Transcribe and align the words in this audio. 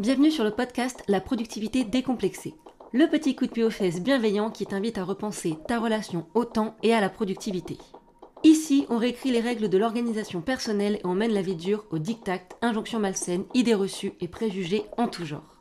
Bienvenue 0.00 0.30
sur 0.30 0.44
le 0.44 0.50
podcast 0.50 1.04
La 1.08 1.20
productivité 1.20 1.84
décomplexée. 1.84 2.54
Le 2.94 3.06
petit 3.06 3.36
coup 3.36 3.44
de 3.44 3.50
pied 3.50 3.64
aux 3.64 3.70
fesses 3.70 4.00
bienveillant 4.00 4.50
qui 4.50 4.64
t'invite 4.64 4.96
à 4.96 5.04
repenser 5.04 5.58
ta 5.68 5.78
relation 5.78 6.26
au 6.32 6.46
temps 6.46 6.74
et 6.82 6.94
à 6.94 7.02
la 7.02 7.10
productivité. 7.10 7.76
Ici, 8.42 8.86
on 8.88 8.96
réécrit 8.96 9.30
les 9.30 9.42
règles 9.42 9.68
de 9.68 9.76
l'organisation 9.76 10.40
personnelle 10.40 10.94
et 10.94 11.06
on 11.06 11.14
mène 11.14 11.34
la 11.34 11.42
vie 11.42 11.54
dure 11.54 11.84
au 11.90 11.98
diktat, 11.98 12.40
injonctions 12.62 12.98
malsaines, 12.98 13.44
idées 13.52 13.74
reçues 13.74 14.14
et 14.22 14.28
préjugés 14.28 14.84
en 14.96 15.06
tout 15.06 15.26
genre. 15.26 15.60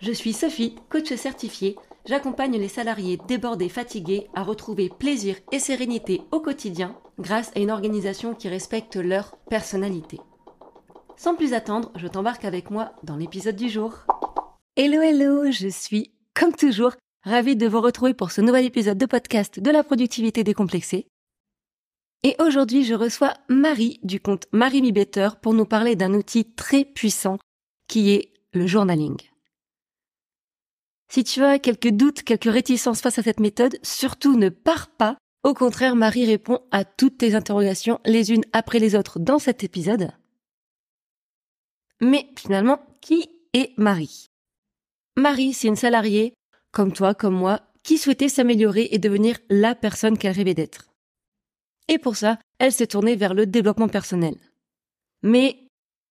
Je 0.00 0.10
suis 0.10 0.32
Sophie, 0.32 0.74
coach 0.88 1.14
certifiée. 1.14 1.76
J'accompagne 2.06 2.58
les 2.58 2.66
salariés 2.66 3.20
débordés, 3.28 3.68
fatigués 3.68 4.26
à 4.34 4.42
retrouver 4.42 4.88
plaisir 4.88 5.36
et 5.52 5.60
sérénité 5.60 6.22
au 6.32 6.40
quotidien 6.40 6.96
grâce 7.20 7.52
à 7.54 7.60
une 7.60 7.70
organisation 7.70 8.34
qui 8.34 8.48
respecte 8.48 8.96
leur 8.96 9.36
personnalité. 9.48 10.18
Sans 11.22 11.34
plus 11.34 11.52
attendre, 11.52 11.92
je 11.96 12.06
t'embarque 12.06 12.46
avec 12.46 12.70
moi 12.70 12.94
dans 13.02 13.16
l'épisode 13.16 13.54
du 13.54 13.68
jour. 13.68 14.06
Hello 14.74 15.02
hello, 15.02 15.50
je 15.50 15.68
suis, 15.68 16.14
comme 16.32 16.54
toujours, 16.54 16.92
ravie 17.24 17.56
de 17.56 17.66
vous 17.66 17.82
retrouver 17.82 18.14
pour 18.14 18.30
ce 18.30 18.40
nouvel 18.40 18.64
épisode 18.64 18.96
de 18.96 19.04
podcast 19.04 19.60
de 19.60 19.70
la 19.70 19.84
productivité 19.84 20.44
décomplexée. 20.44 21.08
Et 22.22 22.36
aujourd'hui, 22.38 22.84
je 22.84 22.94
reçois 22.94 23.34
Marie 23.50 24.00
du 24.02 24.18
compte 24.18 24.46
Marie 24.52 24.92
Better 24.92 25.28
pour 25.42 25.52
nous 25.52 25.66
parler 25.66 25.94
d'un 25.94 26.14
outil 26.14 26.46
très 26.46 26.86
puissant 26.86 27.36
qui 27.86 28.12
est 28.12 28.32
le 28.54 28.66
journaling. 28.66 29.18
Si 31.12 31.22
tu 31.22 31.44
as 31.44 31.58
quelques 31.58 31.90
doutes, 31.90 32.22
quelques 32.22 32.50
réticences 32.50 33.02
face 33.02 33.18
à 33.18 33.22
cette 33.22 33.40
méthode, 33.40 33.78
surtout 33.82 34.38
ne 34.38 34.48
pars 34.48 34.88
pas. 34.88 35.18
Au 35.44 35.52
contraire, 35.52 35.96
Marie 35.96 36.24
répond 36.24 36.60
à 36.70 36.86
toutes 36.86 37.18
tes 37.18 37.34
interrogations 37.34 38.00
les 38.06 38.32
unes 38.32 38.44
après 38.54 38.78
les 38.78 38.94
autres 38.94 39.18
dans 39.18 39.38
cet 39.38 39.64
épisode. 39.64 40.12
Mais 42.00 42.26
finalement, 42.36 42.80
qui 43.00 43.30
est 43.52 43.76
Marie? 43.78 44.26
Marie, 45.16 45.52
c'est 45.52 45.68
une 45.68 45.76
salariée, 45.76 46.32
comme 46.72 46.92
toi, 46.92 47.14
comme 47.14 47.34
moi, 47.34 47.60
qui 47.82 47.98
souhaitait 47.98 48.28
s'améliorer 48.28 48.88
et 48.92 48.98
devenir 48.98 49.38
la 49.48 49.74
personne 49.74 50.16
qu'elle 50.16 50.36
rêvait 50.36 50.54
d'être. 50.54 50.90
Et 51.88 51.98
pour 51.98 52.16
ça, 52.16 52.38
elle 52.58 52.72
s'est 52.72 52.86
tournée 52.86 53.16
vers 53.16 53.34
le 53.34 53.46
développement 53.46 53.88
personnel. 53.88 54.36
Mais 55.22 55.66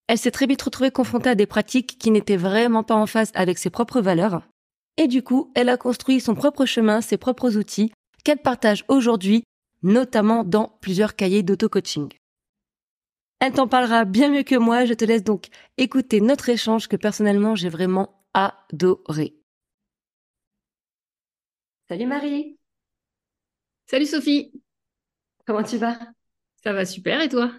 elle 0.08 0.18
s'est 0.18 0.32
très 0.32 0.48
vite 0.48 0.62
retrouvée 0.62 0.92
confrontée 0.92 1.30
à 1.30 1.36
des 1.36 1.46
pratiques 1.46 1.98
qui 1.98 2.12
n'étaient 2.12 2.38
vraiment 2.38 2.84
pas 2.84 2.96
en 2.96 3.06
phase 3.06 3.32
avec 3.34 3.58
ses 3.58 3.70
propres 3.70 4.02
valeurs. 4.02 4.42
Et 4.98 5.08
du 5.08 5.24
coup, 5.24 5.52
elle 5.56 5.70
a 5.70 5.78
construit 5.78 6.20
son 6.20 6.36
propre 6.36 6.66
chemin, 6.66 7.02
ses 7.02 7.18
propres 7.18 7.56
outils, 7.56 7.92
qu'elle 8.24 8.40
partage 8.40 8.84
aujourd'hui, 8.90 9.44
notamment 9.82 10.44
dans 10.44 10.78
plusieurs 10.82 11.16
cahiers 11.16 11.44
d'auto-coaching. 11.44 12.10
Elle 13.40 13.54
t'en 13.54 13.68
parlera 13.68 14.06
bien 14.06 14.30
mieux 14.30 14.44
que 14.44 14.56
moi, 14.56 14.86
je 14.86 14.94
te 14.94 15.06
laisse 15.06 15.24
donc 15.24 15.48
écouter 15.78 16.20
notre 16.22 16.50
échange 16.50 16.88
que 16.88 16.96
personnellement 16.96 17.56
j'ai 17.56 17.70
vraiment 17.70 18.22
adoré. 18.34 19.34
Salut 21.90 22.06
Marie. 22.06 22.58
Salut 23.86 24.06
Sophie. 24.06 24.52
Comment 25.46 25.64
tu 25.64 25.78
vas? 25.78 26.00
Ça 26.64 26.74
va 26.74 26.86
super 26.86 27.22
et 27.22 27.30
toi? 27.30 27.52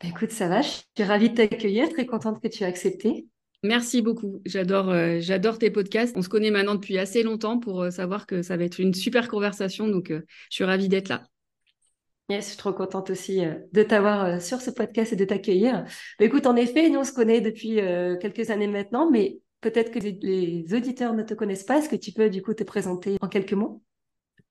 Bah, 0.00 0.08
Écoute, 0.08 0.30
ça 0.30 0.48
va, 0.48 0.62
je 0.62 0.68
suis 0.68 1.04
ravie 1.04 1.30
de 1.30 1.34
t'accueillir, 1.34 1.88
très 1.90 2.06
contente 2.06 2.40
que 2.42 2.48
tu 2.48 2.62
aies 2.62 2.66
accepté. 2.66 3.26
Merci 3.64 4.02
beaucoup, 4.02 4.40
j'adore 4.44 4.90
euh, 4.90 5.18
j'adore 5.20 5.58
tes 5.58 5.70
podcasts. 5.70 6.16
On 6.16 6.22
se 6.22 6.28
connaît 6.28 6.50
maintenant 6.50 6.74
depuis 6.74 6.98
assez 6.98 7.22
longtemps 7.22 7.58
pour 7.58 7.82
euh, 7.82 7.90
savoir 7.90 8.26
que 8.26 8.42
ça 8.42 8.56
va 8.56 8.64
être 8.64 8.80
une 8.80 8.94
super 8.94 9.28
conversation, 9.28 9.88
donc 9.88 10.10
euh, 10.10 10.22
je 10.50 10.56
suis 10.56 10.64
ravie 10.64 10.88
d'être 10.88 11.08
là. 11.08 11.24
Yes, 12.28 12.44
je 12.44 12.48
suis 12.50 12.56
trop 12.56 12.72
contente 12.72 13.10
aussi 13.10 13.44
euh, 13.44 13.54
de 13.72 13.82
t'avoir 13.82 14.24
euh, 14.24 14.40
sur 14.40 14.60
ce 14.60 14.70
podcast 14.70 15.12
et 15.12 15.16
de 15.16 15.24
t'accueillir. 15.24 15.84
écoute, 16.20 16.46
en 16.46 16.56
effet, 16.56 16.88
nous 16.88 17.00
on 17.00 17.04
se 17.04 17.12
connaît 17.12 17.40
depuis 17.40 17.80
euh, 17.80 18.16
quelques 18.16 18.50
années 18.50 18.68
maintenant, 18.68 19.10
mais 19.10 19.40
peut-être 19.60 19.90
que 19.90 19.98
les, 19.98 20.64
auditeurs 20.72 21.14
ne 21.14 21.22
te 21.22 21.34
connaissent 21.34 21.64
pas. 21.64 21.78
Est-ce 21.78 21.88
que 21.88 21.96
tu 21.96 22.12
peux 22.12 22.30
du 22.30 22.40
coup 22.40 22.54
te 22.54 22.64
présenter 22.64 23.16
en 23.20 23.28
quelques 23.28 23.52
mots? 23.52 23.82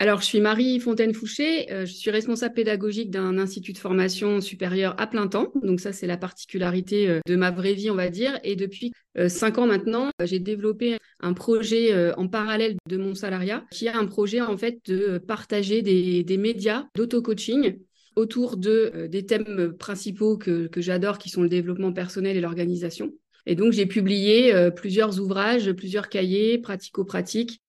Alors, 0.01 0.19
je 0.19 0.25
suis 0.25 0.41
Marie 0.41 0.79
Fontaine-Fouché, 0.79 1.67
je 1.69 1.93
suis 1.93 2.09
responsable 2.09 2.55
pédagogique 2.55 3.11
d'un 3.11 3.37
institut 3.37 3.71
de 3.71 3.77
formation 3.77 4.41
supérieure 4.41 4.95
à 4.97 5.05
plein 5.05 5.27
temps. 5.27 5.51
Donc 5.61 5.79
ça, 5.79 5.93
c'est 5.93 6.07
la 6.07 6.17
particularité 6.17 7.19
de 7.23 7.35
ma 7.35 7.51
vraie 7.51 7.75
vie, 7.75 7.91
on 7.91 7.95
va 7.95 8.09
dire. 8.09 8.39
Et 8.43 8.55
depuis 8.55 8.93
cinq 9.27 9.59
ans 9.59 9.67
maintenant, 9.67 10.09
j'ai 10.23 10.39
développé 10.39 10.97
un 11.19 11.33
projet 11.33 12.11
en 12.15 12.27
parallèle 12.27 12.77
de 12.89 12.97
mon 12.97 13.13
salariat, 13.13 13.63
qui 13.69 13.85
est 13.85 13.91
un 13.91 14.07
projet 14.07 14.41
en 14.41 14.57
fait 14.57 14.79
de 14.87 15.19
partager 15.19 15.83
des, 15.83 16.37
médias 16.39 16.87
d'auto-coaching 16.95 17.77
autour 18.15 18.57
de, 18.57 19.05
des 19.07 19.27
thèmes 19.27 19.73
principaux 19.77 20.35
que 20.35 20.67
j'adore, 20.77 21.19
qui 21.19 21.29
sont 21.29 21.43
le 21.43 21.49
développement 21.49 21.93
personnel 21.93 22.35
et 22.35 22.41
l'organisation. 22.41 23.11
Et 23.45 23.53
donc, 23.53 23.71
j'ai 23.71 23.85
publié 23.85 24.51
plusieurs 24.75 25.19
ouvrages, 25.19 25.71
plusieurs 25.73 26.09
cahiers 26.09 26.57
pratico-pratiques 26.57 27.60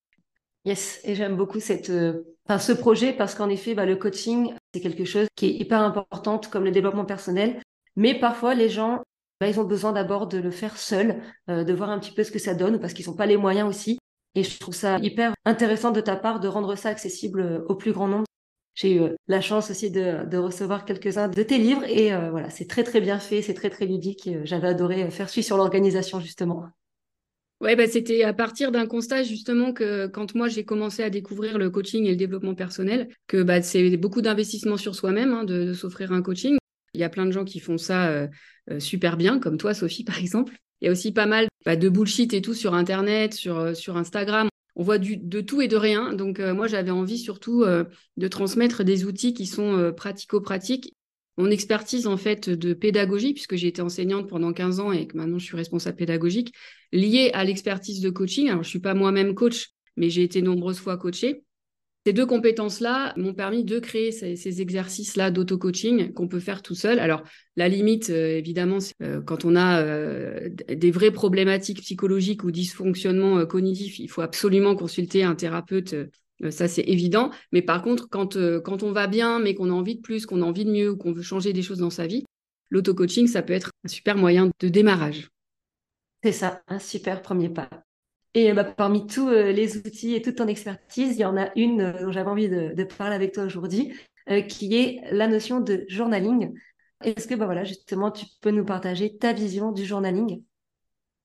Yes, 0.65 1.01
et 1.03 1.15
j'aime 1.15 1.35
beaucoup 1.35 1.59
cette, 1.59 1.89
euh, 1.89 2.23
enfin, 2.47 2.57
ce 2.57 2.71
projet 2.71 3.11
parce 3.13 3.35
qu'en 3.35 3.49
effet, 3.49 3.75
bah, 3.75 3.85
le 3.85 3.97
coaching, 3.97 4.53
c'est 4.73 4.79
quelque 4.79 5.03
chose 5.03 5.27
qui 5.35 5.47
est 5.47 5.53
hyper 5.55 5.81
important, 5.81 6.39
comme 6.39 6.63
le 6.63 6.71
développement 6.71 7.05
personnel. 7.05 7.61
Mais 7.97 8.17
parfois, 8.17 8.55
les 8.55 8.69
gens, 8.69 9.03
bah, 9.41 9.49
ils 9.49 9.59
ont 9.59 9.65
besoin 9.65 9.91
d'abord 9.91 10.27
de 10.27 10.37
le 10.37 10.51
faire 10.51 10.77
seuls, 10.77 11.21
euh, 11.49 11.65
de 11.65 11.73
voir 11.73 11.89
un 11.89 11.99
petit 11.99 12.13
peu 12.13 12.23
ce 12.23 12.31
que 12.31 12.39
ça 12.39 12.55
donne, 12.55 12.79
parce 12.79 12.93
qu'ils 12.93 13.07
n'ont 13.07 13.15
pas 13.15 13.25
les 13.25 13.35
moyens 13.35 13.67
aussi. 13.67 13.99
Et 14.35 14.43
je 14.43 14.57
trouve 14.57 14.73
ça 14.73 14.97
hyper 14.99 15.33
intéressant 15.45 15.91
de 15.91 16.01
ta 16.01 16.15
part 16.15 16.39
de 16.39 16.47
rendre 16.47 16.75
ça 16.75 16.89
accessible 16.89 17.41
euh, 17.41 17.65
au 17.67 17.75
plus 17.75 17.91
grand 17.91 18.07
nombre. 18.07 18.25
J'ai 18.73 18.95
eu 18.95 19.01
la 19.27 19.41
chance 19.41 19.69
aussi 19.69 19.91
de, 19.91 20.25
de 20.25 20.37
recevoir 20.37 20.85
quelques-uns 20.85 21.27
de 21.27 21.43
tes 21.43 21.59
livres 21.59 21.83
et 21.83 22.09
voilà, 22.31 22.49
c'est 22.49 22.65
très 22.67 22.83
très 22.83 23.01
bien 23.01 23.19
fait, 23.19 23.43
c'est 23.43 23.53
très 23.53 23.69
très 23.69 23.85
ludique. 23.85 24.27
J'avais 24.45 24.67
adoré 24.67 25.11
faire 25.11 25.29
suivre 25.29 25.45
sur 25.45 25.57
l'organisation 25.57 26.19
justement. 26.19 26.65
Ouais, 27.63 27.77
bah, 27.77 27.87
c'était 27.87 28.23
à 28.23 28.33
partir 28.33 28.73
d'un 28.73 28.85
constat 28.85 29.23
justement 29.23 29.71
que 29.71 30.07
quand 30.07 30.35
moi 30.35 30.49
j'ai 30.49 30.65
commencé 30.65 31.01
à 31.01 31.09
découvrir 31.09 31.57
le 31.57 31.69
coaching 31.69 32.03
et 32.03 32.09
le 32.09 32.17
développement 32.17 32.55
personnel, 32.55 33.07
que 33.25 33.41
bah, 33.41 33.61
c'est 33.61 33.95
beaucoup 33.95 34.21
d'investissement 34.21 34.75
sur 34.75 34.95
soi-même 34.95 35.31
hein, 35.31 35.45
de, 35.45 35.71
s'offrir 35.71 36.11
un 36.11 36.21
coaching. 36.21 36.57
Il 36.93 36.99
y 36.99 37.05
a 37.05 37.09
plein 37.09 37.25
de 37.25 37.31
gens 37.31 37.45
qui 37.45 37.61
font 37.61 37.77
ça 37.77 38.09
euh, 38.09 38.27
euh, 38.69 38.81
super 38.81 39.15
bien, 39.15 39.39
comme 39.39 39.57
toi 39.57 39.73
Sophie 39.73 40.03
par 40.03 40.19
exemple. 40.19 40.57
Il 40.81 40.87
y 40.87 40.89
a 40.89 40.91
aussi 40.91 41.13
pas 41.13 41.25
mal 41.25 41.47
bah, 41.65 41.77
de 41.77 41.87
bullshit 41.87 42.33
et 42.33 42.41
tout 42.41 42.53
sur 42.53 42.73
Internet, 42.73 43.33
sur, 43.33 43.57
euh, 43.57 43.73
sur 43.73 43.95
Instagram. 43.95 44.49
On 44.75 44.83
voit 44.83 44.97
du, 44.97 45.15
de 45.15 45.39
tout 45.39 45.61
et 45.61 45.69
de 45.69 45.77
rien. 45.77 46.11
Donc 46.11 46.39
moi 46.39 46.67
j'avais 46.67 46.91
envie 46.91 47.19
surtout 47.19 47.63
de 47.63 48.27
transmettre 48.27 48.83
des 48.83 49.05
outils 49.05 49.35
qui 49.35 49.45
sont 49.45 49.93
pratico-pratiques 49.95 50.95
mon 51.37 51.49
expertise 51.49 52.07
en 52.07 52.17
fait 52.17 52.49
de 52.49 52.73
pédagogie, 52.73 53.33
puisque 53.33 53.55
j'ai 53.55 53.67
été 53.67 53.81
enseignante 53.81 54.29
pendant 54.29 54.53
15 54.53 54.79
ans 54.79 54.91
et 54.91 55.07
que 55.07 55.17
maintenant 55.17 55.39
je 55.39 55.45
suis 55.45 55.57
responsable 55.57 55.97
pédagogique, 55.97 56.53
liée 56.91 57.31
à 57.33 57.43
l'expertise 57.43 58.01
de 58.01 58.09
coaching. 58.09 58.49
Alors 58.49 58.63
je 58.63 58.69
suis 58.69 58.79
pas 58.79 58.93
moi-même 58.93 59.33
coach, 59.33 59.69
mais 59.97 60.09
j'ai 60.09 60.23
été 60.23 60.41
nombreuses 60.41 60.79
fois 60.79 60.97
coachée. 60.97 61.43
Ces 62.05 62.11
deux 62.11 62.25
compétences-là 62.25 63.13
m'ont 63.15 63.33
permis 63.33 63.63
de 63.63 63.79
créer 63.79 64.11
ces, 64.11 64.61
exercices-là 64.61 65.31
d'auto-coaching 65.31 66.11
qu'on 66.11 66.27
peut 66.27 66.41
faire 66.41 66.61
tout 66.61 66.75
seul. 66.75 66.99
Alors, 66.99 67.23
la 67.55 67.69
limite, 67.69 68.09
euh, 68.09 68.37
évidemment, 68.37 68.81
c'est 68.81 68.93
euh, 69.01 69.21
quand 69.21 69.45
on 69.45 69.55
a 69.55 69.81
euh, 69.81 70.49
des 70.67 70.91
vraies 70.91 71.11
problématiques 71.11 71.81
psychologiques 71.81 72.43
ou 72.43 72.51
dysfonctionnements 72.51 73.45
cognitifs, 73.45 73.99
il 73.99 74.09
faut 74.09 74.21
absolument 74.21 74.75
consulter 74.75 75.23
un 75.23 75.35
thérapeute 75.35 75.95
ça, 76.51 76.67
c'est 76.67 76.83
évident. 76.83 77.31
Mais 77.51 77.61
par 77.61 77.81
contre, 77.81 78.07
quand, 78.09 78.35
euh, 78.35 78.59
quand 78.59 78.83
on 78.83 78.91
va 78.91 79.07
bien, 79.07 79.39
mais 79.39 79.55
qu'on 79.55 79.69
a 79.69 79.73
envie 79.73 79.95
de 79.95 80.01
plus, 80.01 80.25
qu'on 80.25 80.41
a 80.41 80.45
envie 80.45 80.65
de 80.65 80.71
mieux 80.71 80.91
ou 80.91 80.97
qu'on 80.97 81.13
veut 81.13 81.21
changer 81.21 81.53
des 81.53 81.61
choses 81.61 81.79
dans 81.79 81.89
sa 81.89 82.07
vie, 82.07 82.23
l'auto-coaching, 82.69 83.27
ça 83.27 83.41
peut 83.41 83.53
être 83.53 83.71
un 83.83 83.87
super 83.87 84.17
moyen 84.17 84.49
de 84.59 84.67
démarrage. 84.67 85.29
C'est 86.23 86.31
ça, 86.31 86.61
un 86.67 86.79
super 86.79 87.21
premier 87.21 87.49
pas. 87.49 87.69
Et 88.33 88.51
bah, 88.53 88.63
parmi 88.63 89.05
tous 89.05 89.29
euh, 89.29 89.51
les 89.51 89.77
outils 89.77 90.15
et 90.15 90.21
toute 90.21 90.37
ton 90.37 90.47
expertise, 90.47 91.17
il 91.17 91.21
y 91.21 91.25
en 91.25 91.37
a 91.37 91.51
une 91.55 91.93
dont 92.01 92.11
j'avais 92.11 92.29
envie 92.29 92.49
de, 92.49 92.83
parler 92.83 93.15
avec 93.15 93.33
toi 93.33 93.43
aujourd'hui, 93.43 93.93
qui 94.47 94.75
est 94.75 95.01
la 95.11 95.27
notion 95.27 95.59
de 95.59 95.85
journaling. 95.89 96.53
Est-ce 97.03 97.27
que 97.27 97.35
bah, 97.35 97.45
voilà, 97.45 97.65
justement, 97.65 98.09
tu 98.09 98.25
peux 98.41 98.51
nous 98.51 98.63
partager 98.63 99.17
ta 99.17 99.33
vision 99.33 99.71
du 99.71 99.85
journaling? 99.85 100.41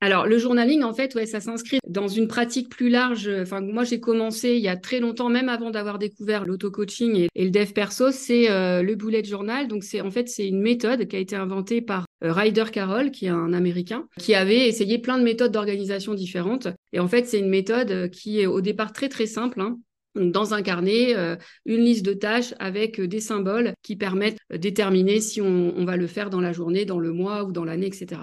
Alors, 0.01 0.27
le 0.27 0.39
journaling, 0.39 0.85
en 0.85 0.95
fait, 0.95 1.17
ouais, 1.17 1.27
ça 1.27 1.41
s'inscrit 1.41 1.81
dans 1.89 2.07
une 2.07 2.29
pratique 2.29 2.69
plus 2.69 2.89
large. 2.89 3.29
Enfin, 3.29 3.61
moi, 3.61 3.83
j'ai 3.83 3.99
commencé 3.99 4.51
il 4.55 4.61
y 4.61 4.69
a 4.69 4.77
très 4.77 5.01
longtemps, 5.01 5.29
même 5.29 5.49
avant 5.49 5.71
d'avoir 5.71 5.99
découvert 5.99 6.45
l'auto-coaching 6.45 7.27
et, 7.35 7.45
le 7.45 7.51
dev 7.51 7.73
perso, 7.73 8.13
c'est 8.13 8.49
euh, 8.49 8.83
le 8.83 8.95
bullet 8.95 9.25
journal. 9.25 9.67
Donc, 9.67 9.83
c'est 9.83 10.01
en 10.01 10.13
fait, 10.13 10.29
c'est 10.29 10.47
une 10.47 10.63
méthode 10.63 11.09
qui 11.09 11.17
a 11.17 11.19
été 11.19 11.35
inventée 11.35 11.81
par 11.81 12.07
euh, 12.23 12.33
Ryder 12.33 12.67
Carroll, 12.73 13.11
qui 13.11 13.27
est 13.27 13.31
un 13.31 13.53
Américain, 13.53 14.07
qui 14.19 14.37
avait 14.37 14.69
essayé 14.69 14.99
plein 14.99 15.19
de 15.19 15.25
méthodes 15.25 15.51
d'organisation 15.51 16.15
différentes. 16.15 16.69
Et 16.93 17.01
en 17.01 17.09
fait, 17.09 17.27
c'est 17.27 17.41
une 17.41 17.49
méthode 17.49 18.11
qui 18.11 18.41
est 18.41 18.47
au 18.47 18.61
départ 18.61 18.93
très 18.93 19.09
très 19.09 19.27
simple. 19.27 19.61
Hein. 19.61 19.79
dans 20.15 20.55
un 20.55 20.63
carnet, 20.63 21.17
euh, 21.17 21.35
une 21.67 21.81
liste 21.81 22.05
de 22.05 22.13
tâches 22.13 22.55
avec 22.61 23.01
des 23.01 23.21
symboles 23.21 23.73
qui 23.83 23.97
permettent 23.97 24.39
de 24.51 24.59
déterminer 24.59 25.21
si 25.21 25.41
on, 25.41 25.85
va 25.85 25.97
le 25.97 26.07
faire 26.07 26.31
dans 26.31 26.41
la 26.41 26.53
journée, 26.53 26.85
dans 26.85 27.01
le 27.01 27.13
mois 27.13 27.43
ou 27.43 27.51
dans 27.51 27.65
l'année, 27.65 27.87
etc. 27.87 28.21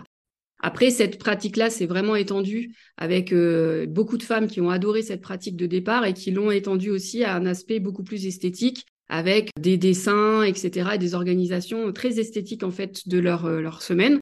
Après, 0.67 0.89
cette 0.89 1.19
pratique-là 1.19 1.69
s'est 1.69 1.85
vraiment 1.85 2.15
étendue 2.15 2.73
avec 2.97 3.31
euh, 3.31 3.85
beaucoup 3.85 4.17
de 4.17 4.23
femmes 4.23 4.47
qui 4.47 4.62
ont 4.62 4.71
adoré 4.71 5.03
cette 5.03 5.21
pratique 5.21 5.56
de 5.56 5.67
départ 5.67 6.06
et 6.06 6.13
qui 6.15 6.31
l'ont 6.31 6.50
étendue 6.50 6.89
aussi 6.89 7.23
à 7.23 7.35
un 7.35 7.45
aspect 7.45 7.79
beaucoup 7.79 8.03
plus 8.03 8.25
esthétique 8.25 8.88
avec 9.07 9.51
des 9.59 9.77
dessins, 9.77 10.41
etc., 10.41 10.89
et 10.95 10.97
des 10.97 11.13
organisations 11.13 11.94
très 11.94 12.19
esthétiques 12.19 12.63
en 12.63 12.71
fait 12.71 13.07
de 13.07 13.19
leur, 13.19 13.45
euh, 13.45 13.62
leur 13.62 13.83
semaine. 13.83 14.17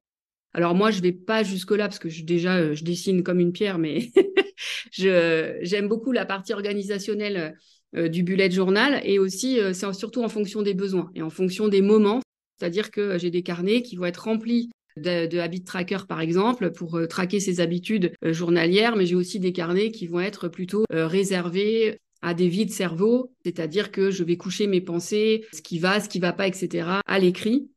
Alors 0.53 0.75
moi, 0.75 0.91
je 0.91 1.01
vais 1.01 1.13
pas 1.13 1.43
jusque-là 1.43 1.87
parce 1.87 1.99
que 1.99 2.09
déjà, 2.25 2.57
euh, 2.57 2.75
je 2.75 2.83
dessine 2.83 3.23
comme 3.23 3.39
une 3.39 3.53
pierre, 3.53 3.77
mais 3.77 4.11
j'aime 4.91 5.87
beaucoup 5.87 6.11
la 6.11 6.25
partie 6.25 6.51
organisationnelle 6.51 7.57
du 7.93 8.21
bullet 8.23 8.51
journal 8.51 8.99
et 9.05 9.17
aussi, 9.17 9.59
c'est 9.71 9.93
surtout 9.93 10.23
en 10.23 10.29
fonction 10.29 10.61
des 10.61 10.73
besoins 10.73 11.09
et 11.15 11.21
en 11.21 11.29
fonction 11.29 11.69
des 11.69 11.81
moments. 11.81 12.21
C'est-à-dire 12.59 12.91
que 12.91 13.17
j'ai 13.17 13.29
des 13.29 13.43
carnets 13.43 13.81
qui 13.81 13.95
vont 13.95 14.05
être 14.05 14.25
remplis 14.25 14.71
de, 14.97 15.27
de 15.27 15.39
habit 15.39 15.63
tracker, 15.63 15.99
par 16.07 16.21
exemple, 16.21 16.71
pour 16.71 16.99
traquer 17.09 17.39
ses 17.39 17.59
habitudes 17.59 18.13
journalières, 18.23 18.95
mais 18.95 19.05
j'ai 19.05 19.15
aussi 19.15 19.39
des 19.39 19.53
carnets 19.53 19.91
qui 19.91 20.07
vont 20.07 20.19
être 20.19 20.47
plutôt 20.47 20.85
réservés 20.89 21.99
à 22.23 22.33
des 22.33 22.47
vides 22.47 22.71
cerveau, 22.71 23.33
c'est-à-dire 23.43 23.91
que 23.91 24.09
je 24.09 24.23
vais 24.23 24.37
coucher 24.37 24.65
mes 24.65 24.79
pensées, 24.79 25.45
ce 25.53 25.61
qui 25.61 25.77
va, 25.77 25.99
ce 25.99 26.07
qui 26.07 26.19
va 26.19 26.31
pas, 26.31 26.47
etc., 26.47 26.87
à 27.05 27.19
l'écrit. 27.19 27.69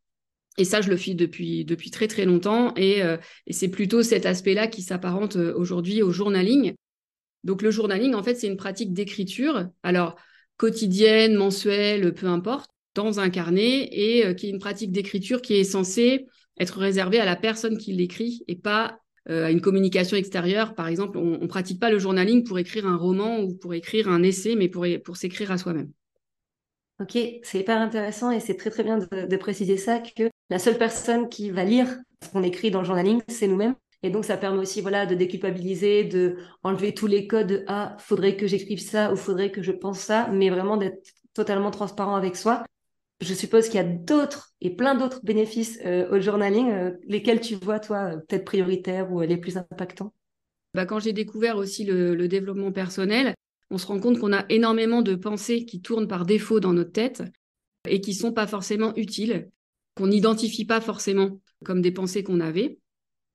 Et 0.57 0.65
ça, 0.65 0.81
je 0.81 0.89
le 0.89 0.97
fais 0.97 1.15
depuis, 1.15 1.65
depuis 1.65 1.91
très 1.91 2.07
très 2.07 2.25
longtemps. 2.25 2.73
Et, 2.77 3.03
euh, 3.03 3.17
et 3.47 3.53
c'est 3.53 3.69
plutôt 3.69 4.03
cet 4.03 4.25
aspect-là 4.25 4.69
qui 4.69 4.83
s'apparente 4.83 5.37
euh, 5.37 5.53
aujourd'hui 5.57 6.01
au 6.03 6.13
journaling. 6.13 6.75
Donc 7.43 7.61
le 7.61 7.71
journaling, 7.71 8.15
en 8.15 8.23
fait, 8.23 8.37
c'est 8.37 8.47
une 8.47 8.57
pratique 8.57 8.93
d'écriture, 8.93 9.69
alors 9.83 10.17
quotidienne, 10.57 11.35
mensuelle, 11.35 12.15
peu 12.15 12.27
importe, 12.27 12.71
dans 12.95 13.21
un 13.21 13.29
carnet, 13.29 13.89
et 13.93 14.25
euh, 14.25 14.33
qui 14.33 14.47
est 14.47 14.51
une 14.51 14.61
pratique 14.61 14.93
d'écriture 14.93 15.43
qui 15.43 15.55
est 15.55 15.65
censée 15.65 16.27
être 16.59 16.79
réservée 16.79 17.21
à 17.21 17.25
la 17.25 17.37
personne 17.37 17.79
qui 17.79 17.93
l'écrit 17.93 18.45
et 18.49 18.57
pas 18.57 19.01
à 19.29 19.51
une 19.51 19.61
communication 19.61 20.17
extérieure. 20.17 20.75
Par 20.75 20.87
exemple, 20.87 21.19
on 21.19 21.39
ne 21.39 21.47
pratique 21.47 21.81
pas 21.81 21.91
le 21.91 21.99
journaling 21.99 22.45
pour 22.45 22.61
écrire 22.61 22.87
un 22.87 22.97
roman 22.97 23.41
ou 23.41 23.55
pour 23.55 23.75
écrire 23.75 24.09
un 24.09 24.23
essai, 24.23 24.55
mais 24.55 24.69
pour, 24.69 24.87
pour 25.05 25.17
s'écrire 25.17 25.51
à 25.51 25.59
soi-même. 25.59 25.91
Ok, 26.99 27.19
c'est 27.43 27.61
hyper 27.61 27.79
intéressant 27.79 28.31
et 28.31 28.41
c'est 28.41 28.57
très 28.57 28.71
très 28.71 28.83
bien 28.83 28.99
de, 28.99 29.37
préciser 29.37 29.77
ça 29.77 29.99
que 29.99 30.31
la 30.49 30.59
seule 30.59 30.79
personne 30.79 31.29
qui 31.29 31.51
va 31.51 31.63
lire 31.63 31.89
ce 32.23 32.31
qu'on 32.31 32.43
écrit 32.43 32.71
dans 32.71 32.81
le 32.81 32.87
journaling, 32.87 33.21
c'est 33.29 33.49
nous-mêmes. 33.49 33.75
Et 34.03 34.09
donc, 34.09 34.25
ça 34.25 34.39
permet 34.39 34.59
aussi 34.59 34.81
voilà, 34.81 35.05
de 35.05 35.15
déculpabiliser, 35.15 36.05
de 36.05 36.37
enlever 36.63 36.95
tous 36.95 37.07
les 37.07 37.27
codes 37.27 37.65
Ah, 37.67 37.97
faudrait 37.99 38.37
que 38.37 38.47
j'écrive 38.47 38.81
ça 38.81 39.13
ou 39.13 39.17
faudrait 39.17 39.51
que 39.51 39.63
je 39.63 39.73
pense 39.73 39.99
ça, 39.99 40.29
mais 40.33 40.49
vraiment 40.49 40.79
d'être 40.79 41.03
totalement 41.35 41.71
transparent 41.71 42.15
avec 42.15 42.35
soi. 42.35 42.65
Je 43.21 43.33
suppose 43.33 43.67
qu'il 43.67 43.77
y 43.77 43.79
a 43.79 43.85
d'autres 43.85 44.53
et 44.61 44.75
plein 44.75 44.95
d'autres 44.95 45.21
bénéfices 45.23 45.79
euh, 45.87 46.09
au 46.11 46.21
journaling, 46.21 46.71
euh, 46.71 46.91
lesquels 47.07 47.41
tu 47.41 47.55
vois, 47.55 47.81
toi, 47.81 48.13
euh, 48.13 48.17
peut-être 48.19 48.45
prioritaires 48.45 49.11
ou 49.11 49.21
les 49.23 49.39
plus 49.39 49.57
impactants? 49.57 50.13
Bah, 50.75 50.85
Quand 50.85 50.99
j'ai 50.99 51.15
découvert 51.15 51.57
aussi 51.57 51.85
le, 51.85 52.15
le 52.15 52.29
développement 52.29 52.73
personnel, 52.73 53.35
on 53.71 53.79
se 53.79 53.87
rend 53.87 53.99
compte 53.99 54.19
qu'on 54.19 54.33
a 54.33 54.45
énormément 54.49 55.03
de 55.03 55.15
pensées 55.15 55.65
qui 55.65 55.81
tournent 55.81 56.09
par 56.09 56.27
défaut 56.27 56.61
dans 56.61 56.73
notre 56.73 56.93
tête 56.93 57.23
et 57.89 58.01
qui 58.01 58.15
sont 58.15 58.33
pas 58.33 58.47
forcément 58.47 58.95
utiles 58.97 59.49
qu'on 59.97 60.09
n'identifie 60.09 60.65
pas 60.65 60.81
forcément 60.81 61.41
comme 61.65 61.81
des 61.81 61.91
pensées 61.91 62.23
qu'on 62.23 62.41
avait. 62.41 62.79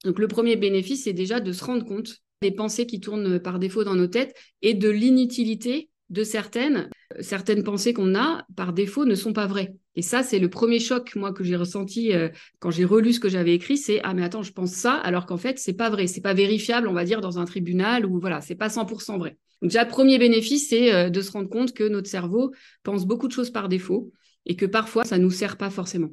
Donc 0.06 0.20
le 0.20 0.28
premier 0.28 0.56
bénéfice, 0.56 1.04
c'est 1.04 1.14
déjà 1.14 1.40
de 1.40 1.52
se 1.52 1.64
rendre 1.64 1.86
compte 1.86 2.18
des 2.42 2.52
pensées 2.52 2.86
qui 2.86 3.00
tournent 3.00 3.40
par 3.40 3.60
défaut 3.60 3.84
dans 3.84 3.96
nos 3.96 4.08
têtes 4.08 4.36
et 4.62 4.74
de 4.74 4.90
l'inutilité 4.90 5.91
de 6.12 6.24
certaines. 6.24 6.90
Certaines 7.20 7.64
pensées 7.64 7.94
qu'on 7.94 8.16
a 8.16 8.46
par 8.56 8.74
défaut 8.74 9.06
ne 9.06 9.16
sont 9.16 9.34
pas 9.34 9.48
vraies. 9.48 9.74
Et 9.96 10.02
ça, 10.02 10.24
c'est 10.24 10.40
le 10.40 10.50
premier 10.50 10.80
choc, 10.80 11.16
moi, 11.16 11.34
que 11.34 11.44
j'ai 11.44 11.56
ressenti 11.56 12.14
euh, 12.14 12.30
quand 12.60 12.70
j'ai 12.70 12.86
relu 12.86 13.14
ce 13.14 13.20
que 13.20 13.30
j'avais 13.30 13.54
écrit, 13.54 13.78
c'est 13.78 14.00
ah 14.04 14.14
mais 14.14 14.24
attends, 14.24 14.44
je 14.44 14.54
pense 14.54 14.72
ça, 14.72 14.94
alors 14.94 15.26
qu'en 15.26 15.38
fait, 15.38 15.58
c'est 15.58 15.74
pas 15.74 15.90
vrai, 15.90 16.08
c'est 16.08 16.22
pas 16.22 16.34
vérifiable, 16.34 16.88
on 16.88 16.94
va 16.94 17.04
dire, 17.04 17.20
dans 17.20 17.40
un 17.40 17.46
tribunal 17.46 18.06
ou 18.06 18.20
voilà, 18.20 18.40
c'est 18.42 18.56
pas 18.56 18.70
100% 18.70 19.18
vrai. 19.18 19.38
Donc 19.62 19.72
déjà, 19.72 19.86
premier 19.86 20.18
bénéfice, 20.18 20.70
c'est 20.70 20.94
euh, 20.94 21.10
de 21.10 21.22
se 21.22 21.32
rendre 21.32 21.50
compte 21.50 21.74
que 21.74 21.84
notre 21.84 22.10
cerveau 22.10 22.54
pense 22.84 23.06
beaucoup 23.06 23.28
de 23.28 23.34
choses 23.34 23.50
par 23.50 23.68
défaut 23.68 24.12
et 24.46 24.56
que 24.56 24.66
parfois, 24.66 25.04
ça 25.04 25.18
nous 25.18 25.32
sert 25.32 25.58
pas 25.58 25.70
forcément 25.70 26.10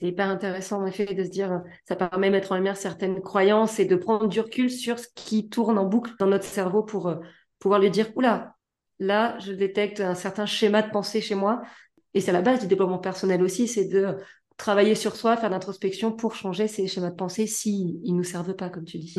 c'est 0.00 0.08
hyper 0.08 0.28
intéressant 0.28 0.82
en 0.82 0.86
effet 0.86 1.14
de 1.14 1.22
se 1.22 1.28
dire, 1.28 1.62
ça 1.86 1.94
permet 1.94 2.26
de 2.26 2.32
mettre 2.32 2.50
en 2.50 2.56
lumière 2.56 2.76
certaines 2.76 3.22
croyances 3.22 3.78
et 3.78 3.84
de 3.84 3.94
prendre 3.94 4.26
du 4.26 4.40
recul 4.40 4.68
sur 4.68 4.98
ce 4.98 5.06
qui 5.14 5.48
tourne 5.48 5.78
en 5.78 5.84
boucle 5.84 6.10
dans 6.18 6.26
notre 6.26 6.44
cerveau 6.44 6.82
pour 6.82 7.06
euh, 7.06 7.16
pouvoir 7.60 7.78
lui 7.80 7.88
dire, 7.88 8.08
oula, 8.16 8.56
là, 9.02 9.38
je 9.40 9.52
détecte 9.52 10.00
un 10.00 10.14
certain 10.14 10.46
schéma 10.46 10.82
de 10.82 10.90
pensée 10.90 11.20
chez 11.20 11.34
moi. 11.34 11.62
Et 12.14 12.20
c'est 12.20 12.32
la 12.32 12.42
base 12.42 12.60
du 12.60 12.66
développement 12.66 12.98
personnel 12.98 13.42
aussi, 13.42 13.68
c'est 13.68 13.86
de 13.88 14.16
travailler 14.56 14.94
sur 14.94 15.16
soi, 15.16 15.36
faire 15.36 15.50
l'introspection 15.50 16.12
pour 16.12 16.34
changer 16.34 16.68
ces 16.68 16.86
schémas 16.86 17.10
de 17.10 17.16
pensée 17.16 17.46
s'ils 17.46 18.00
si 18.04 18.12
ne 18.12 18.18
nous 18.18 18.24
servent 18.24 18.54
pas, 18.54 18.68
comme 18.68 18.84
tu 18.84 18.98
dis. 18.98 19.14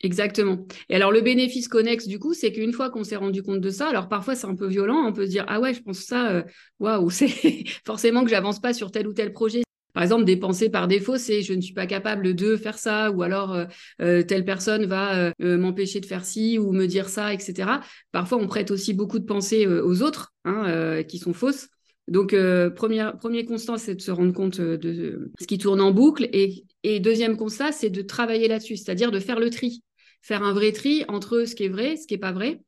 Exactement. 0.00 0.64
Et 0.88 0.94
alors 0.94 1.10
le 1.10 1.20
bénéfice 1.20 1.66
connexe 1.66 2.06
du 2.06 2.18
coup, 2.18 2.32
c'est 2.32 2.52
qu'une 2.52 2.72
fois 2.72 2.88
qu'on 2.88 3.02
s'est 3.02 3.16
rendu 3.16 3.42
compte 3.42 3.60
de 3.60 3.70
ça, 3.70 3.88
alors 3.88 4.08
parfois 4.08 4.36
c'est 4.36 4.46
un 4.46 4.54
peu 4.54 4.68
violent, 4.68 5.04
on 5.06 5.12
peut 5.12 5.26
se 5.26 5.30
dire 5.30 5.44
ah 5.48 5.58
ouais, 5.60 5.74
je 5.74 5.82
pense 5.82 5.98
ça, 5.98 6.30
euh, 6.30 6.42
waouh, 6.78 7.10
c'est 7.10 7.64
forcément 7.84 8.22
que 8.22 8.30
j'avance 8.30 8.60
pas 8.60 8.72
sur 8.72 8.92
tel 8.92 9.08
ou 9.08 9.12
tel 9.12 9.32
projet, 9.32 9.62
par 9.94 10.02
exemple, 10.02 10.24
des 10.24 10.36
pensées 10.36 10.70
par 10.70 10.86
défaut, 10.86 11.16
c'est 11.16 11.42
je 11.42 11.52
ne 11.54 11.60
suis 11.60 11.74
pas 11.74 11.86
capable 11.86 12.34
de 12.34 12.56
faire 12.56 12.78
ça, 12.78 13.10
ou 13.10 13.22
alors 13.22 13.54
euh, 13.54 13.64
euh, 14.02 14.22
telle 14.22 14.44
personne 14.44 14.84
va 14.86 15.32
euh, 15.40 15.58
m'empêcher 15.58 16.00
de 16.00 16.06
faire 16.06 16.24
ci 16.24 16.58
ou 16.58 16.72
me 16.72 16.86
dire 16.86 17.08
ça, 17.08 17.32
etc. 17.32 17.80
Parfois, 18.12 18.38
on 18.38 18.46
prête 18.46 18.70
aussi 18.70 18.94
beaucoup 18.94 19.18
de 19.18 19.24
pensées 19.24 19.66
aux 19.66 20.02
autres, 20.02 20.32
hein, 20.44 21.02
qui 21.04 21.18
sont 21.18 21.32
fausses. 21.32 21.68
Donc, 22.06 22.34
premier, 22.74 23.10
premier 23.20 23.44
constat, 23.44 23.76
c'est 23.76 23.94
de 23.94 24.00
se 24.00 24.10
rendre 24.10 24.32
compte 24.32 24.60
de 24.60 25.30
ce 25.38 25.46
qui 25.46 25.58
tourne 25.58 25.80
en 25.80 25.90
boucle. 25.90 26.28
Et, 26.32 26.64
et 26.82 27.00
deuxième 27.00 27.36
constat, 27.36 27.72
c'est 27.72 27.90
de 27.90 28.02
travailler 28.02 28.48
là-dessus, 28.48 28.76
c'est-à-dire 28.76 29.10
de 29.10 29.20
faire 29.20 29.40
le 29.40 29.50
tri. 29.50 29.82
Faire 30.22 30.42
un 30.42 30.52
vrai 30.52 30.72
tri 30.72 31.04
entre 31.08 31.44
ce 31.44 31.54
qui 31.54 31.64
est 31.64 31.68
vrai, 31.68 31.96
ce 31.96 32.06
qui 32.06 32.14
n'est 32.14 32.18
pas 32.18 32.32
vrai, 32.32 32.60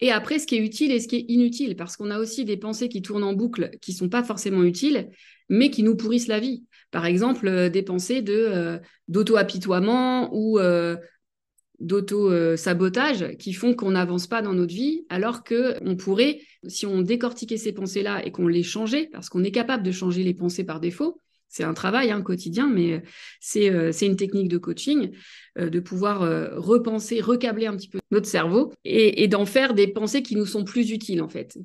et 0.00 0.10
après, 0.10 0.38
ce 0.38 0.46
qui 0.46 0.56
est 0.56 0.64
utile 0.64 0.90
et 0.92 1.00
ce 1.00 1.08
qui 1.08 1.16
est 1.16 1.24
inutile, 1.28 1.76
parce 1.76 1.96
qu'on 1.96 2.10
a 2.10 2.18
aussi 2.18 2.44
des 2.44 2.56
pensées 2.56 2.88
qui 2.88 3.02
tournent 3.02 3.24
en 3.24 3.32
boucle, 3.32 3.70
qui 3.80 3.92
sont 3.92 4.08
pas 4.08 4.24
forcément 4.24 4.64
utiles, 4.64 5.10
mais 5.48 5.70
qui 5.70 5.82
nous 5.82 5.96
pourrissent 5.96 6.26
la 6.26 6.40
vie. 6.40 6.64
Par 6.90 7.06
exemple, 7.06 7.48
euh, 7.48 7.68
des 7.68 7.82
pensées 7.82 8.24
euh, 8.28 8.78
d'auto-apitoiement 9.08 10.30
ou 10.32 10.58
euh, 10.58 10.96
d'auto-sabotage 11.80 13.36
qui 13.38 13.52
font 13.52 13.74
qu'on 13.74 13.92
n'avance 13.92 14.26
pas 14.26 14.42
dans 14.42 14.52
notre 14.52 14.74
vie, 14.74 15.04
alors 15.08 15.44
que 15.44 15.76
on 15.82 15.96
pourrait, 15.96 16.40
si 16.66 16.86
on 16.86 17.02
décortiquait 17.02 17.56
ces 17.56 17.72
pensées-là 17.72 18.24
et 18.24 18.32
qu'on 18.32 18.48
les 18.48 18.62
changeait, 18.62 19.08
parce 19.12 19.28
qu'on 19.28 19.44
est 19.44 19.50
capable 19.50 19.82
de 19.82 19.92
changer 19.92 20.22
les 20.22 20.34
pensées 20.34 20.64
par 20.64 20.80
défaut, 20.80 21.20
c'est 21.48 21.64
un 21.64 21.74
travail 21.74 22.10
hein, 22.10 22.22
quotidien, 22.22 22.68
mais 22.68 23.02
c'est 23.40 23.68
une 24.06 24.16
technique 24.16 24.48
de 24.48 24.58
coaching, 24.58 25.12
de 25.56 25.80
pouvoir 25.80 26.20
repenser, 26.56 27.20
recabler 27.20 27.66
un 27.66 27.76
petit 27.76 27.88
peu 27.88 28.00
notre 28.10 28.26
cerveau 28.26 28.72
et, 28.84 29.28
d'en 29.28 29.46
faire 29.46 29.74
des 29.74 29.86
pensées 29.86 30.22
qui 30.22 30.36
nous 30.36 30.46
sont 30.46 30.64
plus 30.64 30.90
utiles 30.90 31.22
en 31.22 31.28
fait. 31.28 31.56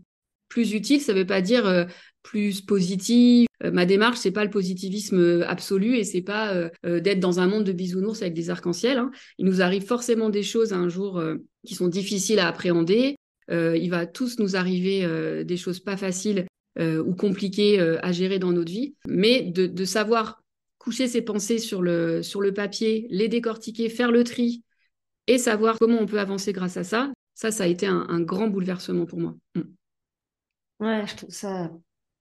Plus 0.48 0.74
utiles, 0.74 1.02
ça 1.02 1.14
ne 1.14 1.20
veut 1.20 1.26
pas 1.26 1.42
dire 1.42 1.88
plus 2.24 2.62
positive. 2.62 3.48
Euh, 3.64 3.72
ma 3.72 3.86
démarche, 3.86 4.18
c'est 4.18 4.31
pas 4.31 4.44
le 4.44 4.50
positivisme 4.50 5.20
euh, 5.20 5.48
absolu 5.48 5.98
et 5.98 6.04
c'est 6.04 6.22
pas 6.22 6.54
euh, 6.54 7.00
d'être 7.00 7.20
dans 7.20 7.40
un 7.40 7.48
monde 7.48 7.64
de 7.64 7.71
bisounours 7.71 8.21
avec 8.21 8.33
des 8.33 8.50
arcs-en-ciel. 8.50 8.98
Hein. 8.98 9.12
Il 9.38 9.45
nous 9.45 9.62
arrive 9.62 9.86
forcément 9.86 10.30
des 10.30 10.44
choses 10.44 10.74
un 10.74 10.90
jour 10.90 11.21
qui 11.66 11.76
sont 11.76 11.88
difficiles 11.88 12.40
à 12.40 12.48
appréhender. 12.48 13.16
il 13.50 13.90
va 13.90 14.06
tous 14.06 14.40
nous 14.40 14.56
arriver 14.56 15.44
des 15.44 15.57
choses 15.57 15.80
pas 15.80 15.98
faciles 15.98 16.45
ou 16.80 17.14
compliquées 17.14 17.80
à 17.80 18.12
gérer 18.12 18.40
dans 18.40 18.52
notre 18.52 18.71
vie, 18.71 18.95
mais 19.06 19.42
de, 19.42 19.86
savoir 19.86 20.42
coucher 20.78 21.07
ses 21.07 21.21
pensées 21.21 21.59
sur 21.59 21.81
le, 21.81 22.24
sur 22.24 22.42
le 22.42 22.54
papier, 22.54 23.06
les 23.09 23.28
décortiquer, 23.28 23.90
faire 23.90 24.12
le 24.12 24.24
tri 24.24 24.64
et 25.28 25.38
savoir 25.38 25.78
comment 25.78 26.00
on 26.00 26.06
peut 26.06 26.19
avancer 26.19 26.54
grâce 26.54 26.78
à 26.78 26.83
ça, 26.83 27.12
ça, 27.36 27.52
ça 27.52 27.66
a 27.66 27.68
été 27.68 27.86
un, 27.86 28.21
grand 28.21 28.48
bouleversement 28.48 29.06
pour 29.06 29.19
moi. 29.19 29.36
Mm. 29.56 29.62
Ouais, 30.80 31.06
je 31.06 31.16
trouve 31.16 31.30
ça 31.30 31.69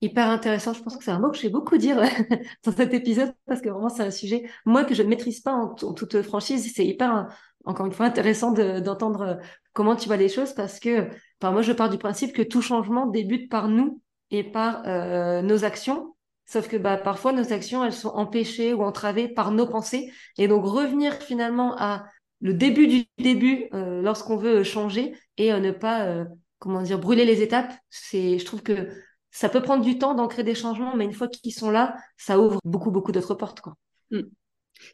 hyper 0.00 0.28
intéressant. 0.28 0.74
Je 0.74 0.82
pense 0.82 0.96
que 0.96 1.04
c'est 1.04 1.10
un 1.10 1.18
mot 1.18 1.30
que 1.30 1.36
je 1.36 1.42
vais 1.42 1.48
beaucoup 1.48 1.78
dire 1.78 1.96
dans 2.64 2.72
cet 2.72 2.92
épisode 2.92 3.32
parce 3.46 3.60
que 3.60 3.68
vraiment 3.68 3.88
c'est 3.88 4.02
un 4.02 4.10
sujet, 4.10 4.50
moi, 4.66 4.84
que 4.84 4.94
je 4.94 5.02
ne 5.02 5.08
maîtrise 5.08 5.40
pas 5.40 5.52
en, 5.52 5.74
toute 5.74 6.22
franchise. 6.22 6.72
C'est 6.74 6.86
hyper, 6.86 7.28
encore 7.64 7.86
une 7.86 7.92
fois, 7.92 8.06
intéressant 8.06 8.52
d'entendre 8.52 9.20
euh, 9.22 9.34
comment 9.72 9.96
tu 9.96 10.08
vois 10.08 10.16
les 10.16 10.28
choses 10.28 10.52
parce 10.52 10.78
que, 10.78 11.08
enfin, 11.40 11.52
moi, 11.52 11.62
je 11.62 11.72
pars 11.72 11.90
du 11.90 11.98
principe 11.98 12.32
que 12.32 12.42
tout 12.42 12.62
changement 12.62 13.06
débute 13.06 13.50
par 13.50 13.68
nous 13.68 14.02
et 14.30 14.44
par 14.44 14.82
euh, 14.86 15.42
nos 15.42 15.64
actions. 15.64 16.14
Sauf 16.46 16.68
que 16.68 16.76
bah, 16.76 16.96
parfois, 16.96 17.32
nos 17.32 17.52
actions, 17.52 17.84
elles 17.84 17.92
sont 17.92 18.08
empêchées 18.08 18.72
ou 18.72 18.82
entravées 18.82 19.28
par 19.28 19.52
nos 19.52 19.66
pensées. 19.66 20.10
Et 20.38 20.48
donc, 20.48 20.64
revenir 20.64 21.14
finalement 21.14 21.76
à 21.78 22.06
le 22.40 22.54
début 22.54 22.86
du 22.86 23.04
début 23.18 23.68
euh, 23.74 24.00
lorsqu'on 24.00 24.36
veut 24.36 24.62
changer 24.62 25.14
et 25.36 25.52
ne 25.52 25.70
pas, 25.70 26.24
comment 26.58 26.82
dire, 26.82 26.98
brûler 26.98 27.24
les 27.24 27.42
étapes, 27.42 27.72
c'est, 27.90 28.38
je 28.38 28.44
trouve 28.44 28.62
que 28.62 28.88
ça 29.30 29.48
peut 29.48 29.62
prendre 29.62 29.84
du 29.84 29.98
temps 29.98 30.14
d'ancrer 30.14 30.42
des 30.42 30.54
changements, 30.54 30.96
mais 30.96 31.04
une 31.04 31.12
fois 31.12 31.28
qu'ils 31.28 31.52
sont 31.52 31.70
là, 31.70 31.96
ça 32.16 32.38
ouvre 32.38 32.60
beaucoup, 32.64 32.90
beaucoup 32.90 33.12
d'autres 33.12 33.34
portes. 33.34 33.60
Quoi. 33.60 33.74
Mm. 34.10 34.22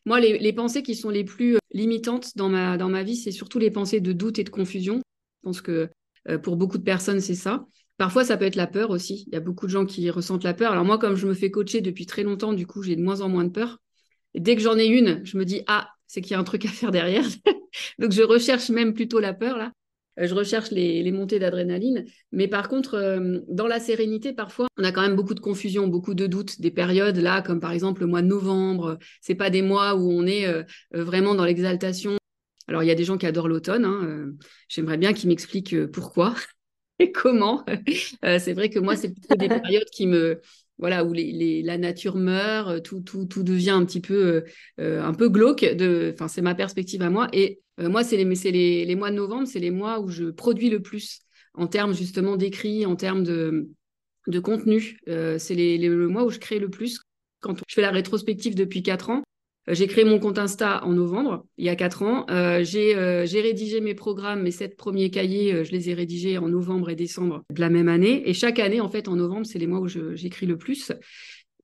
Moi, 0.07 0.21
les, 0.21 0.53
pensées 0.53 0.83
qui 0.83 0.95
sont 0.95 1.11
les 1.11 1.25
plus 1.25 1.57
euh, 1.57 1.61
limitantes 1.73 2.37
dans 2.37 2.49
ma, 2.49 2.77
dans 2.77 2.89
ma 2.89 3.03
vie, 3.03 3.17
c'est 3.17 3.31
surtout 3.31 3.59
les 3.59 3.71
pensées 3.71 4.01
de 4.01 4.13
doute 4.13 4.39
et 4.39 4.45
de 4.45 4.51
confusion. 4.51 4.97
Je 4.97 5.49
pense 5.49 5.61
que 5.61 5.91
euh, 6.29 6.39
pour 6.39 6.57
beaucoup 6.57 6.79
de 6.79 6.83
personnes, 6.83 7.21
c'est 7.21 7.35
ça. 7.35 7.67
Parfois, 7.97 8.25
ça 8.25 8.37
peut 8.37 8.45
être 8.45 8.57
la 8.57 8.67
peur 8.67 8.91
aussi. 8.91 9.25
Il 9.29 9.35
y 9.35 9.37
a 9.37 9.41
beaucoup 9.41 9.67
de 9.67 9.71
gens 9.71 9.87
qui 9.87 10.11
ressentent 10.11 10.45
la 10.45 10.55
peur. 10.55 10.73
Alors 10.73 10.85
moi, 10.85 10.99
comme 10.99 11.15
je 11.15 11.27
me 11.27 11.35
fais 11.35 11.51
coacher 11.51 11.81
depuis 11.81 12.07
très 12.07 12.25
longtemps, 12.25 12.53
du 12.53 12.67
coup, 12.67 12.83
j'ai 12.83 12.97
de 12.97 13.03
moins 13.03 13.21
en 13.21 13.29
moins 13.29 13.45
de 13.45 13.51
peur. 13.51 13.79
Dès 14.35 14.57
que 14.57 14.63
j'en 14.63 14.77
ai 14.77 14.87
une, 14.87 15.25
je 15.25 15.39
me 15.39 15.45
dis, 15.45 15.63
ah, 15.69 15.91
c'est 16.09 16.21
qu'il 16.21 16.33
y 16.33 16.35
a 16.35 16.41
un 16.41 16.45
truc 16.45 16.65
à 16.65 16.69
faire 16.69 16.91
derrière. 16.91 17.25
Donc, 18.01 18.11
je 18.11 18.23
recherche 18.23 18.71
même 18.71 18.95
plutôt 18.95 19.21
la 19.21 19.33
peur, 19.33 19.57
là. 19.57 19.71
je 20.17 20.35
recherche 20.35 20.73
les, 20.73 21.09
montées 21.13 21.39
d'adrénaline. 21.39 22.05
Mais 22.33 22.49
par 22.49 22.69
contre, 22.69 23.21
dans 23.49 23.69
la 23.69 23.79
sérénité, 23.79 24.33
parfois, 24.33 24.67
on 24.77 24.83
a 24.83 24.91
quand 24.91 25.03
même 25.03 25.15
beaucoup 25.15 25.35
de 25.35 25.41
confusion, 25.41 25.87
beaucoup 25.87 26.15
de 26.15 26.27
doutes, 26.27 26.61
des 26.61 26.73
périodes 26.73 27.19
là, 27.19 27.43
comme 27.43 27.61
par 27.61 27.71
exemple 27.71 28.01
le 28.01 28.09
mois 28.09 28.23
de 28.23 28.27
novembre. 28.27 28.99
C'est 29.21 29.37
pas 29.37 29.51
des 29.51 29.63
mois 29.63 29.95
où 29.95 30.11
on 30.11 30.27
est 30.27 30.47
vraiment 30.93 31.37
dans 31.37 31.45
l'exaltation. 31.45 32.17
Alors, 32.67 32.83
il 32.83 32.87
y 32.87 32.93
a 32.93 32.97
des 32.97 33.05
gens 33.05 33.19
qui 33.19 33.27
adorent 33.27 33.49
l'automne. 33.49 33.85
Hein, 33.85 34.33
j'aimerais 34.69 34.99
bien 34.99 35.13
qu'ils 35.13 35.29
m'expliquent 35.29 35.87
pourquoi 35.87 36.35
comment. 37.13 37.65
c'est 38.23 38.53
vrai 38.53 38.71
que 38.71 38.79
moi, 38.79 38.97
c'est 38.97 39.11
plutôt 39.13 39.37
des 39.37 39.49
périodes 39.49 39.89
qui 39.93 40.07
me, 40.07 40.41
voilà, 40.79 41.05
où 41.05 41.13
la 41.13 41.79
nature 41.79 42.17
meurt, 42.17 42.69
euh, 42.69 42.81
tout, 42.81 43.01
tout, 43.01 43.43
devient 43.43 43.71
un 43.71 43.85
petit 43.85 44.01
peu, 44.01 44.15
euh, 44.15 44.41
euh, 44.81 45.03
un 45.03 45.15
peu 45.15 45.29
glauque. 45.29 45.65
Enfin, 46.13 46.29
c'est 46.29 46.43
ma 46.43 46.55
perspective 46.55 47.03
à 47.03 47.11
moi. 47.11 47.29
Et 47.33 47.61
moi, 47.79 48.05
c'est 48.05 48.17
les, 48.17 48.95
mois 48.97 49.11
de 49.11 49.17
novembre, 49.17 49.47
c'est 49.47 49.61
les 49.61 49.71
mois 49.71 50.01
où 50.01 50.09
je 50.09 50.27
produis 50.27 50.71
le 50.71 50.81
plus 50.81 51.21
en 51.55 51.67
termes 51.67 51.95
justement 51.95 52.37
d'écrit, 52.37 52.87
en 52.87 52.97
termes 52.97 53.25
de, 53.25 53.69
contenu. 54.41 54.99
c'est 55.07 55.55
le 55.55 56.09
mois 56.09 56.25
où 56.25 56.31
je 56.31 56.39
crée 56.39 56.59
le 56.59 56.71
plus. 56.71 57.01
Quand 57.41 57.57
je 57.57 57.75
fais 57.75 57.83
la 57.83 57.91
rétrospective 57.91 58.55
depuis 58.55 58.83
quatre 58.83 59.11
ans, 59.11 59.19
euh, 59.19 59.34
j'ai 59.69 59.87
créé 59.87 60.05
mon 60.05 60.19
compte 60.19 60.39
Insta 60.39 60.85
en 60.85 60.93
novembre, 60.93 61.47
il 61.57 61.65
y 61.65 61.69
a 61.71 61.77
quatre 61.77 62.03
ans. 62.03 62.27
Euh, 62.31 62.63
euh, 62.75 63.27
j'ai 63.27 63.41
rédigé 63.41 63.81
mes 63.81 63.95
programmes, 63.95 64.43
mes 64.43 64.51
sept 64.51 64.77
premiers 64.77 65.11
cahiers, 65.11 65.65
je 65.65 65.73
les 65.73 65.89
ai 65.91 65.95
rédigés 65.95 66.37
en 66.37 66.49
novembre 66.49 66.91
et 66.91 66.95
décembre 66.97 67.45
de 67.51 67.61
la 67.61 67.71
même 67.71 67.89
année. 67.89 68.29
Et 68.29 68.35
chaque 68.35 68.59
année, 68.59 68.81
en 68.81 68.91
fait, 68.91 69.09
en 69.09 69.17
novembre, 69.17 69.47
c'est 69.47 69.59
les 69.59 69.67
mois 69.67 69.81
où 69.81 69.89
j'écris 69.89 70.47
le 70.47 70.59
plus. 70.59 70.93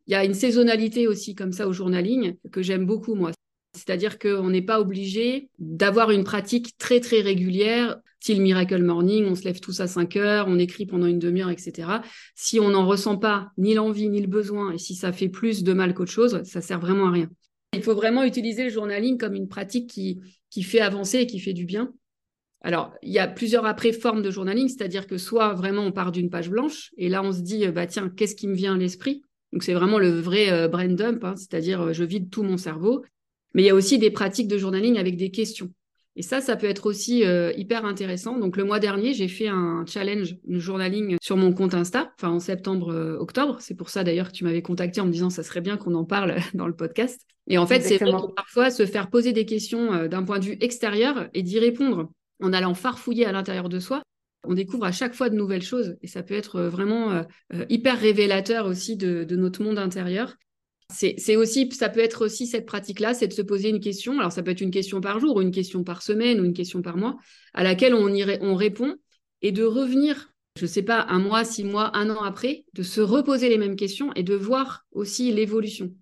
Il 0.07 0.12
y 0.12 0.16
a 0.16 0.25
une 0.25 0.35
saisonnalité 0.35 1.07
aussi 1.07 1.35
comme 1.35 1.52
ça 1.52 1.69
au 1.69 1.73
journaling 1.73 2.37
que 2.50 2.62
j'aime 2.62 2.87
beaucoup, 2.87 3.14
moi. 3.14 3.33
C'est-à-dire 3.75 4.19
qu'on 4.19 4.50
n'est 4.50 4.62
pas 4.62 4.80
obligé 4.80 5.49
d'avoir 5.59 6.11
une 6.11 6.25
pratique 6.25 6.76
très, 6.78 7.00
très 7.00 7.21
régulière, 7.21 7.99
style 8.19 8.42
Miracle 8.42 8.83
Morning, 8.83 9.26
on 9.26 9.35
se 9.35 9.45
lève 9.45 9.61
tous 9.61 9.80
à 9.80 9.87
5 9.87 10.16
heures, 10.16 10.47
on 10.49 10.59
écrit 10.59 10.87
pendant 10.87 11.07
une 11.07 11.19
demi-heure, 11.19 11.50
etc. 11.50 11.88
Si 12.35 12.59
on 12.59 12.71
n'en 12.71 12.87
ressent 12.87 13.16
pas 13.16 13.50
ni 13.57 13.75
l'envie 13.75 14.09
ni 14.09 14.21
le 14.21 14.26
besoin, 14.26 14.73
et 14.73 14.78
si 14.78 14.95
ça 14.95 15.12
fait 15.12 15.28
plus 15.28 15.62
de 15.62 15.73
mal 15.73 15.95
qu'autre 15.95 16.11
chose, 16.11 16.42
ça 16.45 16.61
sert 16.61 16.80
vraiment 16.80 17.07
à 17.07 17.12
rien. 17.12 17.30
Il 17.72 17.82
faut 17.82 17.94
vraiment 17.94 18.24
utiliser 18.24 18.64
le 18.64 18.70
journaling 18.70 19.16
comme 19.16 19.34
une 19.34 19.48
pratique 19.48 19.88
qui, 19.88 20.62
fait 20.62 20.80
avancer 20.80 21.18
et 21.18 21.26
qui 21.26 21.38
fait 21.38 21.52
du 21.52 21.64
bien. 21.64 21.92
Alors, 22.62 22.92
il 23.02 23.12
y 23.12 23.18
a 23.18 23.26
plusieurs 23.26 23.64
après 23.64 23.92
formes 23.92 24.22
de 24.22 24.30
journaling, 24.30 24.68
c'est-à-dire 24.68 25.06
que 25.06 25.16
soit 25.16 25.54
vraiment 25.54 25.82
on 25.82 25.92
part 25.92 26.12
d'une 26.12 26.28
page 26.28 26.50
blanche 26.50 26.90
et 26.98 27.08
là 27.08 27.22
on 27.22 27.32
se 27.32 27.40
dit, 27.40 27.66
bah 27.68 27.86
tiens, 27.86 28.10
qu'est-ce 28.10 28.34
qui 28.34 28.48
me 28.48 28.54
vient 28.54 28.74
à 28.74 28.78
l'esprit? 28.78 29.22
Donc 29.52 29.62
c'est 29.62 29.74
vraiment 29.74 29.98
le 29.98 30.10
vrai 30.10 30.50
euh, 30.50 30.68
brain 30.68 30.88
dump, 30.88 31.24
hein, 31.24 31.34
c'est-à-dire 31.36 31.80
euh, 31.80 31.92
je 31.92 32.04
vide 32.04 32.30
tout 32.30 32.42
mon 32.42 32.56
cerveau. 32.56 33.04
Mais 33.54 33.62
il 33.62 33.66
y 33.66 33.70
a 33.70 33.74
aussi 33.74 33.98
des 33.98 34.10
pratiques 34.10 34.48
de 34.48 34.58
journaling 34.58 34.96
avec 34.98 35.16
des 35.16 35.30
questions. 35.30 35.70
Et 36.17 36.23
ça, 36.23 36.40
ça 36.40 36.57
peut 36.57 36.67
être 36.67 36.87
aussi 36.87 37.25
euh, 37.25 37.52
hyper 37.57 37.85
intéressant. 37.85 38.38
Donc 38.38 38.57
le 38.57 38.64
mois 38.64 38.81
dernier, 38.81 39.14
j'ai 39.14 39.29
fait 39.29 39.49
un 39.49 39.85
challenge 39.87 40.37
de 40.45 40.59
journaling 40.59 41.17
sur 41.23 41.37
mon 41.37 41.52
compte 41.52 41.75
Insta, 41.75 42.12
enfin 42.19 42.31
en 42.31 42.40
septembre-octobre. 42.40 43.59
c'est 43.61 43.76
pour 43.76 43.90
ça 43.90 44.05
d'ailleurs 44.05 44.29
que 44.29 44.37
tu 44.37 44.45
m'avais 44.45 44.62
contacté 44.62 45.00
en 45.00 45.07
me 45.07 45.12
disant 45.12 45.31
ça 45.31 45.43
serait 45.43 45.61
bien 45.61 45.76
qu'on 45.76 45.95
en 45.95 46.05
parle 46.05 46.37
dans 46.55 46.67
le 46.67 46.75
podcast. 46.75 47.21
Et 47.47 47.59
en 47.59 47.67
fait, 47.67 47.81
c'est 47.81 47.99
parfois 47.99 48.71
se 48.71 48.87
faire 48.87 49.11
poser 49.11 49.33
des 49.33 49.45
questions 49.45 49.93
euh, 49.93 50.09
d'un 50.09 50.23
point 50.23 50.38
de 50.38 50.45
vue 50.45 50.57
extérieur 50.61 51.29
et 51.35 51.43
d'y 51.43 51.59
répondre 51.59 52.11
en 52.43 52.52
allant 52.52 52.75
farfouiller 52.75 53.26
à 53.26 53.33
l'intérieur 53.33 53.69
de 53.69 53.81
soi. 53.81 54.02
On 54.45 54.55
découvre 54.55 54.85
à 54.85 54.93
chaque 54.93 55.14
fois 55.14 55.29
de 55.29 55.35
nouvelles 55.35 55.62
choses 55.62 55.97
et 56.00 56.07
ça 56.07 56.23
peut 56.23 56.35
être 56.35 56.57
euh, 56.57 56.69
vraiment 56.69 57.11
euh, 57.12 57.25
hyper 57.69 57.99
révélateur 57.99 58.67
aussi 58.67 58.97
de, 58.97 59.26
notre 59.37 59.62
monde 59.62 59.79
intérieur. 59.79 60.37
C'est 60.90 61.37
aussi, 61.37 61.70
ça 61.73 61.88
peut 61.88 62.00
être 62.00 62.25
aussi 62.25 62.47
cette 62.47 62.66
pratique-là, 62.66 63.14
c'est 63.14 63.28
de 63.28 63.32
se 63.32 63.42
poser 63.42 63.68
une 63.68 63.80
question. 63.80 64.18
Alors 64.18 64.32
ça 64.32 64.42
peut 64.42 64.50
être 64.50 64.61
une 64.61 64.70
question 64.70 65.00
par 65.00 65.20
jour, 65.20 65.37
ou 65.37 65.40
une 65.40 65.50
question 65.50 65.85
par 65.85 66.02
semaine, 66.02 66.40
ou 66.40 66.44
une 66.44 66.52
question 66.52 66.82
par 66.82 66.97
mois, 66.97 67.16
à 67.54 67.62
laquelle 67.62 67.94
on, 67.94 68.12
on 68.40 68.54
répond 68.54 68.97
et 69.42 69.52
de 69.52 69.64
revenir, 69.64 70.32
je 70.56 70.64
ne 70.64 70.68
sais 70.68 70.82
pas, 70.82 71.06
un 71.09 71.18
mois, 71.18 71.44
six 71.44 71.64
mois, 71.64 71.97
un 71.97 72.11
an 72.11 72.23
après, 72.23 72.64
de 72.75 72.82
se 72.82 73.00
reposer 73.00 73.49
les 73.49 73.59
mêmes 73.59 73.76
questions 73.76 74.12
et 74.14 74.23
de 74.23 74.35
voir 74.35 74.85
aussi 74.92 75.32
l'évolution. 75.32 75.92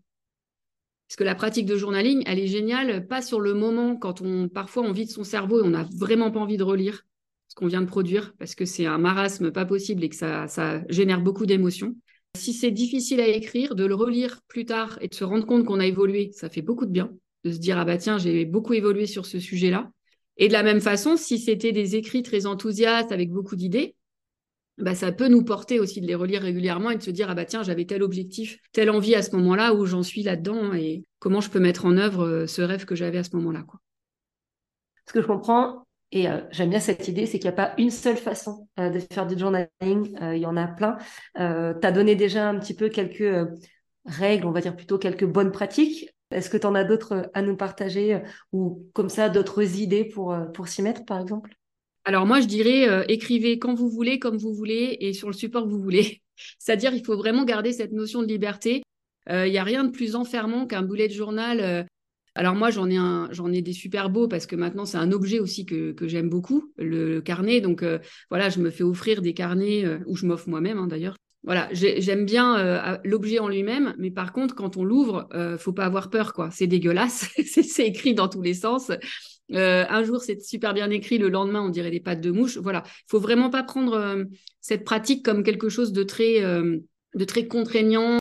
Parce 1.09 1.16
que 1.16 1.25
la 1.25 1.35
pratique 1.35 1.66
de 1.66 1.76
journaling, 1.76 2.23
elle 2.26 2.38
est 2.38 2.47
géniale, 2.47 3.07
pas 3.07 3.23
sur 3.23 3.40
le 3.40 3.54
moment, 3.54 3.97
quand 3.97 4.21
on 4.21 4.49
parfois 4.49 4.83
on 4.83 4.92
vide 4.92 5.11
son 5.11 5.25
cerveau 5.25 5.61
et 5.61 5.62
on 5.62 5.71
n'a 5.71 5.88
vraiment 5.97 6.30
pas 6.30 6.40
envie 6.40 6.59
de 6.59 6.64
relire 6.64 7.04
ce 7.49 7.54
qu'on 7.54 7.66
vient 7.66 7.80
de 7.80 7.87
produire, 7.87 8.35
parce 8.38 8.54
que 8.54 8.66
c'est 8.66 8.85
un 8.85 8.99
marasme 8.99 9.50
pas 9.50 9.64
possible 9.64 10.04
et 10.04 10.11
que 10.11 10.16
ça, 10.16 10.49
ça 10.49 10.83
génère 10.90 11.23
beaucoup 11.23 11.47
d'émotions. 11.47 11.95
Si 12.38 12.52
c'est 12.52 12.71
difficile 12.71 13.21
à 13.21 13.26
écrire, 13.26 13.75
de 13.75 13.85
le 13.85 13.95
relire 13.95 14.40
plus 14.49 14.64
tard 14.64 14.99
et 15.00 15.09
de 15.09 15.14
se 15.14 15.25
rendre 15.25 15.45
compte 15.45 15.64
qu'on 15.64 15.80
a 15.80 15.87
évolué, 15.87 16.30
ça 16.33 16.49
fait 16.49 16.62
beaucoup 16.62 16.87
de 16.87 16.90
bien. 16.90 17.11
De 17.45 17.52
se 17.52 17.59
dire, 17.59 17.78
ah 17.78 17.85
bah 17.85 17.99
tiens, 17.99 18.18
j'ai 18.18 18.45
beaucoup 18.45 18.75
évolué 18.75 19.07
sur 19.07 19.26
ce 19.26 19.38
sujet-là. 19.38 19.90
Et 20.37 20.49
de 20.49 20.52
la 20.52 20.62
même 20.62 20.80
façon, 20.80 21.16
si 21.16 21.38
c'était 21.38 21.73
des 21.73 21.97
écrits 21.97 22.23
très 22.23 22.47
enthousiastes 22.47 23.12
avec 23.12 23.30
beaucoup 23.30 23.57
d'idées, 23.57 23.97
bah, 24.78 24.95
ça 24.95 25.11
peut 25.11 25.26
nous 25.26 25.42
porter 25.42 25.80
aussi 25.80 26.00
de 26.00 26.07
les 26.07 26.14
relire 26.14 26.42
régulièrement 26.42 26.90
et 26.90 26.97
de 26.97 27.02
se 27.02 27.11
dire 27.11 27.28
ah 27.28 27.35
bah 27.35 27.45
tiens 27.45 27.64
j'avais 27.64 27.85
tel 27.85 28.00
objectif, 28.00 28.59
telle 28.71 28.90
envie 28.90 29.16
à 29.16 29.23
ce 29.23 29.35
moment-là 29.35 29.75
où 29.75 29.87
j'en 29.87 30.04
suis 30.04 30.23
là-dedans 30.23 30.73
et 30.73 31.04
comment 31.18 31.40
je 31.40 31.50
peux 31.50 31.59
mettre 31.59 31.85
en 31.85 31.97
œuvre 31.97 32.25
euh, 32.25 32.47
ce 32.47 32.62
rêve 32.62 32.85
que 32.85 32.95
j'avais 32.95 33.18
à 33.18 33.25
ce 33.25 33.35
moment-là 33.35 33.64
quoi. 33.66 33.80
Ce 35.09 35.12
que 35.12 35.21
je 35.21 35.26
comprends 35.26 35.88
et 36.12 36.29
euh, 36.29 36.41
j'aime 36.50 36.71
bien 36.71 36.81
cette 36.81 37.07
idée, 37.09 37.27
c'est 37.27 37.38
qu'il 37.38 37.49
n'y 37.50 37.55
a 37.55 37.57
pas 37.57 37.75
une 37.79 37.91
seule 37.91 38.17
façon 38.17 38.69
euh, 38.79 38.91
de 38.91 38.99
faire 38.99 39.27
du 39.27 39.38
journaling, 39.38 39.69
il 39.81 40.38
y 40.38 40.47
en 40.47 40.57
a 40.57 40.67
plein. 40.67 40.97
tu 41.35 41.43
as 41.43 41.93
donné 41.93 42.15
déjà 42.15 42.49
un 42.49 42.59
petit 42.59 42.75
peu 42.75 42.88
quelques 42.88 43.49
règles, 44.05 44.47
on 44.47 44.53
va 44.53 44.61
dire 44.61 44.77
plutôt 44.77 44.99
quelques 44.99 45.27
bonnes 45.27 45.53
pratiques. 45.53 46.11
Est-ce 46.31 46.50
que 46.50 46.59
tu 46.59 46.67
en 46.67 46.75
as 46.75 46.85
d'autres 46.85 47.31
à 47.33 47.43
nous 47.43 47.57
partager 47.57 48.23
ou 48.53 48.87
comme 48.93 49.09
ça 49.09 49.29
d'autres 49.29 49.79
idées 49.79 50.05
pour, 50.05 50.37
pour 50.53 50.69
s'y 50.69 50.83
mettre 50.83 51.05
par 51.05 51.21
exemple? 51.21 51.59
Alors 52.09 52.25
moi, 52.25 52.41
je 52.41 52.47
dirais, 52.47 52.88
euh, 52.88 53.05
écrivez 53.09 53.59
quand 53.59 53.75
vous 53.75 53.91
voulez, 53.91 54.19
comme 54.19 54.38
vous 54.38 54.55
voulez, 54.55 54.97
et 55.00 55.12
sur 55.12 55.29
le 55.29 55.35
support 55.35 55.65
que 55.65 55.69
vous 55.69 55.83
voulez. 55.83 56.23
C'est-à-dire, 56.59 56.95
il 56.95 57.05
faut 57.05 57.19
vraiment 57.19 57.45
garder 57.45 57.71
cette 57.71 57.93
notion 57.93 58.23
de 58.23 58.27
liberté. 58.27 58.83
Euh, 59.29 59.47
il 59.47 59.50
n'y 59.50 59.59
a 59.59 59.62
rien 59.62 59.85
de 59.85 59.91
plus 59.91 60.17
enfermant 60.17 60.67
qu'un 60.67 60.81
boulet 60.81 61.09
de 61.09 61.12
journal. 61.12 61.87
Euh. 62.38 62.40
Alors 62.40 62.54
moi, 62.54 62.71
j'en 62.71 62.88
ai, 62.88 63.59
ai 63.59 63.62
des 63.62 63.73
super 63.73 64.11
beaux 64.11 64.28
parce 64.28 64.47
que 64.47 64.57
maintenant, 64.57 64.85
c'est 64.85 64.97
un 64.97 65.12
objet 65.12 65.40
aussi 65.40 65.66
que, 65.66 65.95
j'aime 66.02 66.28
beaucoup, 66.28 66.73
le, 66.76 67.21
carnet. 67.21 67.61
Donc 67.61 67.85
voilà, 68.30 68.49
je 68.49 68.61
me 68.61 68.71
fais 68.71 68.85
offrir 68.85 69.23
des 69.23 69.35
carnets, 69.35 69.85
ou 70.07 70.16
je 70.16 70.26
m'offre 70.26 70.49
moi-même 70.49 70.78
hein, 70.78 70.87
d'ailleurs. 70.87 71.16
Voilà, 71.45 71.68
j'aime 71.73 72.25
bien 72.25 72.99
l'objet 73.04 73.38
en 73.38 73.49
lui-même, 73.49 73.95
mais 73.99 74.11
par 74.11 74.33
contre, 74.33 74.54
quand 74.54 74.76
on 74.76 74.85
l'ouvre, 74.85 75.28
faut 75.59 75.73
pas 75.73 75.85
avoir 75.85 76.11
peur, 76.11 76.33
quoi. 76.33 76.50
C'est 76.50 76.66
dégueulasse, 76.66 77.30
c'est 77.47 77.87
écrit 77.87 78.14
dans 78.14 78.28
tous 78.28 78.42
les 78.42 78.54
sens. 78.54 78.90
Euh, 79.54 79.85
un 79.88 80.02
jour, 80.02 80.23
c'est 80.23 80.40
super 80.42 80.75
bien 80.75 80.90
écrit, 80.90 81.18
le 81.18 81.28
lendemain, 81.28 81.62
on 81.62 81.71
dirait 81.71 81.90
des 81.90 82.00
pattes 82.00 82.21
de 82.21 82.30
mouche. 82.30 82.59
Voilà, 82.59 82.83
il 82.87 83.11
faut 83.11 83.21
vraiment 83.21 83.50
pas 83.50 83.62
prendre 83.62 83.95
euh, 83.95 84.25
cette 84.61 84.85
pratique 84.85 85.25
comme 85.25 85.42
quelque 85.42 85.68
chose 85.68 85.92
euh, 85.97 86.80
de 87.14 87.25
très 87.25 87.47
contraignant. 87.47 88.18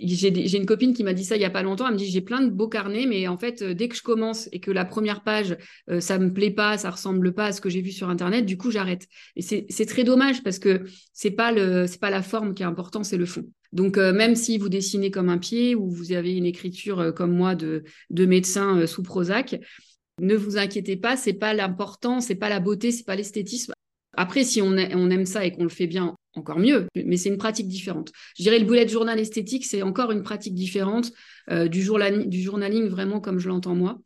J'ai 0.00 0.56
une 0.56 0.66
copine 0.66 0.92
qui 0.92 1.04
m'a 1.04 1.12
dit 1.12 1.24
ça 1.24 1.36
il 1.36 1.42
y 1.42 1.44
a 1.44 1.50
pas 1.50 1.62
longtemps. 1.62 1.86
Elle 1.86 1.94
me 1.94 1.98
dit 1.98 2.10
j'ai 2.10 2.20
plein 2.20 2.40
de 2.40 2.50
beaux 2.50 2.68
carnets, 2.68 3.06
mais 3.06 3.28
en 3.28 3.38
fait, 3.38 3.62
dès 3.62 3.88
que 3.88 3.96
je 3.96 4.02
commence 4.02 4.48
et 4.52 4.60
que 4.60 4.70
la 4.70 4.84
première 4.84 5.22
page, 5.22 5.56
ça 6.00 6.18
me 6.18 6.32
plaît 6.32 6.50
pas, 6.50 6.78
ça 6.78 6.90
ressemble 6.90 7.32
pas 7.34 7.46
à 7.46 7.52
ce 7.52 7.60
que 7.60 7.68
j'ai 7.68 7.82
vu 7.82 7.92
sur 7.92 8.08
internet, 8.08 8.46
du 8.46 8.56
coup, 8.56 8.70
j'arrête. 8.70 9.06
Et 9.36 9.42
c'est 9.42 9.86
très 9.86 10.04
dommage 10.04 10.42
parce 10.42 10.58
que 10.58 10.84
c'est 11.12 11.30
pas 11.30 11.52
pas 12.00 12.10
la 12.10 12.22
forme 12.22 12.54
qui 12.54 12.62
est 12.62 12.66
important, 12.66 13.04
c'est 13.04 13.16
le 13.16 13.26
fond. 13.26 13.44
Donc, 13.72 13.96
même 13.96 14.36
si 14.36 14.58
vous 14.58 14.68
dessinez 14.68 15.10
comme 15.10 15.28
un 15.28 15.38
pied 15.38 15.74
ou 15.74 15.90
vous 15.90 16.12
avez 16.12 16.36
une 16.36 16.46
écriture 16.46 17.12
comme 17.14 17.32
moi 17.32 17.54
de, 17.54 17.84
de 18.10 18.26
médecin 18.26 18.86
sous 18.86 19.02
Prozac, 19.02 19.58
ne 20.20 20.34
vous 20.34 20.56
inquiétez 20.56 20.96
pas, 20.96 21.16
c'est 21.16 21.34
pas 21.34 21.52
l'important, 21.52 22.20
c'est 22.20 22.36
pas 22.36 22.48
la 22.48 22.60
beauté, 22.60 22.90
c'est 22.90 23.04
pas 23.04 23.16
l'esthétisme. 23.16 23.72
Après, 24.16 24.44
si 24.44 24.62
on, 24.62 24.76
aime 24.76 25.26
ça 25.26 25.44
et 25.44 25.52
qu'on 25.52 25.64
le 25.64 25.68
fait 25.68 25.86
bien, 25.86 26.16
encore 26.36 26.58
mieux, 26.58 26.86
mais 26.94 27.16
c'est 27.16 27.28
une 27.28 27.38
pratique 27.38 27.68
différente. 27.68 28.12
Je 28.36 28.42
dirais 28.42 28.58
le 28.58 28.64
bullet 28.64 28.86
journal 28.86 29.18
esthétique, 29.18 29.64
c'est 29.64 29.82
encore 29.82 30.12
une 30.12 30.22
pratique 30.22 30.54
différente 30.54 31.12
euh, 31.50 31.68
du, 31.68 31.82
journaling 31.82 32.88
vraiment 32.88 33.20
comme 33.20 33.38
je 33.38 33.48
l'entends 33.48 33.74
moi. 33.74 33.98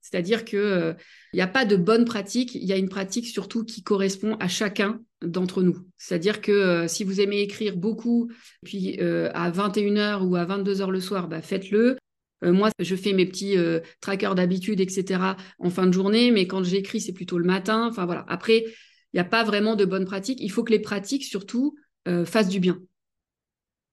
C'est-à-dire 0.00 0.44
qu'il 0.44 0.58
euh, 0.58 0.94
n'y 1.34 1.40
a 1.40 1.46
pas 1.46 1.64
de 1.64 1.76
bonne 1.76 2.04
pratique, 2.04 2.54
il 2.54 2.64
y 2.64 2.72
a 2.72 2.76
une 2.76 2.88
pratique 2.88 3.26
surtout 3.26 3.64
qui 3.64 3.82
correspond 3.82 4.36
à 4.40 4.48
chacun 4.48 5.00
d'entre 5.22 5.62
nous. 5.62 5.78
C'est-à-dire 5.98 6.40
que 6.40 6.52
euh, 6.52 6.88
si 6.88 7.04
vous 7.04 7.20
aimez 7.20 7.40
écrire 7.40 7.76
beaucoup, 7.76 8.30
puis 8.64 8.98
à 9.00 9.50
21h 9.50 10.22
ou 10.26 10.36
à 10.36 10.44
22h 10.44 10.90
le 10.90 11.00
soir, 11.00 11.28
bah, 11.28 11.42
faites-le. 11.42 11.96
Euh, 12.44 12.52
moi, 12.52 12.70
je 12.78 12.94
fais 12.94 13.12
mes 13.12 13.26
petits 13.26 13.56
euh, 13.56 13.80
trackers 14.00 14.34
d'habitude, 14.34 14.80
etc. 14.80 15.20
en 15.58 15.70
fin 15.70 15.86
de 15.86 15.92
journée, 15.92 16.30
mais 16.30 16.46
quand 16.46 16.62
j'écris, 16.62 17.00
c'est 17.00 17.12
plutôt 17.12 17.38
le 17.38 17.44
matin. 17.44 17.88
Enfin 17.88 18.06
voilà. 18.06 18.24
Après, 18.28 18.64
il 19.12 19.16
n'y 19.16 19.20
a 19.20 19.24
pas 19.24 19.44
vraiment 19.44 19.76
de 19.76 19.84
bonnes 19.84 20.04
pratiques. 20.04 20.40
Il 20.40 20.50
faut 20.50 20.64
que 20.64 20.72
les 20.72 20.80
pratiques, 20.80 21.24
surtout, 21.24 21.76
euh, 22.06 22.24
fassent 22.24 22.48
du 22.48 22.60
bien. 22.60 22.78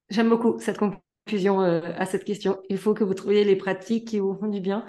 J'aime 0.10 0.30
beaucoup 0.30 0.60
cette 0.60 0.78
conclusion 0.78 1.60
à 1.62 2.06
cette 2.06 2.24
question. 2.24 2.60
Il 2.70 2.78
faut 2.78 2.94
que 2.94 3.04
vous 3.04 3.16
trouviez 3.16 3.44
les 3.44 3.56
pratiques 3.56 4.08
qui 4.08 4.20
vous 4.20 4.36
font 4.36 4.48
du 4.48 4.60
bien. 4.60 4.86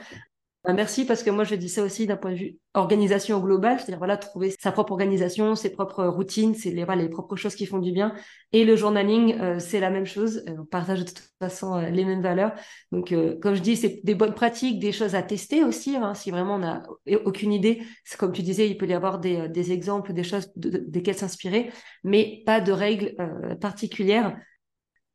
Bah, 0.66 0.72
merci 0.72 1.04
parce 1.04 1.22
que 1.22 1.30
moi 1.30 1.44
je 1.44 1.54
dis 1.54 1.68
ça 1.68 1.84
aussi 1.84 2.08
d'un 2.08 2.16
point 2.16 2.32
de 2.32 2.36
vue 2.36 2.58
organisation 2.74 3.38
globale, 3.38 3.78
c'est-à-dire 3.78 4.18
trouver 4.18 4.52
sa 4.58 4.72
propre 4.72 4.92
organisation, 4.92 5.54
ses 5.54 5.70
propres 5.70 6.04
routines, 6.06 6.54
c'est 6.56 6.70
les, 6.72 7.08
propres 7.08 7.36
choses 7.36 7.54
qui 7.54 7.66
font 7.66 7.78
du 7.78 7.92
bien. 7.92 8.12
Et 8.52 8.64
le 8.64 8.74
journaling, 8.74 9.38
euh, 9.40 9.60
c'est 9.60 9.78
la 9.78 9.90
même 9.90 10.06
chose. 10.06 10.42
Euh, 10.48 10.56
on 10.58 10.64
partage 10.64 11.00
de 11.00 11.04
toute 11.04 11.22
façon 11.38 11.76
euh, 11.76 11.90
les 11.90 12.04
mêmes 12.04 12.20
valeurs. 12.20 12.52
Donc 12.90 13.14
comme 13.40 13.54
je 13.54 13.60
dis, 13.60 13.76
c'est 13.76 14.00
des 14.02 14.16
bonnes 14.16 14.34
pratiques, 14.34 14.80
des 14.80 14.90
choses 14.90 15.14
à 15.14 15.22
tester 15.22 15.62
aussi. 15.62 15.94
Hein, 15.96 16.14
si 16.14 16.32
vraiment 16.32 16.56
on 16.56 16.58
n'a 16.58 16.82
aucune 17.24 17.52
idée, 17.52 17.82
comme 18.18 18.32
tu 18.32 18.42
disais, 18.42 18.68
il 18.68 18.76
peut 18.76 18.88
y 18.88 18.94
avoir 18.94 19.20
des, 19.20 19.72
exemples, 19.72 20.12
des 20.14 20.24
choses 20.24 20.50
desquelles 20.56 21.16
s'inspirer, 21.16 21.70
mais 22.02 22.42
pas 22.44 22.60
de 22.60 22.72
règles 22.72 23.14
particulières. 23.60 24.36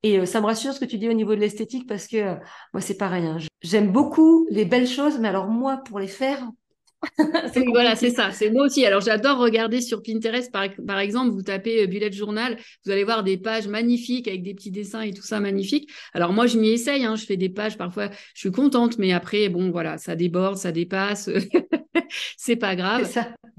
Et 0.03 0.25
ça 0.25 0.39
me 0.39 0.46
rassure 0.46 0.74
ce 0.74 0.79
que 0.79 0.86
tu 0.86 0.98
dis 0.98 1.10
au 1.10 1.13
niveau 1.13 1.36
de 1.36 1.41
l'esthétique 1.41 1.88
parce 1.88 2.08
que 2.08 2.36
moi, 2.74 2.81
c'est 2.81 2.98
pareil. 2.98 3.25
Hein. 3.25 3.38
J'aime 3.62 3.91
beaucoup 3.91 4.48
les 4.50 4.65
belles 4.65 4.88
choses, 4.88 5.20
mais 5.20 5.27
alors 5.27 5.48
moi, 5.48 5.77
pour 5.86 6.00
les 6.00 6.08
faire, 6.08 6.50
voilà, 7.72 7.96
c'est 7.96 8.12
ça. 8.12 8.32
C'est 8.32 8.51
moi 8.51 8.65
aussi. 8.65 8.86
Alors, 8.86 9.01
j'adore 9.01 9.39
regarder 9.39 9.82
sur 9.82 10.03
Pinterest, 10.03 10.51
par, 10.51 10.68
par, 10.88 11.00
exemple, 11.00 11.32
vous 11.32 11.41
tapez 11.41 11.84
euh, 11.84 11.88
bullet 11.88 12.12
journal, 12.12 12.58
vous 12.86 12.91
allez 12.91 13.03
voir 13.03 13.24
des 13.24 13.38
pages 13.38 13.68
magnifiques 13.68 14.27
avec 14.27 14.44
des 14.44 14.53
petits 14.53 14.72
dessins 14.72 15.01
et 15.01 15.13
tout 15.13 15.24
ça 15.24 15.39
magnifique. 15.39 15.89
Alors, 16.13 16.32
moi, 16.34 16.48
je 16.48 16.58
m'y 16.58 16.70
essaye. 16.70 17.03
Hein. 17.06 17.15
Je 17.15 17.25
fais 17.25 17.38
des 17.38 17.50
pages. 17.50 17.77
Parfois, 17.77 18.10
je 18.36 18.39
suis 18.39 18.51
contente, 18.51 18.98
mais 18.98 19.13
après, 19.13 19.50
bon, 19.50 19.72
voilà, 19.72 19.98
ça 19.98 20.15
déborde, 20.15 20.58
ça 20.58 20.72
dépasse. 20.72 21.30
c'est 22.38 22.56
pas 22.56 22.76
grave. 22.76 23.10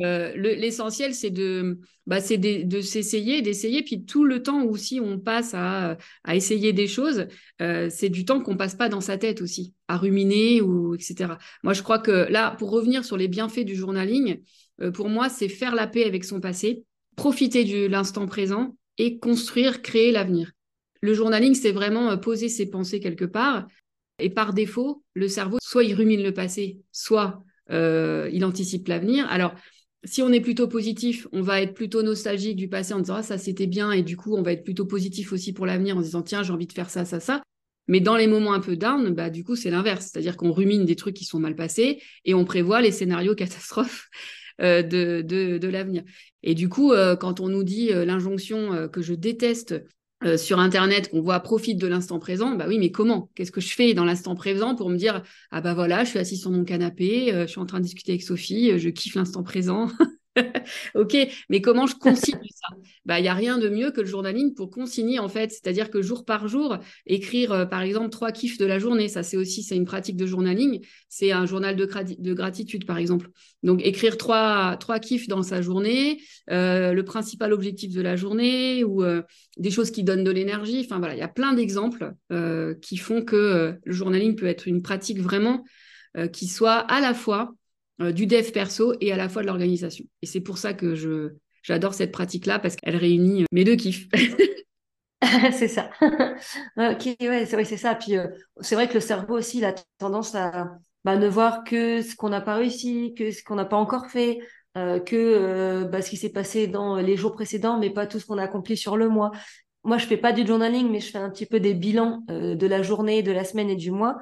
Euh, 0.01 0.35
l'essentiel, 0.37 1.15
c'est 1.15 1.31
de, 1.31 1.79
bah, 2.07 2.21
c'est 2.21 2.39
de, 2.39 2.81
s'essayer, 2.81 3.43
d'essayer. 3.43 3.83
Puis 3.83 4.05
tout 4.05 4.25
le 4.25 4.43
temps 4.43 4.65
aussi, 4.65 5.01
on 5.01 5.19
passe 5.19 5.55
à, 5.55 5.97
à 6.25 6.37
essayer 6.37 6.73
des 6.73 6.87
choses, 6.87 7.27
euh, 7.61 7.89
c'est 7.91 8.09
du 8.09 8.25
temps 8.25 8.41
qu'on 8.41 8.57
passe 8.57 8.75
pas 8.75 8.89
dans 8.89 9.01
sa 9.01 9.19
tête 9.19 9.43
aussi, 9.43 9.75
à 9.89 9.97
ruminer 9.97 10.61
ou 10.61 10.95
etc. 10.95 11.35
Moi, 11.62 11.73
je 11.73 11.83
crois 11.83 11.99
que 11.99 12.31
là, 12.31 12.53
pour 12.59 12.71
revenir 12.71 13.05
sur 13.05 13.17
les 13.17 13.29
bienfaits 13.29 13.65
du 13.65 13.75
journaling, 13.75 14.43
euh, 14.81 14.91
pour 14.91 15.09
moi, 15.09 15.29
c'est 15.29 15.49
faire 15.49 15.75
la 15.75 15.87
paix 15.87 16.05
avec 16.05 16.25
son 16.25 16.41
passé, 16.41 16.85
profiter 17.17 17.65
de 17.65 17.87
l'instant 17.87 18.27
présent 18.27 18.77
et 18.99 19.19
construire, 19.19 19.83
créer 19.83 20.12
l'avenir. 20.12 20.53
Le 21.01 21.15
journaling, 21.15 21.55
c'est 21.55 21.73
vraiment 21.73 22.17
poser 22.17 22.49
ses 22.49 22.71
pensées 22.71 23.01
quelque 23.01 23.25
part. 23.25 23.67
Et 24.19 24.31
par 24.31 24.53
défaut, 24.53 25.03
le 25.15 25.27
cerveau, 25.27 25.59
soit 25.61 25.83
il 25.83 25.95
rumine 25.95 26.23
le 26.23 26.33
passé, 26.33 26.79
soit 26.93 27.43
euh, 27.73 28.29
il 28.33 28.45
anticipe 28.45 28.88
l'avenir. 28.88 29.26
Alors, 29.31 29.55
si 30.05 30.23
on 30.23 30.33
est 30.33 30.41
plutôt 30.41 30.69
positif, 30.69 31.26
on 31.33 31.43
va 31.43 31.62
être 31.62 31.75
plutôt 31.75 32.02
nostalgique 32.02 32.57
du 32.57 32.69
passé 32.69 32.93
en 32.93 33.00
disant 33.00 33.17
ah, 33.17 33.23
ça 33.23 33.38
c'était 33.38 33.67
bien 33.67 33.93
et 33.93 34.02
du 34.02 34.17
coup 34.17 34.37
on 34.37 34.43
va 34.43 34.52
être 34.52 34.64
plutôt 34.64 34.85
positif 34.85 35.33
aussi 35.33 35.52
pour 35.52 35.64
l'avenir 35.64 35.97
en 35.97 36.00
disant 36.00 36.23
tiens 36.23 36.43
j'ai 36.43 36.52
envie 36.52 36.67
de 36.67 36.73
faire 36.73 36.91
ça 36.91 37.05
ça 37.05 37.21
ça. 37.21 37.43
Mais 37.88 38.00
dans 38.00 38.17
les 38.17 38.26
moments 38.26 38.52
un 38.52 38.61
peu 38.61 38.76
down, 38.76 39.14
bah 39.14 39.31
du 39.31 39.45
coup 39.45 39.57
c'est 39.57 39.71
l'inverse, 39.71 40.11
c'est-à-dire 40.12 40.37
qu'on 40.37 40.52
rumine 40.52 40.85
des 40.85 40.97
trucs 40.97 41.14
qui 41.14 41.25
sont 41.25 41.38
mal 41.38 41.55
passés 41.55 42.02
et 42.25 42.35
on 42.35 42.45
prévoit 42.45 42.81
les 42.81 42.93
scénarios 42.93 43.35
catastrophes 43.37 44.09
euh, 44.61 44.83
de, 44.83 45.67
l'avenir. 45.67 46.02
Et 46.43 46.55
du 46.55 46.69
coup, 46.69 46.93
euh, 46.93 47.17
quand 47.17 47.41
on 47.41 47.49
nous 47.49 47.64
dit 47.64 47.88
l'injonction 47.88 48.88
que 48.88 49.02
je 49.02 49.14
déteste 49.14 49.83
euh, 50.25 50.37
sur 50.37 50.59
Internet 50.59 51.11
qu'on 51.11 51.21
voit 51.21 51.41
profite 51.41 51.79
de 51.79 51.87
l'instant 51.87 52.19
présent, 52.19 52.55
bah 52.55 52.67
oui, 52.69 52.79
mais 52.79 52.91
comment? 52.91 53.31
Qu'est-ce 53.35 53.52
que 53.52 53.61
je 53.61 53.75
fais 53.75 53.95
dans 53.95 54.05
l'instant 54.05 54.35
présent 54.35 54.75
pour 54.75 54.88
me 54.88 54.97
dire 54.97 55.23
ah 55.50 55.61
bah 55.61 55.75
voilà, 55.75 56.05
je 56.05 56.11
suis 56.11 56.19
assis 56.19 56.37
sur 56.37 56.50
mon 56.50 56.64
canapé, 56.64 57.33
euh, 57.33 57.43
je 57.43 57.52
suis 57.52 57.61
en 57.61 57.67
train 57.67 57.79
de 57.79 57.85
discuter 57.85 58.12
avec 58.12 58.23
Sophie, 58.23 58.71
euh, 58.71 58.79
je 58.79 58.88
kiffe 58.88 59.14
l'instant 59.14 59.43
présent. 59.43 59.88
ok, 60.95 61.17
mais 61.51 61.61
comment 61.61 61.87
je 61.87 61.95
consigne 61.95 62.39
ça? 62.51 62.75
Bah, 63.05 63.21
il 63.21 63.25
y 63.25 63.29
a 63.29 63.35
rien 63.35 63.59
de 63.59 63.69
mieux 63.69 63.91
que 63.91 64.01
le 64.01 64.07
journaling 64.07 64.55
pour 64.55 64.71
consigner 64.71 65.19
en 65.19 65.29
fait, 65.29 65.51
c'est-à-dire 65.51 65.91
que 65.91 66.01
jour 66.01 66.25
par 66.25 66.49
jour, 66.49 66.79
écrire 67.07 67.53
euh, 67.53 67.65
par 67.67 67.83
exemple 67.83 68.11
trois 68.11 68.33
kiffs 68.33 68.59
de 68.59 68.65
la 68.65 68.79
journée, 68.79 69.09
ça 69.09 69.23
c'est 69.23 69.37
aussi 69.37 69.62
c'est 69.62 69.77
une 69.77 69.85
pratique 69.85 70.17
de 70.17 70.27
journaling, 70.27 70.81
c'est 71.09 71.33
un 71.33 71.45
journal 71.45 71.77
de, 71.77 71.87
de, 72.19 72.35
gratitude 72.35 72.87
par 72.87 72.99
exemple. 72.99 73.29
Donc 73.62 73.85
écrire 73.85 74.17
trois 74.17 74.77
trois 74.79 74.99
kiffs 75.01 75.29
dans 75.29 75.43
sa 75.43 75.61
journée, 75.61 76.21
euh, 76.51 76.93
le 76.93 77.05
principal 77.05 77.53
objectif 77.53 77.93
de 77.93 78.01
la 78.01 78.17
journée 78.17 78.85
ou 78.85 79.03
euh, 79.03 79.23
des 79.59 79.71
choses 79.71 79.91
qui 79.91 80.03
donnent 80.03 80.25
de 80.25 80.31
l'énergie. 80.31 80.83
Enfin 80.85 80.99
voilà, 80.99 81.15
il 81.15 81.19
y 81.19 81.23
a 81.23 81.29
plein 81.29 81.53
d'exemples 81.53 82.12
qui 82.81 82.97
font 82.97 83.23
que 83.23 83.75
le 83.85 83.93
journaling 83.93 84.35
peut 84.37 84.47
être 84.47 84.67
une 84.67 84.81
pratique 84.81 85.21
vraiment 85.21 85.65
qui 86.33 86.47
soit 86.47 86.79
à 86.79 87.01
la 87.01 87.12
fois 87.12 87.55
euh, 88.00 88.12
du 88.12 88.26
dev 88.26 88.50
perso 88.52 88.94
et 89.00 89.12
à 89.12 89.16
la 89.16 89.28
fois 89.28 89.42
de 89.42 89.46
l'organisation. 89.46 90.04
Et 90.22 90.26
c'est 90.26 90.40
pour 90.40 90.58
ça 90.58 90.72
que 90.72 90.94
je, 90.94 91.32
j'adore 91.62 91.94
cette 91.94 92.11
pratique-là 92.11 92.58
parce 92.58 92.76
qu'elle 92.76 92.96
réunit 92.96 93.42
euh, 93.42 93.46
mes 93.52 93.64
deux 93.64 93.76
kiffs. 93.76 94.08
c'est 95.52 95.68
ça. 95.68 95.90
ok, 96.00 97.16
ouais, 97.20 97.46
c'est 97.46 97.52
vrai, 97.52 97.64
c'est 97.64 97.76
ça. 97.76 97.94
Puis 97.94 98.16
euh, 98.16 98.26
c'est 98.61 98.75
vrai 98.75 98.88
que 98.88 98.94
le 98.94 99.00
cerveau 99.00 99.37
aussi, 99.37 99.64
a 99.64 99.75
tendance 99.99 100.34
à 100.34 100.70
bah, 101.04 101.16
ne 101.16 101.28
voir 101.28 101.64
que 101.64 102.00
ce 102.02 102.16
qu'on 102.16 102.30
n'a 102.30 102.40
pas 102.40 102.56
réussi, 102.56 103.14
que 103.14 103.30
ce 103.30 103.44
qu'on 103.44 103.56
n'a 103.56 103.64
pas 103.64 103.76
encore 103.76 104.06
fait, 104.06 104.38
que 104.74 105.85
bah, 105.85 106.00
ce 106.00 106.09
qui 106.09 106.16
s'est 106.16 106.33
passé 106.33 106.66
dans 106.66 106.96
les 106.96 107.16
jours 107.16 107.35
précédents, 107.35 107.78
mais 107.78 107.90
pas 107.90 108.07
tout 108.07 108.18
ce 108.18 108.26
qu'on 108.26 108.38
a 108.38 108.44
accompli 108.44 108.76
sur 108.76 108.96
le 108.96 109.09
mois. 109.09 109.31
Moi, 109.85 109.98
je 109.98 110.07
fais 110.07 110.16
pas 110.16 110.33
du 110.33 110.46
journaling, 110.46 110.90
mais 110.90 111.00
je 111.00 111.11
fais 111.11 111.18
un 111.18 111.28
petit 111.28 111.44
peu 111.44 111.61
des 111.61 111.74
bilans 111.74 112.24
de 112.28 112.66
la 112.66 112.83
journée, 112.83 113.22
de 113.22 113.33
la 113.33 113.44
semaine 113.44 113.68
et 113.68 113.76
du 113.76 113.90
mois. 113.90 114.16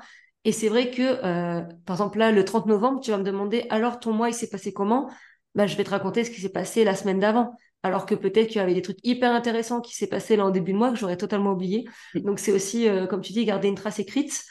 Et 0.44 0.52
c'est 0.52 0.68
vrai 0.68 0.90
que, 0.90 1.02
euh, 1.02 1.62
par 1.84 1.96
exemple, 1.96 2.18
là, 2.18 2.32
le 2.32 2.44
30 2.44 2.66
novembre, 2.66 3.00
tu 3.00 3.10
vas 3.10 3.18
me 3.18 3.24
demander, 3.24 3.66
alors 3.70 4.00
ton 4.00 4.12
mois, 4.12 4.28
il 4.28 4.34
s'est 4.34 4.48
passé 4.48 4.72
comment? 4.72 5.10
Bah, 5.54 5.66
Je 5.66 5.76
vais 5.76 5.84
te 5.84 5.90
raconter 5.90 6.24
ce 6.24 6.30
qui 6.30 6.40
s'est 6.40 6.48
passé 6.52 6.84
la 6.84 6.94
semaine 6.94 7.20
d'avant. 7.20 7.54
Alors 7.82 8.04
que 8.06 8.14
peut-être 8.14 8.48
qu'il 8.48 8.56
y 8.56 8.60
avait 8.60 8.74
des 8.74 8.82
trucs 8.82 8.98
hyper 9.04 9.32
intéressants 9.32 9.80
qui 9.80 9.94
s'est 9.96 10.06
passé 10.06 10.36
là 10.36 10.44
en 10.44 10.50
début 10.50 10.72
de 10.72 10.78
mois 10.78 10.90
que 10.90 10.96
j'aurais 10.98 11.16
totalement 11.16 11.52
oublié. 11.52 11.86
Donc 12.14 12.38
c'est 12.38 12.52
aussi, 12.52 12.88
euh, 12.88 13.06
comme 13.06 13.22
tu 13.22 13.32
dis, 13.32 13.44
garder 13.44 13.68
une 13.68 13.74
trace 13.74 13.98
écrite. 13.98 14.44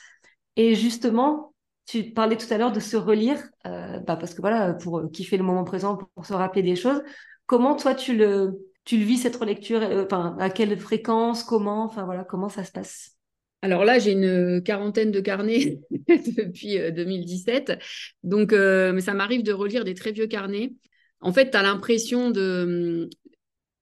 Et 0.55 0.75
justement, 0.75 1.53
tu 1.85 2.11
parlais 2.13 2.37
tout 2.37 2.51
à 2.53 2.57
l'heure 2.57 2.71
de 2.71 2.79
se 2.79 2.97
relire, 2.97 3.41
euh, 3.67 3.99
bah, 3.99 4.15
parce 4.17 4.33
que 4.33 4.41
voilà, 4.41 4.73
pour 4.73 5.03
kiffer 5.11 5.37
le 5.37 5.43
moment 5.43 5.63
présent, 5.63 5.97
pour 6.15 6.25
se 6.25 6.33
rappeler 6.33 6.63
des 6.63 6.75
choses. 6.75 7.01
Comment 7.47 7.75
toi 7.75 7.95
tu 7.95 8.15
le, 8.15 8.59
tu 8.85 8.97
le 8.97 9.05
vis 9.05 9.17
cette 9.19 9.35
relecture 9.37 9.81
Enfin, 10.05 10.35
à 10.39 10.49
quelle 10.49 10.77
fréquence 10.79 11.43
Comment? 11.43 11.85
Enfin 11.85 12.05
voilà, 12.05 12.23
comment 12.23 12.49
ça 12.49 12.63
se 12.63 12.71
passe? 12.71 13.18
Alors 13.61 13.83
là, 13.83 13.99
j'ai 13.99 14.11
une 14.11 14.61
quarantaine 14.63 15.11
de 15.11 15.19
carnets 15.19 15.81
depuis 16.07 16.77
2017. 16.91 17.69
Euh, 17.69 17.75
Donc, 18.23 18.53
euh, 18.53 18.93
mais 18.93 19.01
ça 19.01 19.13
m'arrive 19.13 19.43
de 19.43 19.51
relire 19.51 19.83
des 19.83 19.93
très 19.93 20.11
vieux 20.11 20.27
carnets. 20.27 20.73
En 21.19 21.33
fait, 21.33 21.51
tu 21.51 21.57
as 21.57 21.63
l'impression 21.63 22.31
de... 22.31 23.09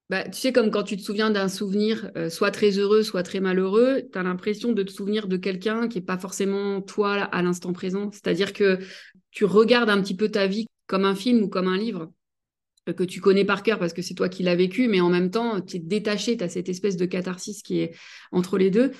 Bah, 0.09 0.23
tu 0.23 0.39
sais, 0.39 0.53
comme 0.53 0.71
quand 0.71 0.83
tu 0.83 0.95
te 0.95 1.01
souviens 1.01 1.29
d'un 1.29 1.49
souvenir, 1.49 2.09
euh, 2.15 2.29
soit 2.29 2.49
très 2.49 2.71
heureux, 2.71 3.03
soit 3.03 3.23
très 3.23 3.41
malheureux, 3.41 4.03
tu 4.11 4.17
as 4.17 4.23
l'impression 4.23 4.71
de 4.71 4.81
te 4.81 4.91
souvenir 4.91 5.27
de 5.27 5.35
quelqu'un 5.35 5.89
qui 5.89 5.99
n'est 5.99 6.05
pas 6.05 6.17
forcément 6.17 6.81
toi 6.81 7.15
à 7.15 7.41
l'instant 7.41 7.73
présent. 7.73 8.09
C'est-à-dire 8.11 8.53
que 8.53 8.79
tu 9.31 9.43
regardes 9.43 9.89
un 9.89 10.01
petit 10.01 10.15
peu 10.15 10.29
ta 10.29 10.47
vie 10.47 10.65
comme 10.87 11.03
un 11.03 11.13
film 11.13 11.43
ou 11.43 11.49
comme 11.49 11.67
un 11.67 11.77
livre 11.77 12.09
que 12.93 13.03
tu 13.03 13.19
connais 13.19 13.43
par 13.43 13.63
cœur 13.63 13.79
parce 13.79 13.91
que 13.91 14.01
c'est 14.01 14.13
toi 14.13 14.29
qui 14.29 14.43
l'as 14.43 14.55
vécu, 14.55 14.87
mais 14.87 15.01
en 15.01 15.09
même 15.09 15.29
temps, 15.29 15.61
tu 15.61 15.75
es 15.75 15.79
détaché, 15.79 16.37
tu 16.37 16.43
as 16.45 16.49
cette 16.49 16.69
espèce 16.69 16.95
de 16.95 17.05
catharsis 17.05 17.61
qui 17.61 17.79
est 17.79 17.93
entre 18.31 18.57
les 18.57 18.71
deux. 18.71 18.91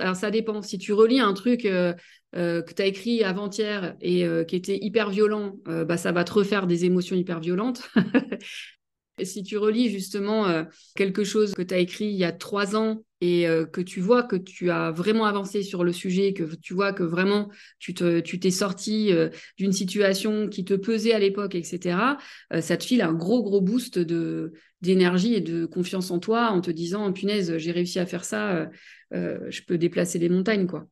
Alors 0.00 0.16
ça 0.16 0.30
dépend. 0.30 0.62
Si 0.62 0.78
tu 0.78 0.92
relis 0.92 1.20
un 1.20 1.34
truc 1.34 1.64
euh, 1.64 1.94
euh, 2.36 2.62
que 2.62 2.72
tu 2.72 2.82
as 2.82 2.86
écrit 2.86 3.22
avant-hier 3.24 3.96
et 4.00 4.24
euh, 4.26 4.44
qui 4.44 4.56
était 4.56 4.78
hyper 4.80 5.10
violent, 5.10 5.56
bah, 5.66 5.96
ça 5.96 6.12
va 6.12 6.24
te 6.24 6.32
refaire 6.32 6.66
des 6.66 6.84
émotions 6.84 7.16
hyper 7.16 7.40
violentes. 7.40 7.90
et 9.18 9.24
si 9.24 9.42
tu 9.42 9.56
relis 9.58 9.90
justement 9.90 10.64
quelque 10.96 11.22
chose 11.22 11.52
que 11.52 11.62
tu 11.62 11.74
as 11.74 11.78
écrit 11.78 12.06
il 12.06 12.16
y 12.16 12.24
a 12.24 12.32
trois 12.32 12.76
ans 12.76 13.04
et 13.20 13.46
que 13.72 13.80
tu 13.80 14.00
vois 14.00 14.24
que 14.24 14.34
tu 14.34 14.70
as 14.70 14.90
vraiment 14.90 15.26
avancé 15.26 15.62
sur 15.62 15.84
le 15.84 15.92
sujet, 15.92 16.32
que 16.32 16.42
tu 16.56 16.74
vois 16.74 16.92
que 16.92 17.04
vraiment 17.04 17.50
tu 17.78 17.94
t'es 17.94 18.22
tu 18.22 18.50
sorti 18.50 19.12
d'une 19.58 19.72
situation 19.72 20.48
qui 20.48 20.64
te 20.64 20.74
pesait 20.74 21.12
à 21.12 21.20
l'époque, 21.20 21.54
etc., 21.54 22.16
ça 22.60 22.76
te 22.76 22.84
file 22.84 23.02
un 23.02 23.12
gros, 23.12 23.42
gros 23.42 23.60
boost 23.60 23.98
de 23.98 24.54
d'énergie 24.80 25.34
et 25.34 25.40
de 25.40 25.64
confiance 25.64 26.10
en 26.10 26.18
toi 26.18 26.48
en 26.50 26.60
te 26.60 26.70
disant, 26.72 27.12
punaise, 27.12 27.56
j'ai 27.58 27.70
réussi 27.70 28.00
à 28.00 28.06
faire 28.06 28.24
ça 28.24 28.68
je 29.12 29.62
peux 29.62 29.78
déplacer 29.78 30.18
des 30.18 30.28
montagnes, 30.28 30.66
quoi. 30.66 30.86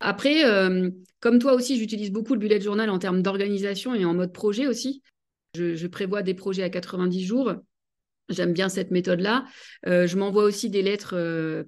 Après, 0.00 0.44
euh, 0.44 0.90
comme 1.20 1.38
toi 1.38 1.54
aussi, 1.54 1.78
j'utilise 1.78 2.10
beaucoup 2.10 2.34
le 2.34 2.40
bullet 2.40 2.60
journal 2.60 2.90
en 2.90 2.98
termes 2.98 3.22
d'organisation 3.22 3.94
et 3.94 4.04
en 4.04 4.14
mode 4.14 4.32
projet 4.32 4.66
aussi. 4.66 5.02
Je, 5.54 5.86
prévois 5.86 6.22
des 6.22 6.34
projets 6.34 6.62
à 6.62 6.70
90 6.70 7.24
jours. 7.24 7.54
J'aime 8.28 8.52
bien 8.52 8.68
cette 8.68 8.90
méthode-là. 8.90 9.46
Euh, 9.86 10.06
je 10.06 10.18
m'envoie 10.18 10.42
aussi 10.42 10.68
des 10.68 10.82
lettres 10.82 11.14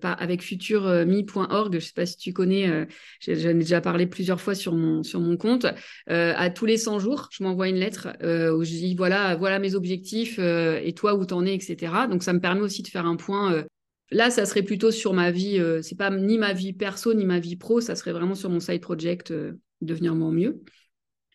avec 0.03 0.43
futurme.org. 0.43 1.73
Je 1.73 1.77
ne 1.77 1.81
sais 1.81 1.93
pas 1.95 2.05
si 2.05 2.19
tu 2.19 2.35
connais, 2.35 2.87
j'en 3.27 3.33
ai 3.33 3.55
déjà 3.55 3.81
parlé 3.81 4.07
plusieurs 4.07 4.41
fois 4.41 4.55
sur 4.55 4.75
mon, 4.75 5.03
sur 5.03 5.21
mon 5.21 5.39
compte. 5.39 5.67
à 6.09 6.51
tous 6.51 6.67
les 6.67 6.77
100 6.77 6.99
jours, 6.99 7.29
je 7.33 7.43
m'envoie 7.45 7.69
une 7.69 7.77
lettre 7.77 8.09
où 8.53 8.63
je 8.63 8.71
dis 8.71 8.95
voilà, 8.95 9.37
voilà 9.37 9.59
mes 9.59 9.75
objectifs 9.75 10.39
et 10.39 10.93
toi 10.95 11.15
où 11.15 11.25
t'en 11.25 11.47
es, 11.47 11.55
etc. 11.55 11.93
Donc 12.11 12.23
ça 12.23 12.35
me 12.35 12.41
permet 12.41 12.61
aussi 12.61 12.83
de 12.83 12.89
faire 12.89 13.07
un 13.07 13.17
point 13.17 13.65
Là, 14.11 14.31
ça 14.31 14.47
serait 14.47 14.63
plutôt 14.63 14.91
sur 14.91 15.13
ma 15.13 15.31
vie, 15.31 15.59
euh, 15.59 15.83
c'est 15.83 15.97
pas 15.97 16.11
ni 16.11 16.39
ma 16.39 16.53
vie 16.53 16.73
perso 16.73 17.13
ni 17.13 17.25
ma 17.25 17.41
vie 17.41 17.57
pro, 17.57 17.81
ça 17.81 17.95
serait 17.95 18.13
vraiment 18.13 18.35
sur 18.35 18.49
mon 18.49 18.61
side 18.61 18.81
project 18.81 19.31
euh, 19.31 19.53
devenir 19.83 20.15
mon 20.15 20.33
mieux. 20.33 20.63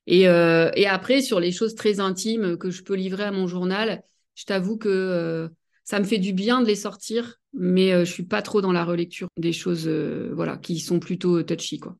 Et, 0.07 0.27
euh, 0.27 0.69
et, 0.75 0.87
après, 0.87 1.21
sur 1.21 1.39
les 1.39 1.51
choses 1.51 1.75
très 1.75 1.99
intimes 1.99 2.57
que 2.57 2.71
je 2.71 2.83
peux 2.83 2.95
livrer 2.95 3.23
à 3.23 3.31
mon 3.31 3.47
journal, 3.47 4.03
je 4.35 4.45
t'avoue 4.45 4.77
que 4.77 5.49
ça 5.85 5.99
me 5.99 6.03
fait 6.03 6.17
du 6.17 6.33
bien 6.33 6.61
de 6.61 6.67
les 6.67 6.75
sortir, 6.75 7.39
mais 7.53 8.05
je 8.05 8.11
suis 8.11 8.23
pas 8.23 8.41
trop 8.41 8.59
dans 8.59 8.73
la 8.73 8.83
relecture 8.83 9.29
des 9.37 9.53
choses 9.53 9.87
voilà, 9.87 10.57
qui 10.57 10.79
sont 10.79 10.99
plutôt 10.99 11.41
touchy. 11.43 11.79
Quoi. 11.79 11.95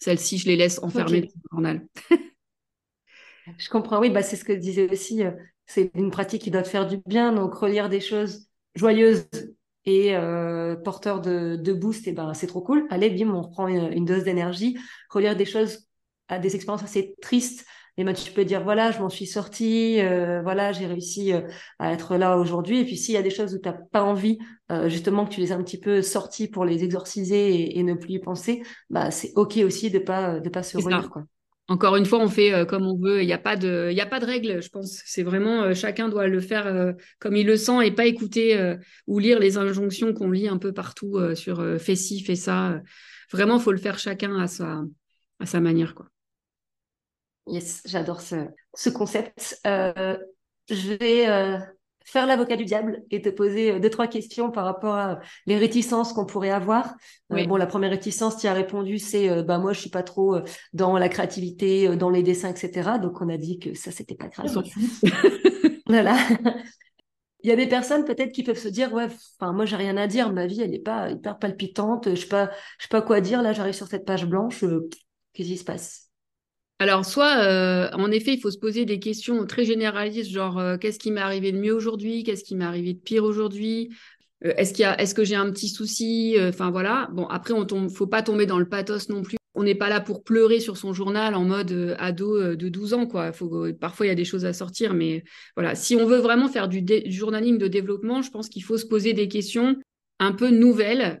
Celles-ci, 0.00 0.38
je 0.38 0.46
les 0.46 0.56
laisse 0.56 0.82
enfermer 0.82 1.20
dans 1.20 1.26
le 1.26 1.50
journal. 1.52 1.86
je 3.58 3.68
comprends, 3.68 4.00
oui, 4.00 4.10
bah, 4.10 4.22
c'est 4.22 4.36
ce 4.36 4.44
que 4.44 4.54
je 4.54 4.58
disais 4.58 4.90
aussi. 4.90 5.22
Euh, 5.22 5.30
c'est 5.66 5.90
une 5.94 6.10
pratique 6.10 6.42
qui 6.42 6.50
doit 6.50 6.62
te 6.62 6.68
faire 6.68 6.86
du 6.86 6.98
bien. 7.06 7.32
Donc, 7.32 7.54
relire 7.54 7.88
des 7.88 8.00
choses 8.00 8.48
joyeuses 8.74 9.26
et 9.86 10.16
euh, 10.16 10.76
porteurs 10.76 11.20
de, 11.20 11.56
de 11.56 11.72
boost, 11.72 12.06
et 12.06 12.12
ben, 12.12 12.34
c'est 12.34 12.46
trop 12.46 12.60
cool. 12.60 12.86
Allez, 12.90 13.10
bim, 13.10 13.30
on 13.34 13.42
reprend 13.42 13.68
une, 13.68 14.04
dose 14.04 14.24
d'énergie. 14.24 14.78
Relire 15.10 15.36
des 15.36 15.44
choses 15.44 15.86
à 16.28 16.38
des 16.38 16.54
expériences 16.54 16.84
assez 16.84 17.14
tristes, 17.20 17.66
et 17.96 18.04
ben, 18.04 18.14
tu 18.14 18.32
peux 18.32 18.44
dire 18.44 18.62
voilà, 18.62 18.92
je 18.92 18.98
m'en 19.00 19.10
suis 19.10 19.26
sortie, 19.26 20.00
euh, 20.00 20.40
voilà, 20.42 20.72
j'ai 20.72 20.86
réussi 20.86 21.32
euh, 21.32 21.42
à 21.78 21.92
être 21.92 22.16
là 22.16 22.38
aujourd'hui. 22.38 22.78
Et 22.80 22.84
puis 22.84 22.96
s'il 22.96 23.14
y 23.14 23.18
a 23.18 23.22
des 23.22 23.30
choses 23.30 23.54
où 23.54 23.58
tu 23.58 23.68
n'as 23.68 23.74
pas 23.74 24.02
envie, 24.02 24.38
euh, 24.70 24.88
justement 24.88 25.26
que 25.26 25.34
tu 25.34 25.40
les 25.40 25.52
as 25.52 25.56
un 25.56 25.62
petit 25.62 25.78
peu 25.80 26.00
sorties 26.00 26.48
pour 26.48 26.64
les 26.64 26.82
exorciser 26.84 27.78
et, 27.78 27.82
ne 27.82 27.94
plus 27.94 28.14
y 28.14 28.18
penser, 28.18 28.62
bah 28.88 29.10
c'est 29.10 29.32
ok 29.34 29.58
aussi 29.64 29.90
de 29.90 29.98
pas 29.98 30.40
de 30.40 30.48
pas 30.48 30.62
se 30.62 30.78
relire 30.78 31.10
quoi. 31.10 31.24
Encore 31.70 31.96
une 31.96 32.04
fois, 32.04 32.18
on 32.18 32.28
fait 32.28 32.66
comme 32.66 32.84
on 32.86 32.98
veut. 32.98 33.22
Il 33.22 33.26
n'y 33.26 33.32
a 33.32 33.38
pas 33.38 33.56
de, 33.56 33.88
il 33.90 34.00
a 34.00 34.06
pas 34.06 34.20
de 34.20 34.26
règle. 34.26 34.60
Je 34.60 34.68
pense. 34.68 35.00
C'est 35.06 35.22
vraiment 35.22 35.72
chacun 35.72 36.08
doit 36.08 36.26
le 36.26 36.40
faire 36.40 36.94
comme 37.20 37.36
il 37.36 37.46
le 37.46 37.56
sent 37.56 37.86
et 37.86 37.92
pas 37.92 38.06
écouter 38.06 38.74
ou 39.06 39.20
lire 39.20 39.38
les 39.38 39.56
injonctions 39.56 40.12
qu'on 40.12 40.32
lit 40.32 40.48
un 40.48 40.58
peu 40.58 40.72
partout 40.72 41.18
sur 41.36 41.64
fais 41.78 41.94
ci, 41.94 42.24
fais 42.24 42.34
ça. 42.34 42.82
Vraiment, 43.30 43.60
faut 43.60 43.70
le 43.70 43.78
faire 43.78 44.00
chacun 44.00 44.36
à 44.40 44.48
sa, 44.48 44.82
à 45.38 45.46
sa 45.46 45.60
manière, 45.60 45.94
quoi. 45.94 46.06
Yes, 47.46 47.82
j'adore 47.84 48.20
ce, 48.20 48.90
concept. 48.90 49.60
Euh, 49.66 50.16
je 50.68 50.92
vais 50.94 51.28
euh, 51.28 51.58
faire 52.04 52.26
l'avocat 52.26 52.56
du 52.56 52.64
diable 52.64 53.02
et 53.10 53.20
te 53.20 53.28
poser 53.28 53.72
euh, 53.72 53.78
deux, 53.78 53.90
trois 53.90 54.06
questions 54.06 54.50
par 54.50 54.64
rapport 54.64 54.94
à 54.94 55.20
les 55.46 55.56
réticences 55.56 56.12
qu'on 56.12 56.26
pourrait 56.26 56.50
avoir. 56.50 56.94
bon, 57.30 57.56
la 57.56 57.66
première 57.66 57.90
réticence, 57.90 58.36
tu 58.36 58.46
as 58.46 58.52
répondu, 58.52 58.98
c'est 58.98 59.42
bah 59.44 59.58
moi, 59.58 59.72
je 59.72 59.80
suis 59.80 59.90
pas 59.90 60.02
trop 60.02 60.36
dans 60.72 60.98
la 60.98 61.08
créativité, 61.08 61.96
dans 61.96 62.10
les 62.10 62.22
dessins, 62.22 62.50
etc. 62.50 62.98
Donc, 63.00 63.20
on 63.20 63.28
a 63.28 63.36
dit 63.36 63.58
que 63.58 63.74
ça, 63.74 63.90
c'était 63.90 64.14
pas 64.14 64.28
grave. 64.28 64.50
voilà. 65.86 66.16
Il 67.42 67.48
y 67.48 67.52
a 67.52 67.56
des 67.56 67.66
personnes 67.66 68.04
peut-être 68.04 68.32
qui 68.32 68.42
peuvent 68.42 68.58
se 68.58 68.68
dire 68.68 68.92
ouais, 68.92 69.08
enfin 69.38 69.52
moi 69.52 69.64
j'ai 69.64 69.76
rien 69.76 69.96
à 69.96 70.06
dire, 70.06 70.32
ma 70.32 70.46
vie 70.46 70.60
elle 70.60 70.70
n'est 70.70 70.78
pas 70.78 71.10
hyper 71.10 71.38
palpitante, 71.38 72.10
je 72.10 72.20
sais 72.20 72.28
pas, 72.28 72.50
je 72.78 72.84
sais 72.84 72.88
pas 72.90 73.00
quoi 73.00 73.20
dire. 73.20 73.42
Là 73.42 73.52
j'arrive 73.52 73.74
sur 73.74 73.86
cette 73.86 74.04
page 74.04 74.26
blanche, 74.26 74.62
qu'est-ce 75.32 75.48
qui 75.48 75.56
se 75.56 75.64
passe? 75.64 76.09
Alors, 76.80 77.04
soit, 77.04 77.44
euh, 77.44 77.90
en 77.92 78.10
effet, 78.10 78.32
il 78.32 78.40
faut 78.40 78.50
se 78.50 78.56
poser 78.56 78.86
des 78.86 78.98
questions 78.98 79.44
très 79.44 79.66
généralistes, 79.66 80.30
genre 80.30 80.58
euh, 80.58 80.78
qu'est-ce 80.78 80.98
qui 80.98 81.10
m'est 81.10 81.20
arrivé 81.20 81.52
de 81.52 81.58
mieux 81.58 81.74
aujourd'hui, 81.74 82.24
qu'est-ce 82.24 82.42
qui 82.42 82.56
m'est 82.56 82.64
arrivé 82.64 82.94
de 82.94 82.98
pire 82.98 83.22
aujourd'hui, 83.24 83.90
euh, 84.46 84.54
est-ce 84.56 84.72
qu'il 84.72 84.86
est-ce 84.86 85.14
que 85.14 85.22
j'ai 85.22 85.34
un 85.34 85.50
petit 85.52 85.68
souci, 85.68 86.36
enfin 86.38 86.70
voilà. 86.70 87.10
Bon, 87.12 87.26
après, 87.26 87.52
on 87.52 87.66
tombe, 87.66 87.90
faut 87.90 88.06
pas 88.06 88.22
tomber 88.22 88.46
dans 88.46 88.58
le 88.58 88.66
pathos 88.66 89.10
non 89.10 89.20
plus. 89.20 89.36
On 89.54 89.62
n'est 89.62 89.74
pas 89.74 89.90
là 89.90 90.00
pour 90.00 90.24
pleurer 90.24 90.58
sur 90.58 90.78
son 90.78 90.94
journal 90.94 91.34
en 91.34 91.44
mode 91.44 91.96
ado 91.98 92.54
de 92.56 92.68
12 92.70 92.94
ans, 92.94 93.06
quoi. 93.06 93.32
Faut, 93.32 93.66
parfois, 93.78 94.06
il 94.06 94.08
y 94.08 94.12
a 94.12 94.14
des 94.14 94.24
choses 94.24 94.46
à 94.46 94.54
sortir, 94.54 94.94
mais 94.94 95.22
voilà. 95.56 95.74
Si 95.74 95.96
on 95.96 96.06
veut 96.06 96.16
vraiment 96.16 96.48
faire 96.48 96.66
du, 96.66 96.82
journaling 97.06 97.58
de 97.58 97.68
développement, 97.68 98.22
je 98.22 98.30
pense 98.30 98.48
qu'il 98.48 98.64
faut 98.64 98.78
se 98.78 98.86
poser 98.86 99.12
des 99.12 99.28
questions 99.28 99.76
un 100.18 100.32
peu 100.32 100.48
nouvelles 100.48 101.20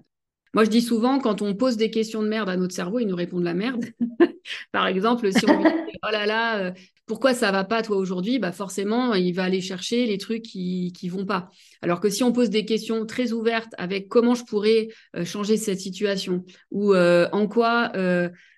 moi, 0.54 0.64
je 0.64 0.70
dis 0.70 0.82
souvent, 0.82 1.20
quand 1.20 1.42
on 1.42 1.54
pose 1.54 1.76
des 1.76 1.90
questions 1.90 2.22
de 2.22 2.28
merde 2.28 2.48
à 2.48 2.56
notre 2.56 2.74
cerveau, 2.74 2.98
il 2.98 3.06
nous 3.06 3.16
répond 3.16 3.38
de 3.38 3.44
la 3.44 3.54
merde. 3.54 3.84
Par 4.72 4.86
exemple, 4.86 5.32
si 5.32 5.48
on 5.48 5.62
dit 5.62 5.68
Oh 6.02 6.08
là 6.10 6.26
là, 6.26 6.58
euh, 6.58 6.72
pourquoi 7.10 7.34
ça 7.34 7.50
va 7.50 7.64
pas 7.64 7.82
toi 7.82 7.96
aujourd'hui? 7.96 8.38
Bah 8.38 8.52
Forcément, 8.52 9.14
il 9.14 9.32
va 9.32 9.42
aller 9.42 9.60
chercher 9.60 10.06
les 10.06 10.16
trucs 10.16 10.42
qui 10.42 10.92
ne 11.02 11.10
vont 11.10 11.26
pas. 11.26 11.50
Alors 11.82 11.98
que 11.98 12.08
si 12.08 12.22
on 12.22 12.30
pose 12.30 12.50
des 12.50 12.64
questions 12.64 13.04
très 13.04 13.32
ouvertes 13.32 13.74
avec 13.78 14.06
comment 14.06 14.36
je 14.36 14.44
pourrais 14.44 14.86
euh, 15.16 15.24
changer 15.24 15.56
cette 15.56 15.80
situation 15.80 16.44
ou 16.70 16.94
euh, 16.94 17.28
en 17.32 17.48
quoi 17.48 17.90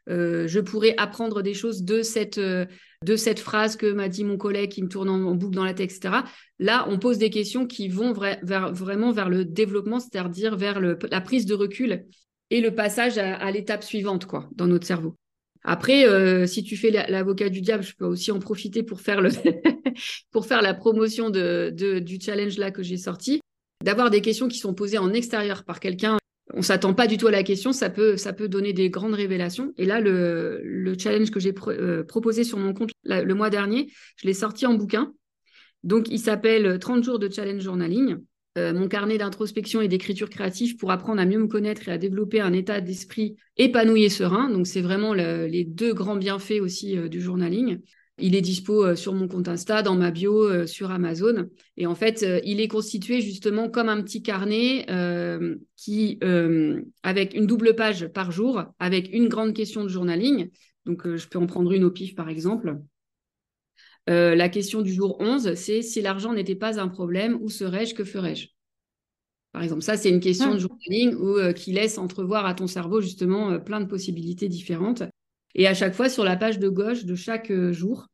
je 0.07 0.61
pourrais 0.61 0.95
apprendre 0.99 1.41
des 1.41 1.55
choses 1.55 1.83
de 1.83 2.03
cette 2.03 3.41
phrase 3.41 3.77
que 3.77 3.91
m'a 3.91 4.11
dit 4.11 4.23
mon 4.23 4.37
collègue 4.37 4.71
qui 4.71 4.83
me 4.83 4.89
tourne 4.89 5.09
en, 5.09 5.35
boucle 5.35 5.57
dans 5.57 5.65
la 5.65 5.73
tête, 5.73 5.91
etc. 5.91 6.17
Là, 6.59 6.85
on 6.91 6.99
pose 6.99 7.17
des 7.17 7.31
questions 7.31 7.67
qui 7.67 7.89
vont 7.89 8.13
vraiment 8.13 9.13
vers 9.13 9.31
le 9.31 9.47
développement, 9.47 9.99
c'est-à-dire 9.99 10.59
vers 10.59 10.79
la 10.79 11.21
prise 11.23 11.47
de 11.47 11.55
recul 11.55 12.05
et 12.51 12.61
le 12.61 12.75
passage 12.75 13.17
à, 13.17 13.51
l'étape 13.51 13.83
suivante 13.83 14.27
quoi, 14.27 14.51
dans 14.55 14.67
notre 14.67 14.87
cerveau. 14.87 15.17
Après, 15.65 16.07
euh, 16.07 16.47
si 16.47 16.65
tu 16.65 16.77
fais 16.77 16.91
l'avocat 16.91 17.49
du 17.49 17.61
diable, 17.61 17.85
je 17.85 17.95
peux 17.95 18.05
aussi 18.05 18.33
en 18.33 18.39
profiter 18.39 18.83
pour 18.83 19.01
faire, 19.01 19.21
la 20.63 20.75
promotion 20.75 21.31
du 21.31 22.21
challenge 22.21 22.59
là 22.59 22.71
que 22.71 22.83
j'ai 22.83 22.97
sorti, 22.97 23.41
d'avoir 23.85 24.11
des 24.11 24.21
questions 24.21 24.49
qui 24.49 24.59
sont 24.59 24.75
posées 24.75 24.99
en 24.99 25.13
extérieur 25.13 25.65
par 25.65 25.81
quelqu'un 25.81 26.19
on 26.55 26.63
s'attend 26.63 26.95
pas 26.95 27.07
du 27.07 27.17
tout 27.17 27.29
à 27.29 27.31
la 27.31 27.43
question, 27.43 27.73
ça 27.73 27.91
peut, 27.91 28.17
ça 28.17 28.33
peut 28.33 28.49
donner 28.49 28.73
des 28.73 28.91
grandes 28.91 29.15
révélations. 29.15 29.73
Et 29.79 29.87
là, 29.87 30.01
le, 30.01 30.95
challenge 30.99 31.31
que 31.31 31.41
j'ai 31.41 31.55
euh, 31.69 32.05
proposé 32.05 32.45
sur 32.45 32.59
mon 32.59 32.75
compte 32.75 32.91
le 33.05 33.33
mois 33.35 33.51
dernier, 33.51 33.91
je 34.17 34.27
l'ai 34.27 34.35
sorti 34.35 34.67
en 34.67 34.75
bouquin. 34.75 35.13
Donc, 35.83 36.09
il 36.11 36.19
s'appelle 36.19 36.79
30 36.79 37.03
jours 37.05 37.19
de 37.19 37.31
challenge 37.31 37.63
journaling. 37.63 38.19
Euh, 38.59 38.75
mon 38.75 38.87
carnet 38.87 39.17
d'introspection 39.17 39.81
et 39.81 39.89
d'écriture 39.89 40.29
créative 40.29 40.77
pour 40.77 40.91
apprendre 40.91 41.23
à 41.23 41.25
mieux 41.25 41.39
me 41.39 41.47
connaître 41.47 41.89
et 41.89 41.93
à 41.93 41.97
développer 41.97 42.39
un 42.41 42.53
état 42.53 42.83
d'esprit 42.83 43.37
épanoui 43.57 44.05
et 44.05 44.11
serein. 44.11 44.51
Donc, 44.51 44.67
c'est 44.67 44.83
vraiment 44.83 45.15
les 45.15 45.65
deux 45.65 45.95
grands 45.95 46.17
bienfaits 46.17 46.61
aussi 46.61 46.99
euh, 46.99 47.09
du 47.09 47.23
journaling. 47.23 47.81
Il 48.19 48.35
est 48.35 48.43
dispo 48.43 48.85
euh, 48.85 48.95
sur 48.95 49.15
mon 49.15 49.27
compte 49.27 49.49
Insta, 49.49 49.81
dans 49.81 49.95
ma 49.95 50.11
bio, 50.11 50.67
sur 50.67 50.91
Amazon. 50.91 51.49
Et 51.79 51.87
en 51.87 51.95
fait, 51.95 52.27
il 52.45 52.61
est 52.61 52.69
constitué 52.69 53.23
justement 53.23 53.71
comme 53.71 53.89
un 53.89 54.03
petit 54.03 54.23
carnet 54.23 54.87
qui, 55.77 56.21
avec 57.03 57.35
une 57.35 57.47
double 57.47 57.75
page 57.75 58.09
par 58.09 58.33
jour, 58.33 58.65
avec 58.79 59.11
une 59.15 59.29
grande 59.29 59.55
question 59.55 59.83
de 59.83 59.89
journaling. 59.89 60.51
Donc, 60.85 61.09
je 61.09 61.27
peux 61.27 61.39
en 61.39 61.47
prendre 61.47 61.73
une 61.73 61.85
au 61.85 61.91
pif, 61.91 62.15
par 62.15 62.29
exemple. 62.29 62.77
La 64.07 64.49
question 64.49 64.83
du 64.83 64.93
jour 64.93 65.17
11, 65.21 65.55
c'est 65.55 65.83
si 65.83 66.03
l'argent 66.03 66.33
n'était 66.33 66.55
pas 66.55 66.81
un 66.81 66.89
problème, 66.89 67.39
où 67.41 67.49
serais-je, 67.49 67.95
que 67.95 68.05
ferais-je? 68.05 68.49
Par 69.53 69.63
exemple, 69.63 69.83
ça, 69.83 69.97
c'est 69.97 70.09
une 70.09 70.21
question 70.21 70.51
de 70.51 70.57
ah. 70.57 70.59
journaling 70.59 71.55
qui 71.55 71.73
laisse 71.73 71.99
entrevoir 71.99 72.47
à 72.47 72.55
ton 72.55 72.67
cerveau 72.67 73.01
justement 73.01 73.61
plein 73.61 73.81
de 73.81 73.87
possibilités 73.87 74.49
différentes. 74.49 75.03
Et 75.55 75.67
à 75.67 75.75
chaque 75.75 75.95
fois, 75.95 76.09
sur 76.09 76.25
la 76.25 76.37
page 76.37 76.59
de 76.59 76.69
gauche 76.69 77.05
de 77.05 77.15
chaque 77.15 77.53
jour, 77.71 78.09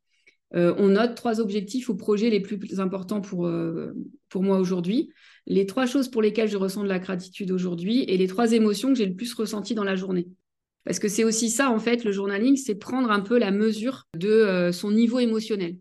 euh, 0.55 0.75
on 0.79 0.89
note 0.89 1.15
trois 1.15 1.41
objectifs 1.41 1.89
ou 1.89 1.97
projets 1.97 2.31
les 2.31 2.41
plus 2.41 2.81
importants 2.81 3.21
pour, 3.21 3.47
euh, 3.47 3.93
pour 4.29 4.43
moi 4.43 4.59
aujourd'hui, 4.59 5.13
les 5.47 5.67
trois 5.67 5.87
choses 5.87 6.09
pour 6.09 6.23
lesquelles 6.23 6.49
je 6.49 6.57
ressens 6.57 6.83
de 6.83 6.89
la 6.89 6.99
gratitude 6.99 7.51
aujourd'hui 7.51 8.03
et 8.05 8.17
les 8.17 8.27
trois 8.27 8.53
émotions 8.53 8.89
que 8.89 8.99
j'ai 8.99 9.07
le 9.07 9.15
plus 9.15 9.33
ressenties 9.35 9.75
dans 9.75 9.85
la 9.85 9.97
journée. 9.97 10.29
Parce 10.85 10.99
que 10.99 11.09
c'est 11.09 11.25
aussi 11.25 11.51
ça, 11.51 11.71
en 11.71 11.79
fait, 11.79 12.05
le 12.05 12.13
journaling, 12.13 12.57
c'est 12.57 12.75
prendre 12.75 13.11
un 13.11 13.21
peu 13.21 13.39
la 13.39 13.51
mesure 13.51 14.05
de 14.17 14.29
euh, 14.29 14.73
son 14.73 14.91
niveau 14.91 15.19
émotionnel. 15.19 15.77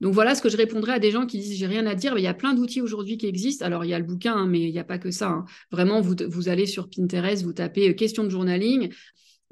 Donc 0.00 0.12
voilà 0.12 0.34
ce 0.34 0.42
que 0.42 0.48
je 0.48 0.56
répondrais 0.56 0.92
à 0.92 0.98
des 0.98 1.10
gens 1.10 1.26
qui 1.26 1.38
disent 1.38 1.56
j'ai 1.56 1.66
rien 1.66 1.86
à 1.86 1.94
dire. 1.94 2.14
Mais 2.14 2.20
il 2.20 2.24
y 2.24 2.28
a 2.28 2.34
plein 2.34 2.54
d'outils 2.54 2.82
aujourd'hui 2.82 3.16
qui 3.16 3.26
existent. 3.26 3.64
Alors 3.64 3.84
il 3.84 3.88
y 3.88 3.94
a 3.94 3.98
le 3.98 4.04
bouquin, 4.04 4.34
hein, 4.34 4.46
mais 4.46 4.60
il 4.60 4.72
n'y 4.72 4.78
a 4.78 4.84
pas 4.84 4.98
que 4.98 5.10
ça. 5.10 5.28
Hein. 5.28 5.44
Vraiment, 5.70 6.00
vous, 6.00 6.14
vous 6.28 6.48
allez 6.48 6.66
sur 6.66 6.88
Pinterest, 6.90 7.42
vous 7.44 7.52
tapez 7.52 7.94
question 7.96 8.24
de 8.24 8.28
journaling. 8.28 8.92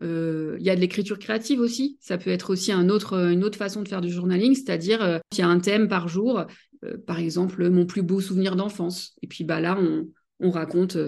Euh, 0.03 0.57
il 0.59 0.67
y 0.67 0.71
a 0.71 0.77
de 0.77 0.81
l'écriture 0.81 1.19
créative 1.19 1.61
aussi. 1.61 1.97
Ça 2.01 2.19
peut 2.19 2.31
être 2.31 2.51
aussi 2.51 2.73
un 2.73 2.89
autre, 2.89 3.15
une 3.15 3.45
autre 3.45 3.57
façon 3.57 3.83
de 3.83 3.89
faire 3.89 4.01
du 4.01 4.11
journaling, 4.11 4.55
c'est-à-dire 4.55 5.03
euh, 5.03 5.19
il 5.33 5.39
y 5.39 5.43
a 5.43 5.49
un 5.49 5.61
thème 5.61 5.89
par 5.89 6.09
jour, 6.09 6.45
euh, 6.85 6.99
par 7.07 7.19
exemple 7.19 7.69
mon 7.71 7.87
plus 7.87 8.03
beau 8.03 8.21
souvenir 8.21 8.57
d'enfance. 8.57 9.15
Et 9.23 9.27
puis 9.27 9.45
bah 9.45 9.61
là, 9.61 9.79
on, 9.81 10.09
on 10.41 10.51
raconte 10.51 10.99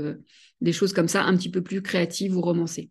des 0.61 0.73
choses 0.73 0.93
comme 0.93 1.09
ça, 1.09 1.25
un 1.25 1.37
petit 1.37 1.51
peu 1.51 1.63
plus 1.63 1.83
créatives 1.83 2.37
ou 2.37 2.41
romancées. 2.41 2.91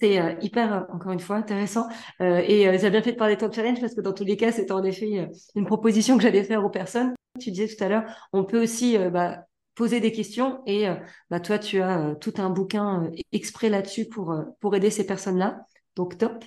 C'est 0.00 0.38
hyper, 0.40 0.86
encore 0.92 1.12
une 1.12 1.20
fois, 1.20 1.36
intéressant. 1.36 1.86
et 2.20 2.78
j'ai 2.78 2.90
bien 2.90 3.02
fait 3.02 3.12
de 3.12 3.16
parler 3.16 3.34
de 3.34 3.40
Top 3.40 3.54
Challenge 3.54 3.80
parce 3.80 3.94
que 3.94 4.00
dans 4.00 4.14
tous 4.14 4.24
les 4.24 4.36
cas, 4.36 4.50
c'était 4.50 4.72
en 4.72 4.82
effet 4.82 5.28
une 5.54 5.66
proposition 5.66 6.16
que 6.16 6.22
j'allais 6.22 6.44
faire 6.44 6.64
aux 6.64 6.70
personnes. 6.70 7.14
Tu 7.38 7.50
disais 7.50 7.68
tout 7.68 7.84
à 7.84 7.88
l'heure, 7.88 8.04
on 8.32 8.44
peut 8.44 8.62
aussi 8.62 8.96
bah, 9.10 9.44
poser 9.80 10.00
des 10.00 10.12
questions 10.12 10.62
et 10.66 10.88
euh, 10.88 10.94
bah, 11.30 11.40
toi, 11.40 11.58
tu 11.58 11.80
as 11.80 12.00
euh, 12.00 12.14
tout 12.14 12.34
un 12.36 12.50
bouquin 12.50 13.04
euh, 13.04 13.10
exprès 13.32 13.70
là-dessus 13.70 14.06
pour, 14.06 14.34
pour 14.60 14.76
aider 14.76 14.90
ces 14.90 15.06
personnes-là. 15.06 15.60
Donc, 15.96 16.18
top. 16.18 16.44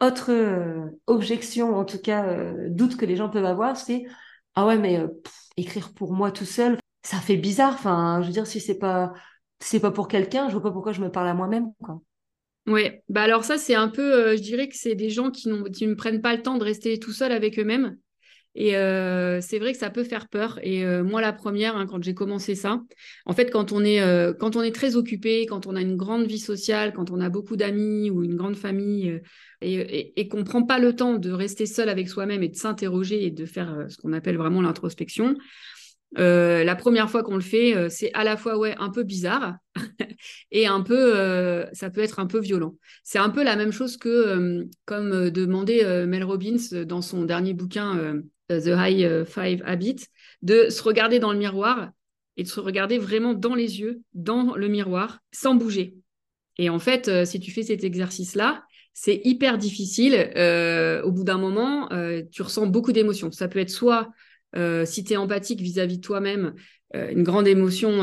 Autre 0.00 0.32
objection, 1.06 1.76
en 1.76 1.84
tout 1.84 2.00
cas, 2.00 2.52
doute 2.68 2.96
que 2.96 3.06
les 3.06 3.16
gens 3.16 3.30
peuvent 3.30 3.44
avoir, 3.44 3.76
c'est 3.76 4.04
ah 4.54 4.66
ouais, 4.66 4.76
mais 4.76 5.00
écrire 5.56 5.94
pour 5.94 6.12
moi 6.12 6.32
tout 6.32 6.44
seul, 6.44 6.78
ça 7.02 7.18
fait 7.18 7.36
bizarre. 7.36 7.74
Enfin, 7.74 8.20
je 8.20 8.26
veux 8.26 8.32
dire, 8.32 8.46
si 8.46 8.60
c'est 8.60 8.76
pas 8.78 9.12
c'est 9.60 9.80
pas 9.80 9.92
pour 9.92 10.08
quelqu'un, 10.08 10.48
je 10.48 10.54
vois 10.54 10.62
pas 10.62 10.72
pourquoi 10.72 10.92
je 10.92 11.00
me 11.00 11.10
parle 11.10 11.28
à 11.28 11.34
moi-même. 11.34 11.72
Oui, 12.66 12.90
bah 13.10 13.22
alors 13.22 13.44
ça 13.44 13.58
c'est 13.58 13.74
un 13.74 13.88
peu, 13.88 14.36
je 14.36 14.40
dirais 14.40 14.68
que 14.68 14.76
c'est 14.76 14.94
des 14.94 15.10
gens 15.10 15.30
qui, 15.30 15.48
ne 15.48 15.94
prennent 15.94 16.22
pas 16.22 16.34
le 16.34 16.42
temps 16.42 16.56
de 16.56 16.64
rester 16.64 16.98
tout 16.98 17.12
seuls 17.12 17.32
avec 17.32 17.58
eux-mêmes 17.58 17.98
et 18.56 18.76
euh, 18.76 19.40
c'est 19.40 19.58
vrai 19.58 19.72
que 19.72 19.78
ça 19.78 19.90
peut 19.90 20.04
faire 20.04 20.28
peur. 20.28 20.60
Et 20.62 20.84
euh, 20.84 21.02
moi, 21.02 21.20
la 21.20 21.32
première, 21.32 21.76
hein, 21.76 21.86
quand 21.86 22.02
j'ai 22.02 22.14
commencé 22.14 22.54
ça, 22.54 22.80
en 23.26 23.32
fait, 23.32 23.50
quand 23.50 23.72
on 23.72 23.84
est 23.84 24.00
euh, 24.00 24.32
quand 24.32 24.54
on 24.54 24.62
est 24.62 24.74
très 24.74 24.94
occupé, 24.94 25.46
quand 25.46 25.66
on 25.66 25.74
a 25.74 25.80
une 25.80 25.96
grande 25.96 26.26
vie 26.26 26.38
sociale, 26.38 26.92
quand 26.92 27.10
on 27.10 27.20
a 27.20 27.28
beaucoup 27.28 27.56
d'amis 27.56 28.10
ou 28.10 28.22
une 28.22 28.36
grande 28.36 28.56
famille, 28.56 29.20
et, 29.60 29.74
et, 29.74 30.20
et 30.20 30.28
qu'on 30.28 30.44
prend 30.44 30.62
pas 30.62 30.78
le 30.78 30.94
temps 30.94 31.14
de 31.14 31.30
rester 31.32 31.66
seul 31.66 31.88
avec 31.88 32.08
soi-même 32.08 32.42
et 32.42 32.48
de 32.48 32.56
s'interroger 32.56 33.24
et 33.24 33.30
de 33.30 33.44
faire 33.44 33.86
ce 33.88 33.96
qu'on 33.96 34.12
appelle 34.12 34.36
vraiment 34.36 34.62
l'introspection, 34.62 35.36
la 36.16 36.76
première 36.76 37.10
fois 37.10 37.22
qu'on 37.22 37.34
le 37.34 37.40
fait, 37.40 37.88
c'est 37.90 38.12
à 38.14 38.24
la 38.24 38.36
fois 38.36 38.58
ouais 38.58 38.74
un 38.78 38.90
peu 38.90 39.02
bizarre 39.02 39.56
et 40.50 40.66
un 40.66 40.80
peu, 40.82 41.64
ça 41.72 41.90
peut 41.90 42.00
être 42.00 42.18
un 42.18 42.26
peu 42.26 42.40
violent. 42.40 42.76
C'est 43.02 43.18
un 43.18 43.30
peu 43.30 43.42
la 43.42 43.56
même 43.56 43.72
chose 43.72 43.96
que 43.96 44.66
comme 44.84 45.30
demandait 45.30 46.06
Mel 46.06 46.24
Robbins 46.24 46.84
dans 46.86 47.02
son 47.02 47.24
dernier 47.24 47.54
bouquin 47.54 48.20
The 48.48 48.70
High 48.76 49.24
Five 49.24 49.62
Habits, 49.64 50.06
de 50.42 50.68
se 50.68 50.82
regarder 50.82 51.18
dans 51.18 51.32
le 51.32 51.38
miroir 51.38 51.90
et 52.36 52.42
de 52.42 52.48
se 52.48 52.60
regarder 52.60 52.98
vraiment 52.98 53.34
dans 53.34 53.54
les 53.54 53.80
yeux, 53.80 54.02
dans 54.12 54.54
le 54.54 54.68
miroir, 54.68 55.20
sans 55.32 55.54
bouger. 55.54 55.96
Et 56.58 56.68
en 56.68 56.78
fait, 56.78 57.08
euh, 57.08 57.24
si 57.24 57.40
tu 57.40 57.50
fais 57.50 57.62
cet 57.62 57.84
exercice-là, 57.84 58.62
c'est 58.92 59.20
hyper 59.24 59.58
difficile. 59.58 60.14
Euh, 60.36 61.02
au 61.02 61.10
bout 61.10 61.24
d'un 61.24 61.38
moment, 61.38 61.90
euh, 61.92 62.22
tu 62.30 62.42
ressens 62.42 62.66
beaucoup 62.66 62.92
d'émotions. 62.92 63.32
Ça 63.32 63.48
peut 63.48 63.58
être 63.58 63.70
soit, 63.70 64.10
si 64.84 65.04
tu 65.04 65.12
es 65.12 65.16
empathique 65.16 65.60
vis-à-vis 65.60 65.98
de 65.98 66.02
toi-même, 66.02 66.54
une 66.94 67.24
grande 67.24 67.48
émotion 67.48 68.00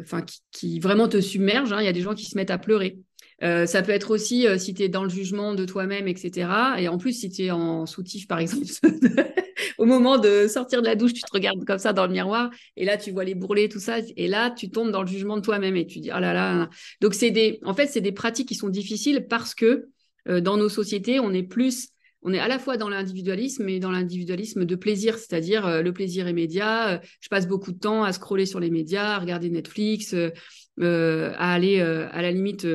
enfin 0.00 0.24
qui, 0.52 0.78
vraiment 0.78 1.08
te 1.08 1.20
submerge. 1.20 1.72
Hein. 1.72 1.80
Il 1.80 1.86
y 1.86 1.88
a 1.88 1.92
des 1.92 2.02
gens 2.02 2.14
qui 2.14 2.26
se 2.26 2.36
mettent 2.36 2.50
à 2.50 2.58
pleurer. 2.58 2.98
ça 3.40 3.82
peut 3.82 3.92
être 3.92 4.10
aussi 4.10 4.46
si 4.58 4.74
tu 4.74 4.82
es 4.82 4.88
dans 4.88 5.04
le 5.04 5.08
jugement 5.08 5.54
de 5.54 5.64
toi-même, 5.64 6.06
etc. 6.06 6.48
Et 6.78 6.88
en 6.88 6.98
plus, 6.98 7.12
si 7.12 7.30
tu 7.30 7.44
es 7.44 7.50
en 7.50 7.86
soutif, 7.86 8.28
par 8.28 8.38
exemple, 8.38 8.66
au 9.78 9.84
moment 9.84 10.18
de 10.18 10.46
sortir 10.48 10.82
de 10.82 10.86
la 10.86 10.94
douche, 10.94 11.12
tu 11.12 11.22
te 11.22 11.32
regardes 11.32 11.64
comme 11.64 11.78
ça 11.78 11.92
dans 11.92 12.06
le 12.06 12.12
miroir 12.12 12.50
et 12.76 12.84
là, 12.84 12.96
tu 12.96 13.10
vois 13.10 13.24
les 13.24 13.34
bourrelets, 13.34 13.68
tout 13.68 13.80
ça. 13.80 13.98
Et 14.16 14.28
là, 14.28 14.50
tu 14.50 14.70
tombes 14.70 14.90
dans 14.90 15.02
le 15.02 15.08
jugement 15.08 15.36
de 15.36 15.42
toi-même 15.42 15.76
et 15.76 15.86
tu 15.86 16.00
dis, 16.00 16.10
oh 16.14 16.20
là 16.20 16.32
là. 16.32 16.68
Donc, 17.00 17.14
c'est 17.14 17.30
des, 17.30 17.58
en 17.62 17.74
fait, 17.74 17.86
c'est 17.86 18.00
des 18.00 18.12
pratiques 18.12 18.48
qui 18.48 18.54
sont 18.54 18.68
difficiles 18.68 19.26
parce 19.28 19.54
que 19.54 19.88
euh, 20.28 20.40
dans 20.40 20.56
nos 20.56 20.68
sociétés, 20.68 21.20
on 21.20 21.32
est 21.32 21.42
plus, 21.42 21.88
on 22.26 22.34
est 22.34 22.38
à 22.38 22.48
la 22.48 22.58
fois 22.58 22.76
dans 22.76 22.90
l'individualisme 22.90 23.66
et 23.68 23.80
dans 23.80 23.90
l'individualisme 23.90 24.66
de 24.66 24.74
plaisir, 24.74 25.16
c'est-à-dire 25.16 25.66
euh, 25.66 25.80
le 25.80 25.92
plaisir 25.92 26.28
immédiat. 26.28 26.88
Euh, 26.94 26.98
je 27.20 27.28
passe 27.28 27.48
beaucoup 27.48 27.72
de 27.72 27.78
temps 27.78 28.04
à 28.04 28.12
scroller 28.12 28.44
sur 28.44 28.60
les 28.60 28.70
médias, 28.70 29.14
à 29.14 29.18
regarder 29.18 29.48
Netflix, 29.48 30.14
à 30.14 31.52
aller 31.52 31.80
à 31.80 32.20
la 32.20 32.30
limite 32.30 32.66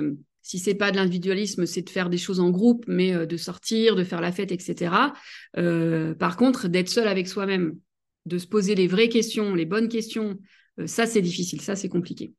si 0.52 0.60
c'est 0.60 0.76
pas 0.76 0.92
de 0.92 0.98
l'individualisme, 0.98 1.66
c'est 1.66 1.82
de 1.82 1.90
faire 1.90 2.10
des 2.10 2.18
choses 2.18 2.42
en 2.42 2.50
groupe, 2.50 2.84
mais 2.86 3.14
euh, 3.14 3.26
de 3.26 3.38
sortir, 3.38 3.96
de 3.96 4.04
faire 4.04 4.20
la 4.20 4.34
fête, 4.34 4.52
etc. 4.52 5.14
Euh, 5.58 6.14
par 6.14 6.36
contre, 6.36 6.68
d'être 6.68 6.90
seul 6.90 7.08
avec 7.08 7.30
soi-même, 7.30 7.78
de 8.26 8.38
se 8.38 8.48
poser 8.48 8.76
les 8.76 8.88
vraies 8.88 9.08
questions, 9.08 9.56
les 9.56 9.66
bonnes 9.66 9.88
questions, 9.88 10.38
euh, 10.80 10.88
ça 10.88 11.06
c'est 11.06 11.22
difficile, 11.22 11.62
ça 11.62 11.78
c'est 11.78 11.88
compliqué. 11.88 12.34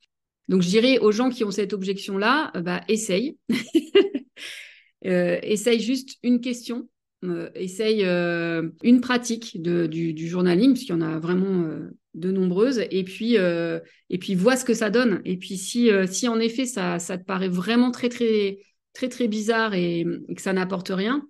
Donc 0.49 0.61
je 0.61 0.69
dirais 0.69 0.99
aux 0.99 1.11
gens 1.11 1.31
qui 1.31 1.43
ont 1.43 1.51
cette 1.51 1.73
objection-là, 1.73 2.53
bah 2.61 2.83
essaye, 2.89 3.39
essaye 5.03 5.81
juste 5.81 6.19
une 6.23 6.41
question, 6.41 6.91
essaye 7.55 8.05
une 8.05 9.01
pratique 9.01 9.61
du, 9.63 10.13
du, 10.13 10.29
journaling, 10.29 10.73
puisqu'il 10.73 10.93
y 10.93 10.95
en 10.95 11.01
a 11.01 11.19
vraiment 11.19 11.69
de 12.15 12.31
nombreuses. 12.31 12.83
Et 12.91 13.05
puis 13.05 13.39
euh, 13.39 13.81
et 14.11 14.19
vois 14.35 14.57
ce 14.57 14.65
que 14.65 14.75
ça 14.75 14.91
donne. 14.91 15.21
Et 15.25 15.37
puis 15.37 15.57
si 15.57 15.91
euh, 15.91 16.07
si 16.07 16.29
en 16.29 16.39
effet 16.39 16.67
ça 16.67 16.99
ça 16.99 17.19
te 17.19 17.25
paraît 17.25 17.49
vraiment 17.49 17.91
très 17.91 18.09
très 18.09 18.59
très 18.93 19.09
très 19.09 19.29
bizarre 19.29 19.75
et, 19.75 20.05
que 20.35 20.43
ça 20.43 20.53
n'apporte 20.53 20.91
rien 20.91 21.27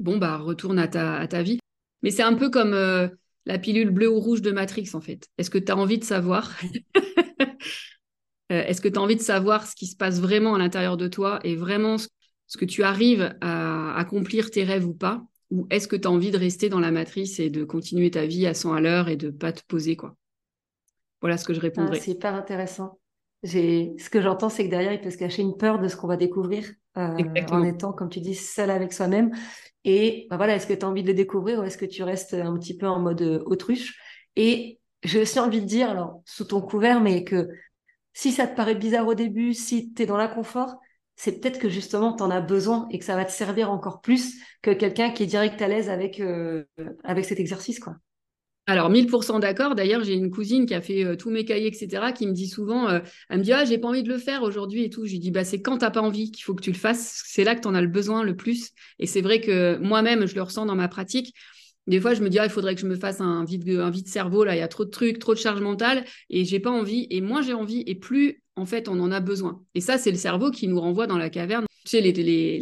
bon 0.00 0.18
bah 0.18 0.36
retourne 0.36 0.78
à 0.78 0.88
ta 0.88 1.16
à 1.16 1.42
vie. 1.42 1.58
Mais 2.02 2.10
c'est 2.10 2.22
un 2.22 2.34
peu 2.34 2.50
comme 2.50 2.74
euh, 2.74 3.08
la 3.46 3.58
pilule 3.58 3.90
bleue 3.90 4.10
ou 4.10 4.20
rouge 4.20 4.42
de 4.42 4.52
Matrix 4.52 4.90
en 4.94 5.00
fait. 5.00 5.26
Est-ce 5.38 5.50
que 5.50 5.58
tu 5.58 5.72
as 5.72 5.76
envie 5.76 5.98
de 5.98 6.04
savoir 6.04 6.54
est-ce 8.50 8.80
que 8.80 8.88
tu 8.88 8.98
as 8.98 9.02
envie 9.02 9.16
de 9.16 9.20
savoir 9.20 9.66
ce 9.66 9.74
qui 9.74 9.86
se 9.86 9.96
passe 9.96 10.20
vraiment 10.20 10.54
à 10.54 10.58
l'intérieur 10.58 10.96
de 10.96 11.08
toi 11.08 11.38
et 11.44 11.54
vraiment 11.54 11.98
ce 11.98 12.08
que 12.56 12.64
tu 12.64 12.82
arrives 12.82 13.36
à 13.40 13.94
accomplir 13.96 14.50
tes 14.50 14.64
rêves 14.64 14.86
ou 14.86 14.94
pas 14.94 15.22
ou 15.50 15.66
est-ce 15.70 15.88
que 15.88 15.96
tu 15.96 16.06
as 16.06 16.10
envie 16.10 16.30
de 16.30 16.36
rester 16.36 16.68
dans 16.68 16.80
la 16.80 16.90
matrice 16.90 17.40
et 17.40 17.50
de 17.50 17.64
continuer 17.64 18.10
ta 18.10 18.26
vie 18.26 18.46
à 18.46 18.54
100 18.54 18.74
à 18.74 18.80
l'heure 18.80 19.08
et 19.08 19.16
de 19.16 19.30
pas 19.30 19.52
te 19.52 19.62
poser 19.66 19.96
quoi? 19.96 20.14
Voilà 21.20 21.36
ce 21.36 21.44
que 21.44 21.54
je 21.54 21.60
répondrais. 21.60 21.98
Ah, 21.98 22.00
c'est 22.00 22.12
hyper 22.12 22.34
intéressant. 22.34 22.98
Ce 23.42 24.10
que 24.10 24.20
j'entends, 24.20 24.48
c'est 24.48 24.64
que 24.64 24.70
derrière, 24.70 24.92
il 24.92 25.00
peut 25.00 25.10
se 25.10 25.16
cacher 25.16 25.42
une 25.42 25.56
peur 25.56 25.78
de 25.78 25.88
ce 25.88 25.96
qu'on 25.96 26.06
va 26.06 26.16
découvrir 26.16 26.66
euh, 26.96 27.24
en 27.50 27.64
étant, 27.64 27.92
comme 27.92 28.10
tu 28.10 28.20
dis, 28.20 28.34
seul 28.34 28.70
avec 28.70 28.92
soi-même. 28.92 29.30
Et 29.84 30.26
bah 30.28 30.36
voilà, 30.36 30.56
est-ce 30.56 30.66
que 30.66 30.74
tu 30.74 30.84
as 30.84 30.88
envie 30.88 31.02
de 31.02 31.08
le 31.08 31.14
découvrir 31.14 31.60
ou 31.60 31.62
est-ce 31.62 31.78
que 31.78 31.86
tu 31.86 32.02
restes 32.02 32.34
un 32.34 32.56
petit 32.58 32.76
peu 32.76 32.86
en 32.86 33.00
mode 33.00 33.22
euh, 33.22 33.42
autruche? 33.46 33.98
Et 34.36 34.80
j'ai 35.02 35.22
aussi 35.22 35.38
envie 35.38 35.60
de 35.60 35.66
dire, 35.66 35.88
alors 35.88 36.20
sous 36.24 36.44
ton 36.44 36.60
couvert, 36.60 37.00
mais 37.00 37.24
que 37.24 37.48
si 38.12 38.32
ça 38.32 38.46
te 38.46 38.56
paraît 38.56 38.74
bizarre 38.74 39.06
au 39.06 39.14
début, 39.14 39.54
si 39.54 39.92
tu 39.94 40.02
es 40.02 40.06
dans 40.06 40.16
l'inconfort, 40.16 40.80
c'est 41.18 41.40
peut-être 41.40 41.58
que 41.58 41.68
justement 41.68 42.14
tu 42.14 42.22
en 42.22 42.30
as 42.30 42.40
besoin 42.40 42.86
et 42.92 42.98
que 42.98 43.04
ça 43.04 43.16
va 43.16 43.24
te 43.24 43.32
servir 43.32 43.70
encore 43.72 44.00
plus 44.00 44.36
que 44.62 44.70
quelqu'un 44.70 45.10
qui 45.10 45.24
est 45.24 45.26
direct 45.26 45.60
à 45.60 45.66
l'aise 45.66 45.90
avec, 45.90 46.20
euh, 46.20 46.64
avec 47.02 47.24
cet 47.24 47.40
exercice. 47.40 47.80
quoi. 47.80 47.96
Alors, 48.68 48.88
1000% 48.88 49.40
d'accord. 49.40 49.74
D'ailleurs, 49.74 50.04
j'ai 50.04 50.12
une 50.12 50.30
cousine 50.30 50.64
qui 50.64 50.74
a 50.74 50.80
fait 50.80 51.02
euh, 51.02 51.16
tous 51.16 51.30
mes 51.30 51.44
cahiers, 51.44 51.66
etc., 51.66 52.12
qui 52.12 52.26
me 52.26 52.32
dit 52.32 52.46
souvent, 52.46 52.88
euh, 52.88 53.00
elle 53.30 53.38
me 53.38 53.42
dit, 53.42 53.52
ah, 53.52 53.64
j'ai 53.64 53.78
pas 53.78 53.88
envie 53.88 54.02
de 54.02 54.10
le 54.10 54.18
faire 54.18 54.42
aujourd'hui 54.42 54.84
et 54.84 54.90
tout. 54.90 55.06
Je 55.06 55.12
lui 55.12 55.18
dis, 55.18 55.30
bah, 55.30 55.42
c'est 55.42 55.60
quand 55.60 55.78
t'as 55.78 55.90
pas 55.90 56.02
envie 56.02 56.30
qu'il 56.30 56.44
faut 56.44 56.54
que 56.54 56.62
tu 56.62 56.70
le 56.70 56.76
fasses. 56.76 57.22
C'est 57.24 57.44
là 57.44 57.54
que 57.54 57.62
tu 57.62 57.68
en 57.68 57.74
as 57.74 57.80
le 57.80 57.88
besoin 57.88 58.22
le 58.22 58.36
plus. 58.36 58.70
Et 58.98 59.06
c'est 59.06 59.22
vrai 59.22 59.40
que 59.40 59.78
moi-même, 59.78 60.26
je 60.26 60.34
le 60.34 60.42
ressens 60.42 60.66
dans 60.66 60.76
ma 60.76 60.86
pratique. 60.86 61.34
Des 61.88 61.98
fois, 61.98 62.12
je 62.12 62.22
me 62.22 62.28
dis, 62.28 62.38
ah, 62.38 62.44
il 62.44 62.50
faudrait 62.50 62.74
que 62.74 62.82
je 62.82 62.86
me 62.86 62.94
fasse 62.94 63.22
un 63.22 63.42
vide, 63.44 63.68
un 63.70 63.90
vide 63.90 64.06
cerveau. 64.06 64.44
Là, 64.44 64.54
il 64.54 64.58
y 64.58 64.62
a 64.62 64.68
trop 64.68 64.84
de 64.84 64.90
trucs, 64.90 65.18
trop 65.18 65.32
de 65.32 65.38
charge 65.38 65.62
mentale 65.62 66.04
et 66.28 66.44
j'ai 66.44 66.60
pas 66.60 66.70
envie. 66.70 67.06
Et 67.08 67.22
moins 67.22 67.40
j'ai 67.40 67.54
envie 67.54 67.82
et 67.86 67.94
plus 67.94 68.42
en 68.58 68.66
fait, 68.66 68.88
on 68.88 68.98
en 69.00 69.12
a 69.12 69.20
besoin. 69.20 69.62
Et 69.74 69.80
ça, 69.80 69.98
c'est 69.98 70.10
le 70.10 70.16
cerveau 70.16 70.50
qui 70.50 70.68
nous 70.68 70.80
renvoie 70.80 71.06
dans 71.06 71.18
la 71.18 71.30
caverne. 71.30 71.66
Tu 71.84 72.02
sais, 72.02 72.60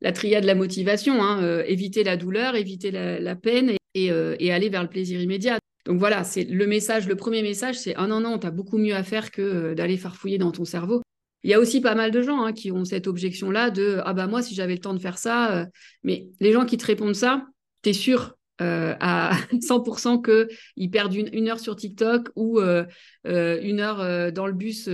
la, 0.00 0.12
triade 0.12 0.42
de 0.42 0.46
la 0.46 0.54
motivation, 0.54 1.22
hein, 1.22 1.42
euh, 1.42 1.62
éviter 1.66 2.02
la 2.02 2.16
douleur, 2.16 2.56
éviter 2.56 2.90
la, 2.90 3.36
peine 3.36 3.76
euh, 3.96 4.36
et, 4.40 4.52
aller 4.52 4.68
vers 4.68 4.82
le 4.82 4.88
plaisir 4.88 5.20
immédiat. 5.20 5.58
Donc 5.84 5.98
voilà, 5.98 6.24
c'est 6.24 6.44
le 6.44 6.66
message, 6.66 7.06
le 7.06 7.14
premier 7.14 7.42
message, 7.42 7.78
c'est 7.78 7.94
ah 7.96 8.06
non, 8.06 8.20
non, 8.20 8.38
tu 8.38 8.46
as 8.46 8.50
beaucoup 8.50 8.78
mieux 8.78 8.94
à 8.94 9.04
faire 9.04 9.30
que 9.30 9.42
euh, 9.42 9.74
d'aller 9.74 9.96
farfouiller 9.96 10.38
dans 10.38 10.50
ton 10.50 10.64
cerveau. 10.64 11.02
Il 11.44 11.50
y 11.50 11.54
a 11.54 11.60
aussi 11.60 11.80
pas 11.80 11.94
mal 11.94 12.10
de 12.10 12.22
gens 12.22 12.42
hein, 12.42 12.52
qui 12.52 12.72
ont 12.72 12.84
cette 12.84 13.06
objection-là 13.06 13.70
de 13.70 14.00
ah 14.04 14.14
bah 14.14 14.26
moi, 14.26 14.42
si 14.42 14.54
j'avais 14.54 14.72
le 14.72 14.80
temps 14.80 14.94
de 14.94 14.98
faire 14.98 15.18
ça, 15.18 15.66
mais 16.02 16.26
les 16.40 16.52
gens 16.52 16.64
qui 16.64 16.76
te 16.76 16.86
répondent 16.86 17.14
ça, 17.14 17.46
tu 17.82 17.90
es 17.90 17.92
sûr 17.92 18.35
euh, 18.62 18.94
à 19.00 19.32
100% 19.52 20.22
qu'ils 20.22 20.90
perdent 20.90 21.14
une, 21.14 21.48
heure 21.48 21.60
sur 21.60 21.76
TikTok 21.76 22.30
ou 22.36 22.58
euh, 22.58 22.84
euh, 23.26 23.60
une 23.62 23.80
heure 23.80 24.32
dans 24.32 24.46
le 24.46 24.52
bus 24.52 24.88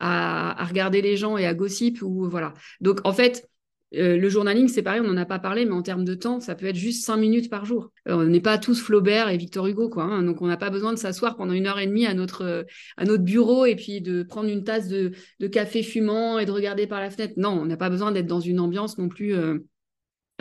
à, 0.00 0.64
regarder 0.64 1.02
les 1.02 1.16
gens 1.16 1.36
et 1.36 1.46
à 1.46 1.54
gossip 1.54 2.02
ou 2.02 2.28
voilà. 2.28 2.54
Donc 2.80 3.00
en 3.04 3.12
fait, 3.12 3.48
le 3.92 4.28
journaling, 4.28 4.68
c'est 4.68 4.82
pareil, 4.82 5.00
on 5.00 5.06
n'en 5.06 5.16
a 5.16 5.24
pas 5.24 5.38
parlé, 5.38 5.64
mais 5.64 5.72
en 5.72 5.82
termes 5.82 6.04
de 6.04 6.14
temps, 6.14 6.40
ça 6.40 6.56
peut 6.56 6.66
être 6.66 6.76
juste 6.76 7.04
5 7.06 7.16
minutes 7.16 7.48
par 7.48 7.64
jour. 7.64 7.92
on 8.06 8.24
n'est 8.24 8.40
pas 8.40 8.58
tous 8.58 8.82
Flaubert 8.82 9.28
et 9.28 9.36
Victor 9.36 9.66
Hugo, 9.66 9.88
quoi. 9.88 10.04
Hein. 10.04 10.22
donc 10.24 10.42
on 10.42 10.48
n'a 10.48 10.56
pas 10.56 10.70
besoin 10.70 10.92
de 10.92 10.98
s'asseoir 10.98 11.36
pendant 11.36 11.52
une 11.52 11.66
heure 11.66 11.78
et 11.78 11.86
demie 11.86 12.06
à 12.06 12.12
notre, 12.12 12.66
à 12.96 13.04
notre 13.04 13.22
bureau 13.22 13.64
et 13.64 13.76
puis 13.76 14.00
de 14.00 14.24
prendre 14.24 14.50
une 14.50 14.64
tasse 14.64 14.88
de, 14.88 15.12
de 15.38 15.46
café 15.46 15.82
fumant 15.84 16.38
et 16.38 16.44
de 16.44 16.50
regarder 16.50 16.88
par 16.88 17.00
la 17.00 17.10
fenêtre. 17.10 17.34
Non, 17.36 17.50
on 17.50 17.64
n'a 17.66 17.76
pas 17.76 17.88
besoin 17.88 18.10
d'être 18.10 18.26
dans 18.26 18.40
une 18.40 18.58
ambiance 18.58 18.98
non 18.98 19.08
plus 19.08 19.34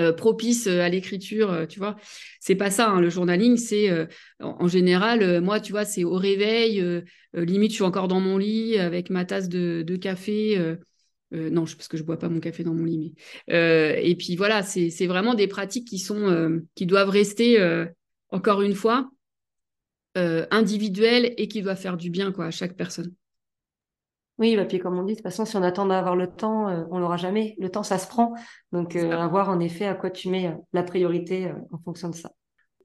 euh, 0.01 0.11
propice 0.11 0.67
euh, 0.67 0.81
à 0.81 0.89
l'écriture, 0.89 1.51
euh, 1.51 1.65
tu 1.65 1.79
vois. 1.79 1.95
C'est 2.41 2.55
pas 2.55 2.69
ça, 2.69 2.89
hein, 2.89 2.99
le 2.99 3.09
journaling, 3.09 3.55
c'est 3.55 3.89
en, 4.39 4.67
général, 4.67 5.41
moi, 5.41 5.59
tu 5.59 5.71
vois, 5.71 5.85
c'est 5.85 6.03
au 6.03 6.15
réveil, 6.15 6.83
limite, 7.33 7.71
je 7.71 7.75
suis 7.75 7.83
encore 7.83 8.07
dans 8.07 8.19
mon 8.19 8.37
lit 8.37 8.77
avec 8.77 9.09
ma 9.09 9.25
tasse 9.25 9.49
de, 9.49 9.95
café. 9.95 10.75
non, 11.31 11.63
parce 11.63 11.87
que 11.87 11.97
je 11.97 12.03
bois 12.03 12.19
pas 12.19 12.29
mon 12.29 12.39
café 12.39 12.63
dans 12.63 12.73
mon 12.73 12.85
lit, 12.85 13.15
mais 13.47 14.03
et 14.03 14.15
puis 14.15 14.35
voilà, 14.35 14.61
c'est 14.61 15.07
vraiment 15.07 15.33
des 15.33 15.47
pratiques 15.47 15.87
qui 15.87 16.85
doivent 16.85 17.09
rester 17.09 17.85
encore 18.29 18.61
une 18.61 18.75
fois 18.75 19.09
individuelles 20.15 21.33
et 21.37 21.47
qui 21.47 21.63
doivent 21.63 21.79
faire 21.79 21.97
du 21.97 22.11
bien 22.11 22.31
à 22.37 22.51
chaque 22.51 22.75
personne. 22.75 23.11
Oui, 24.37 24.55
bah, 24.57 24.65
puis 24.65 24.79
comme 24.79 24.97
on 24.97 25.03
dit, 25.03 25.13
de 25.13 25.17
toute 25.17 25.23
façon, 25.23 25.45
si 25.45 25.55
on 25.55 25.63
attend 25.63 25.85
d'avoir 25.85 26.15
le 26.15 26.27
temps, 26.27 26.67
euh, 26.67 26.83
on 26.91 26.99
l'aura 26.99 27.17
jamais. 27.17 27.55
Le 27.57 27.69
temps, 27.69 27.83
ça 27.83 27.97
se 27.97 28.07
prend. 28.07 28.33
Donc, 28.71 28.95
euh, 28.95 29.11
à 29.11 29.27
voir 29.27 29.49
en 29.49 29.59
effet 29.59 29.85
à 29.85 29.95
quoi 29.95 30.09
tu 30.09 30.29
mets 30.29 30.47
euh, 30.47 30.55
la 30.73 30.83
priorité 30.83 31.51
en 31.71 31.77
fonction 31.79 32.09
de 32.09 32.15
ça. 32.15 32.31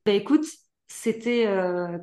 Bah, 0.06 0.12
écoute, 0.12 0.44
c'était 0.86 1.46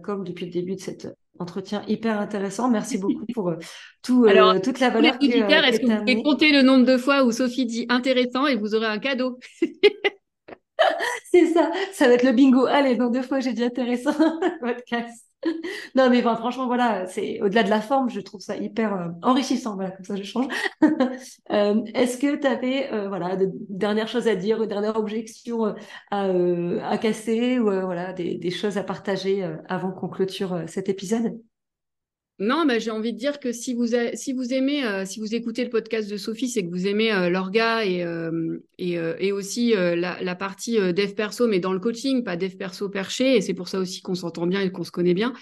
comme 0.03 0.23
depuis 0.23 0.45
le 0.45 0.51
début 0.51 0.75
de 0.75 0.79
cet 0.79 1.09
entretien 1.39 1.83
hyper 1.87 2.19
intéressant. 2.19 2.69
Merci 2.69 2.97
beaucoup 2.99 3.25
pour 3.33 3.53
tout, 4.01 4.27
toute 4.63 4.79
la 4.79 4.89
valeur 4.89 5.15
Est-ce 5.21 5.79
que, 5.79 5.85
vous 5.87 5.99
pouvez 5.99 6.23
compter 6.23 6.51
le 6.51 6.61
nombre 6.61 6.85
de 6.85 6.97
fois 6.97 7.23
où 7.23 7.31
Sophie 7.31 7.65
dit 7.65 7.85
intéressant 7.89 8.47
et 8.47 8.55
vous 8.55 8.75
aurez 8.75 8.87
un 8.87 8.99
cadeau? 8.99 9.39
C'est 11.31 11.47
ça, 11.47 11.71
ça 11.91 12.07
va 12.07 12.13
être 12.13 12.23
le 12.23 12.31
bingo. 12.31 12.65
Allez, 12.65 12.95
donc 12.95 13.13
deux 13.13 13.21
fois 13.21 13.39
j'ai 13.39 13.53
dit 13.53 13.63
intéressant 13.63 14.13
podcast. 14.61 15.26
non, 15.95 16.09
mais 16.09 16.21
franchement, 16.21 16.67
voilà, 16.67 17.07
c'est 17.07 17.41
au-delà 17.41 17.63
de 17.63 17.69
la 17.69 17.81
forme, 17.81 18.09
je 18.09 18.19
trouve 18.19 18.41
ça 18.41 18.55
hyper 18.55 18.93
euh, 18.93 19.07
enrichissant. 19.21 19.75
Voilà, 19.75 19.91
comme 19.91 20.05
ça, 20.05 20.15
je 20.15 20.23
change. 20.23 20.47
Euh, 21.51 21.83
est-ce 21.93 22.17
que 22.17 22.35
tu 22.35 22.45
avais, 22.45 22.91
euh, 22.91 23.07
voilà, 23.07 23.35
de 23.35 23.49
dernières 23.69 24.07
choses 24.07 24.27
à 24.27 24.35
dire, 24.35 24.61
une 24.61 24.69
dernière 24.69 24.97
objection 24.97 25.75
à, 26.11 26.97
casser 26.97 27.59
ou 27.59 27.63
voilà, 27.63 28.13
des, 28.13 28.51
choses 28.51 28.77
à 28.77 28.83
partager 28.83 29.43
avant 29.67 29.91
qu'on 29.91 30.09
clôture 30.09 30.63
cet 30.67 30.89
épisode? 30.89 31.39
Non, 32.39 32.65
mais 32.65 32.79
j'ai 32.79 32.91
envie 32.91 33.13
de 33.13 33.17
dire 33.17 33.39
que 33.39 33.51
si 33.51 33.73
vous, 33.73 33.87
si 34.13 34.33
vous 34.33 34.53
aimez, 34.53 35.05
si 35.05 35.19
vous 35.19 35.33
écoutez 35.33 35.63
le 35.63 35.71
podcast 35.71 36.09
de 36.09 36.17
Sophie, 36.17 36.49
c'est 36.49 36.63
que 36.63 36.69
vous 36.69 36.85
aimez 36.85 37.29
l'orga 37.31 37.83
et, 37.83 38.05
et, 38.77 38.93
et, 38.93 39.31
aussi 39.31 39.73
la, 39.73 40.35
partie 40.35 40.77
dev 40.77 41.13
perso, 41.15 41.47
mais 41.47 41.59
dans 41.59 41.73
le 41.73 41.79
coaching, 41.79 42.23
pas 42.23 42.37
dev 42.37 42.55
perso 42.55 42.89
perché. 42.89 43.37
Et 43.37 43.41
c'est 43.41 43.55
pour 43.55 43.67
ça 43.67 43.79
aussi 43.79 44.01
qu'on 44.01 44.13
s'entend 44.13 44.45
bien 44.45 44.61
et 44.61 44.71
qu'on 44.71 44.83
se 44.83 44.91
connaît 44.91 45.15
bien. 45.15 45.33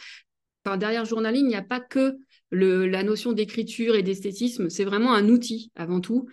Enfin, 0.65 0.77
derrière 0.77 1.03
journaling, 1.03 1.43
il 1.43 1.49
n'y 1.49 1.55
a 1.55 1.61
pas 1.61 1.81
que 1.81 2.15
la 2.51 3.03
notion 3.03 3.33
d'écriture 3.33 3.95
et 3.95 4.03
d'esthétisme, 4.03 4.69
c'est 4.69 4.85
vraiment 4.85 5.13
un 5.13 5.29
outil 5.29 5.71
avant 5.75 5.99
tout, 5.99 6.27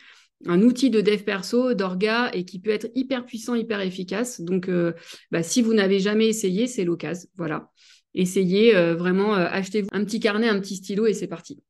un 0.46 0.62
outil 0.62 0.90
de 0.90 1.01
dev 1.01 1.22
perso, 1.22 1.75
d'orga 1.75 2.31
et 2.33 2.44
qui 2.44 2.59
peut 2.59 2.70
être 2.70 2.88
hyper 2.94 3.25
puissant, 3.25 3.55
hyper 3.55 3.81
efficace. 3.81 4.40
Donc, 4.40 4.68
euh, 4.68 4.92
bah, 5.31 5.42
si 5.42 5.62
vous 5.62 5.75
n'avez 5.75 6.01
jamais 6.01 6.27
essayé, 6.29 6.66
c'est 6.66 6.85
l'occasion. 6.85 7.29
Voilà. 7.37 7.70
Essayez 8.14 8.77
euh, 8.77 8.94
vraiment, 8.94 9.35
euh, 9.35 9.46
achetez-vous 9.51 9.88
un 9.92 10.05
petit 10.05 10.20
carnet, 10.20 10.48
un 10.48 10.61
petit 10.61 10.77
stylo 10.77 11.07
et 11.07 11.14
c'est 11.14 11.27
parti. 11.27 11.62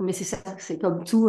Mais 0.00 0.12
c'est 0.12 0.24
ça, 0.24 0.38
c'est 0.58 0.78
comme 0.80 1.02
tout, 1.02 1.28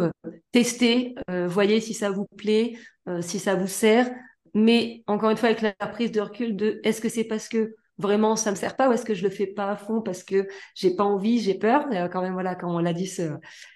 testez, 0.52 1.16
voyez 1.48 1.82
si 1.82 1.96
ça 1.96 2.12
vous 2.12 2.28
plaît, 2.38 2.78
si 3.20 3.40
ça 3.40 3.56
vous 3.56 3.66
sert. 3.66 4.12
Mais 4.54 5.04
encore 5.08 5.32
une 5.32 5.38
fois, 5.38 5.50
avec 5.50 5.62
la 5.62 5.74
prise 5.88 6.12
de 6.12 6.22
recul 6.22 6.56
de 6.56 6.80
est-ce 6.84 7.02
que 7.02 7.10
c'est 7.10 7.24
parce 7.24 7.50
que 7.50 7.76
vraiment 7.98 8.36
ça 8.36 8.52
me 8.52 8.56
sert 8.56 8.76
pas 8.76 8.88
ou 8.88 8.94
est-ce 8.94 9.06
que 9.06 9.16
je 9.16 9.24
le 9.24 9.32
fais 9.32 9.48
pas 9.48 9.72
à 9.72 9.76
fond 9.76 10.02
parce 10.02 10.24
que 10.24 10.48
j'ai 10.76 10.96
pas 10.96 11.04
envie, 11.04 11.40
j'ai 11.40 11.56
peur? 11.56 11.88
Quand 12.12 12.22
même 12.22 12.34
voilà, 12.34 12.54
comme 12.54 12.70
on 12.70 12.78
l'a 12.78 12.94
dit, 12.94 13.12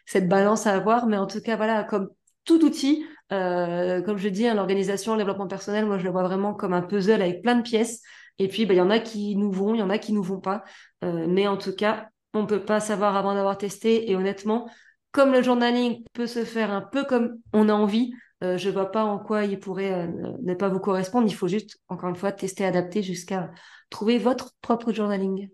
cette 0.05 0.29
balance 0.29 0.67
à 0.67 0.75
avoir. 0.75 1.07
Mais 1.07 1.17
en 1.17 1.25
tout 1.25 1.41
cas, 1.41 1.55
voilà, 1.55 1.83
comme 1.83 2.09
tout 2.45 2.63
outil, 2.63 3.05
euh, 3.31 4.01
comme 4.01 4.17
je 4.17 4.29
dis, 4.29 4.47
hein, 4.47 4.53
l'organisation, 4.53 5.13
le 5.13 5.19
développement 5.19 5.47
personnel, 5.47 5.85
moi 5.85 5.97
je 5.97 6.03
le 6.03 6.11
vois 6.11 6.23
vraiment 6.23 6.53
comme 6.53 6.73
un 6.73 6.81
puzzle 6.81 7.21
avec 7.21 7.41
plein 7.41 7.55
de 7.55 7.61
pièces. 7.61 8.01
Et 8.39 8.47
puis, 8.47 8.65
bah, 8.65 8.73
il 8.73 8.77
y 8.77 8.81
en 8.81 8.89
a 8.89 8.99
qui 8.99 9.35
nous 9.35 9.51
vont, 9.51 9.75
il 9.75 9.79
y 9.79 9.83
en 9.83 9.89
a 9.89 9.97
qui 9.97 10.13
nous 10.13 10.23
vont 10.23 10.39
pas. 10.39 10.63
Euh, 11.03 11.27
mais 11.27 11.47
en 11.47 11.57
tout 11.57 11.73
cas, 11.75 12.09
on 12.33 12.45
peut 12.45 12.63
pas 12.63 12.79
savoir 12.79 13.15
avant 13.15 13.35
d'avoir 13.35 13.57
testé. 13.57 14.09
Et 14.09 14.15
honnêtement, 14.15 14.69
comme 15.11 15.31
le 15.31 15.41
journaling 15.41 16.03
peut 16.13 16.27
se 16.27 16.43
faire 16.43 16.71
un 16.71 16.81
peu 16.81 17.03
comme 17.05 17.37
on 17.53 17.69
a 17.69 17.73
envie, 17.73 18.13
euh, 18.43 18.57
je 18.57 18.69
vois 18.69 18.91
pas 18.91 19.03
en 19.03 19.19
quoi 19.19 19.45
il 19.45 19.59
pourrait 19.59 20.07
ne 20.41 20.53
pas 20.53 20.69
vous 20.69 20.79
correspondre. 20.79 21.27
Il 21.27 21.35
faut 21.35 21.47
juste, 21.47 21.77
encore 21.87 22.09
une 22.09 22.15
fois, 22.15 22.31
tester, 22.31 22.65
adapter 22.65 23.03
jusqu'à 23.03 23.51
trouver 23.89 24.17
votre 24.17 24.53
propre 24.61 24.91
journaling. 24.91 25.49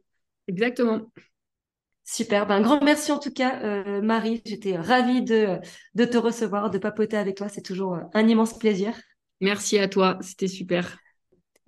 Exactement. 0.47 1.01
Super. 2.11 2.47
Ben, 2.47 2.55
un 2.55 2.61
grand 2.61 2.83
merci 2.83 3.11
en 3.11 3.19
tout 3.19 3.31
cas, 3.31 3.61
euh, 3.61 4.01
Marie. 4.01 4.41
J'étais 4.43 4.75
ravie 4.75 5.21
de, 5.21 5.59
de 5.93 6.05
te 6.05 6.17
recevoir, 6.17 6.71
de 6.71 6.79
papoter 6.79 7.17
avec 7.17 7.37
toi. 7.37 7.49
C'est 7.49 7.61
toujours 7.61 7.93
euh, 7.93 8.01
un 8.15 8.27
immense 8.27 8.57
plaisir. 8.57 8.99
Merci 9.41 9.77
à 9.77 9.87
toi. 9.87 10.17
C'était 10.21 10.47
super. 10.47 10.97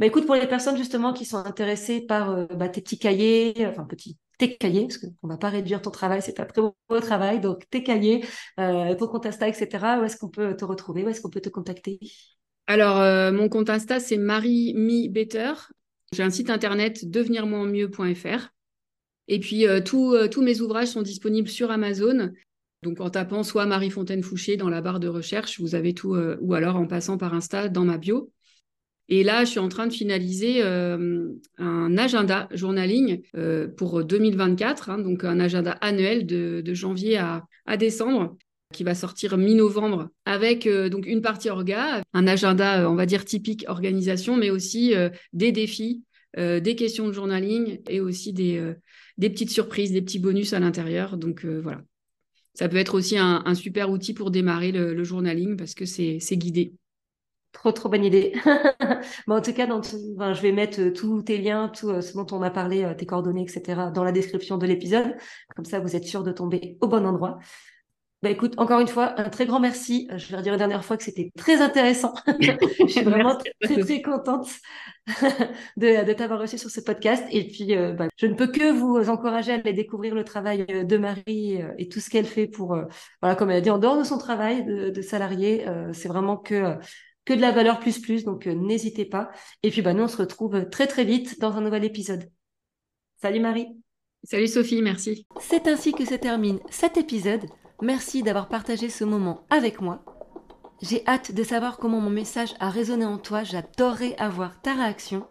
Bah, 0.01 0.07
écoute, 0.07 0.25
pour 0.25 0.35
les 0.35 0.47
personnes 0.47 0.75
justement 0.75 1.13
qui 1.13 1.23
sont 1.23 1.37
intéressées 1.37 2.01
par 2.01 2.31
euh, 2.31 2.45
bah, 2.47 2.67
tes 2.67 2.81
petits 2.81 2.99
cahiers, 2.99 3.53
enfin 3.67 3.85
petits, 3.85 4.17
tes 4.37 4.57
cahiers, 4.57 4.87
parce 4.87 4.97
qu'on 4.97 5.13
ne 5.23 5.29
va 5.29 5.37
pas 5.37 5.49
réduire 5.49 5.81
ton 5.81 5.91
travail, 5.91 6.21
c'est 6.21 6.35
pas 6.35 6.45
très 6.45 6.61
beau 6.61 6.75
travail, 6.99 7.39
donc 7.39 7.69
tes 7.69 7.83
cahiers, 7.83 8.25
ton 8.57 9.07
compte 9.07 9.25
Insta, 9.25 9.47
etc. 9.47 9.69
Où 10.01 10.03
est-ce 10.03 10.17
qu'on 10.17 10.29
peut 10.29 10.57
te 10.57 10.65
retrouver 10.65 11.05
Où 11.05 11.09
est-ce 11.09 11.21
qu'on 11.21 11.29
peut 11.29 11.39
te 11.39 11.49
contacter? 11.49 11.99
Alors, 12.67 13.31
mon 13.31 13.47
compte 13.47 13.69
Insta, 13.69 14.01
c'est 14.01 14.17
Marie 14.17 14.73
Mi 14.75 15.07
Better. 15.07 15.53
J'ai 16.13 16.23
un 16.23 16.29
site 16.29 16.49
internet 16.49 17.09
devenirmoimieux.fr. 17.09 18.49
Et 19.29 19.39
puis, 19.39 19.65
euh, 19.65 19.79
euh, 19.93 20.27
tous 20.27 20.41
mes 20.41 20.59
ouvrages 20.59 20.89
sont 20.89 21.01
disponibles 21.01 21.47
sur 21.47 21.71
Amazon. 21.71 22.31
Donc, 22.83 22.99
en 22.99 23.09
tapant 23.09 23.43
soit 23.43 23.65
Marie 23.65 23.89
Fontaine 23.89 24.23
Fouché 24.23 24.57
dans 24.57 24.69
la 24.69 24.81
barre 24.81 24.99
de 24.99 25.07
recherche, 25.07 25.61
vous 25.61 25.73
avez 25.73 25.93
tout, 25.93 26.15
euh, 26.15 26.37
ou 26.41 26.53
alors 26.53 26.75
en 26.75 26.85
passant 26.85 27.17
par 27.17 27.33
Insta 27.33 27.69
dans 27.69 27.85
ma 27.85 27.97
bio. 27.97 28.29
Et 29.13 29.23
là, 29.23 29.43
je 29.43 29.49
suis 29.51 29.59
en 29.59 29.67
train 29.67 29.87
de 29.87 29.93
finaliser 29.93 30.61
un 30.63 31.97
agenda 31.97 32.47
journaling 32.53 33.21
pour 33.75 34.05
2024, 34.05 34.89
hein, 34.89 34.99
donc 34.99 35.25
un 35.25 35.41
agenda 35.41 35.71
annuel 35.81 36.25
de, 36.25 36.73
janvier 36.73 37.17
à, 37.17 37.43
décembre 37.77 38.37
qui 38.71 38.85
va 38.85 38.95
sortir 38.95 39.37
mi-novembre 39.37 40.07
avec 40.23 40.65
donc 40.65 41.05
une 41.05 41.21
partie 41.21 41.49
orga, 41.49 42.01
un 42.13 42.25
agenda, 42.25 42.89
on 42.89 42.95
va 42.95 43.05
dire 43.05 43.25
typique 43.25 43.65
organisation, 43.67 44.37
mais 44.37 44.49
aussi 44.49 44.93
des 45.33 45.51
défis, 45.51 46.05
des 46.37 46.75
questions 46.77 47.05
de 47.07 47.11
journaling 47.11 47.81
et 47.89 47.99
aussi 47.99 48.31
des, 48.31 48.63
petites 49.19 49.51
surprises, 49.51 49.91
des 49.91 50.01
petits 50.01 50.19
bonus 50.19 50.53
à 50.53 50.61
l'intérieur. 50.61 51.17
Donc 51.17 51.43
euh, 51.43 51.59
voilà. 51.61 51.81
Ça 52.53 52.69
peut 52.69 52.77
être 52.77 52.95
aussi 52.95 53.17
un, 53.17 53.55
super 53.55 53.89
outil 53.91 54.13
pour 54.13 54.31
démarrer 54.31 54.71
le, 54.71 55.03
journaling 55.03 55.57
parce 55.57 55.73
que 55.73 55.85
c'est 55.85 56.19
guidé. 56.37 56.73
Trop, 57.51 57.71
trop 57.71 57.89
bonne 57.89 58.05
idée. 58.05 58.33
en 59.27 59.41
tout 59.41 59.53
cas, 59.53 59.67
dans 59.67 59.81
je 59.81 60.41
vais 60.41 60.51
mettre 60.51 60.79
euh, 60.79 60.93
tous 60.93 61.21
tes 61.23 61.37
liens, 61.37 61.69
tout 61.69 61.89
euh, 61.89 62.01
ce 62.01 62.13
dont 62.13 62.27
on 62.31 62.41
a 62.41 62.49
parlé, 62.49 62.93
tes 62.97 63.05
coordonnées, 63.05 63.43
etc., 63.43 63.91
dans 63.93 64.03
la 64.03 64.11
description 64.11 64.57
de 64.57 64.65
l'épisode. 64.65 65.15
Comme 65.55 65.65
ça, 65.65 65.79
vous 65.79 65.95
êtes 65.95 66.05
sûr 66.05 66.23
de 66.23 66.31
tomber 66.31 66.77
au 66.81 66.87
bon 66.87 67.05
endroit. 67.05 67.39
Bah 68.23 68.29
écoute, 68.29 68.53
encore 68.57 68.79
une 68.79 68.87
fois, 68.87 69.19
un 69.19 69.29
très 69.29 69.47
grand 69.47 69.59
merci. 69.59 70.07
Je 70.15 70.29
vais 70.29 70.37
redire 70.37 70.53
une 70.53 70.59
dernière 70.59 70.85
fois 70.85 70.95
que 70.95 71.03
c'était 71.03 71.31
très 71.35 71.59
intéressant. 71.59 72.13
je 72.39 72.85
suis 72.87 73.01
vraiment 73.01 73.35
très, 73.35 73.81
très 73.81 74.01
contente 74.03 74.47
de, 75.77 76.05
de 76.05 76.13
t'avoir 76.13 76.39
reçu 76.39 76.59
sur 76.59 76.69
ce 76.69 76.81
podcast. 76.81 77.23
Et 77.31 77.47
puis, 77.47 77.75
euh, 77.75 77.93
bah, 77.93 78.09
je 78.17 78.27
ne 78.27 78.35
peux 78.35 78.45
que 78.45 78.71
vous 78.71 79.09
encourager 79.09 79.53
à 79.53 79.55
aller 79.55 79.73
découvrir 79.73 80.13
le 80.13 80.23
travail 80.23 80.67
euh, 80.69 80.83
de 80.83 80.97
Marie 80.97 81.63
euh, 81.63 81.73
et 81.79 81.89
tout 81.89 81.99
ce 81.99 82.11
qu'elle 82.11 82.27
fait 82.27 82.45
pour, 82.45 82.77
voilà, 83.23 83.35
comme 83.35 83.49
elle 83.49 83.57
a 83.57 83.61
dit, 83.61 83.71
en 83.71 83.79
dehors 83.79 83.97
de 83.97 84.03
son 84.03 84.19
travail 84.19 84.65
de, 84.65 84.91
de 84.91 85.01
salarié, 85.01 85.65
c'est 85.93 86.07
vraiment 86.07 86.37
que 86.37 86.77
que 87.25 87.33
de 87.33 87.41
la 87.41 87.51
valeur 87.51 87.79
plus 87.79 87.99
plus. 87.99 88.23
Donc, 88.23 88.47
n'hésitez 88.47 89.05
pas. 89.05 89.31
Et 89.63 89.69
puis, 89.69 89.81
bah, 89.81 89.93
nous, 89.93 90.03
on 90.03 90.07
se 90.07 90.17
retrouve 90.17 90.69
très 90.69 90.87
très 90.87 91.03
vite 91.03 91.39
dans 91.39 91.53
un 91.53 91.61
nouvel 91.61 91.83
épisode. 91.83 92.29
Salut 93.21 93.39
Marie. 93.39 93.67
Salut 94.23 94.47
Sophie, 94.47 94.81
merci. 94.81 95.25
C'est 95.39 95.67
ainsi 95.67 95.93
que 95.93 96.05
se 96.05 96.13
termine 96.13 96.59
cet 96.69 96.97
épisode. 96.97 97.45
Merci 97.81 98.21
d'avoir 98.21 98.49
partagé 98.49 98.89
ce 98.89 99.03
moment 99.03 99.45
avec 99.49 99.81
moi. 99.81 100.05
J'ai 100.81 101.05
hâte 101.07 101.31
de 101.31 101.43
savoir 101.43 101.77
comment 101.77 101.99
mon 101.99 102.09
message 102.09 102.53
a 102.59 102.69
résonné 102.69 103.05
en 103.05 103.17
toi. 103.17 103.43
J'adorerais 103.43 104.15
avoir 104.17 104.61
ta 104.61 104.73
réaction. 104.73 105.25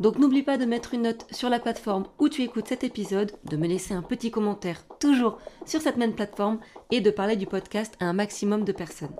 Donc 0.00 0.18
n'oublie 0.18 0.42
pas 0.42 0.58
de 0.58 0.64
mettre 0.64 0.94
une 0.94 1.02
note 1.02 1.26
sur 1.30 1.48
la 1.48 1.60
plateforme 1.60 2.06
où 2.18 2.28
tu 2.28 2.42
écoutes 2.42 2.68
cet 2.68 2.82
épisode, 2.82 3.32
de 3.44 3.56
me 3.56 3.68
laisser 3.68 3.94
un 3.94 4.02
petit 4.02 4.32
commentaire 4.32 4.86
toujours 4.98 5.38
sur 5.66 5.80
cette 5.80 5.96
même 5.96 6.14
plateforme 6.14 6.58
et 6.90 7.00
de 7.00 7.10
parler 7.10 7.36
du 7.36 7.46
podcast 7.46 7.94
à 8.00 8.06
un 8.06 8.12
maximum 8.12 8.64
de 8.64 8.72
personnes. 8.72 9.14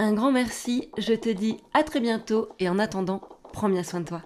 Un 0.00 0.12
grand 0.12 0.30
merci, 0.30 0.92
je 0.96 1.12
te 1.12 1.28
dis 1.28 1.56
à 1.74 1.82
très 1.82 1.98
bientôt 1.98 2.50
et 2.60 2.68
en 2.68 2.78
attendant, 2.78 3.20
prends 3.52 3.68
bien 3.68 3.82
soin 3.82 4.00
de 4.00 4.04
toi. 4.04 4.22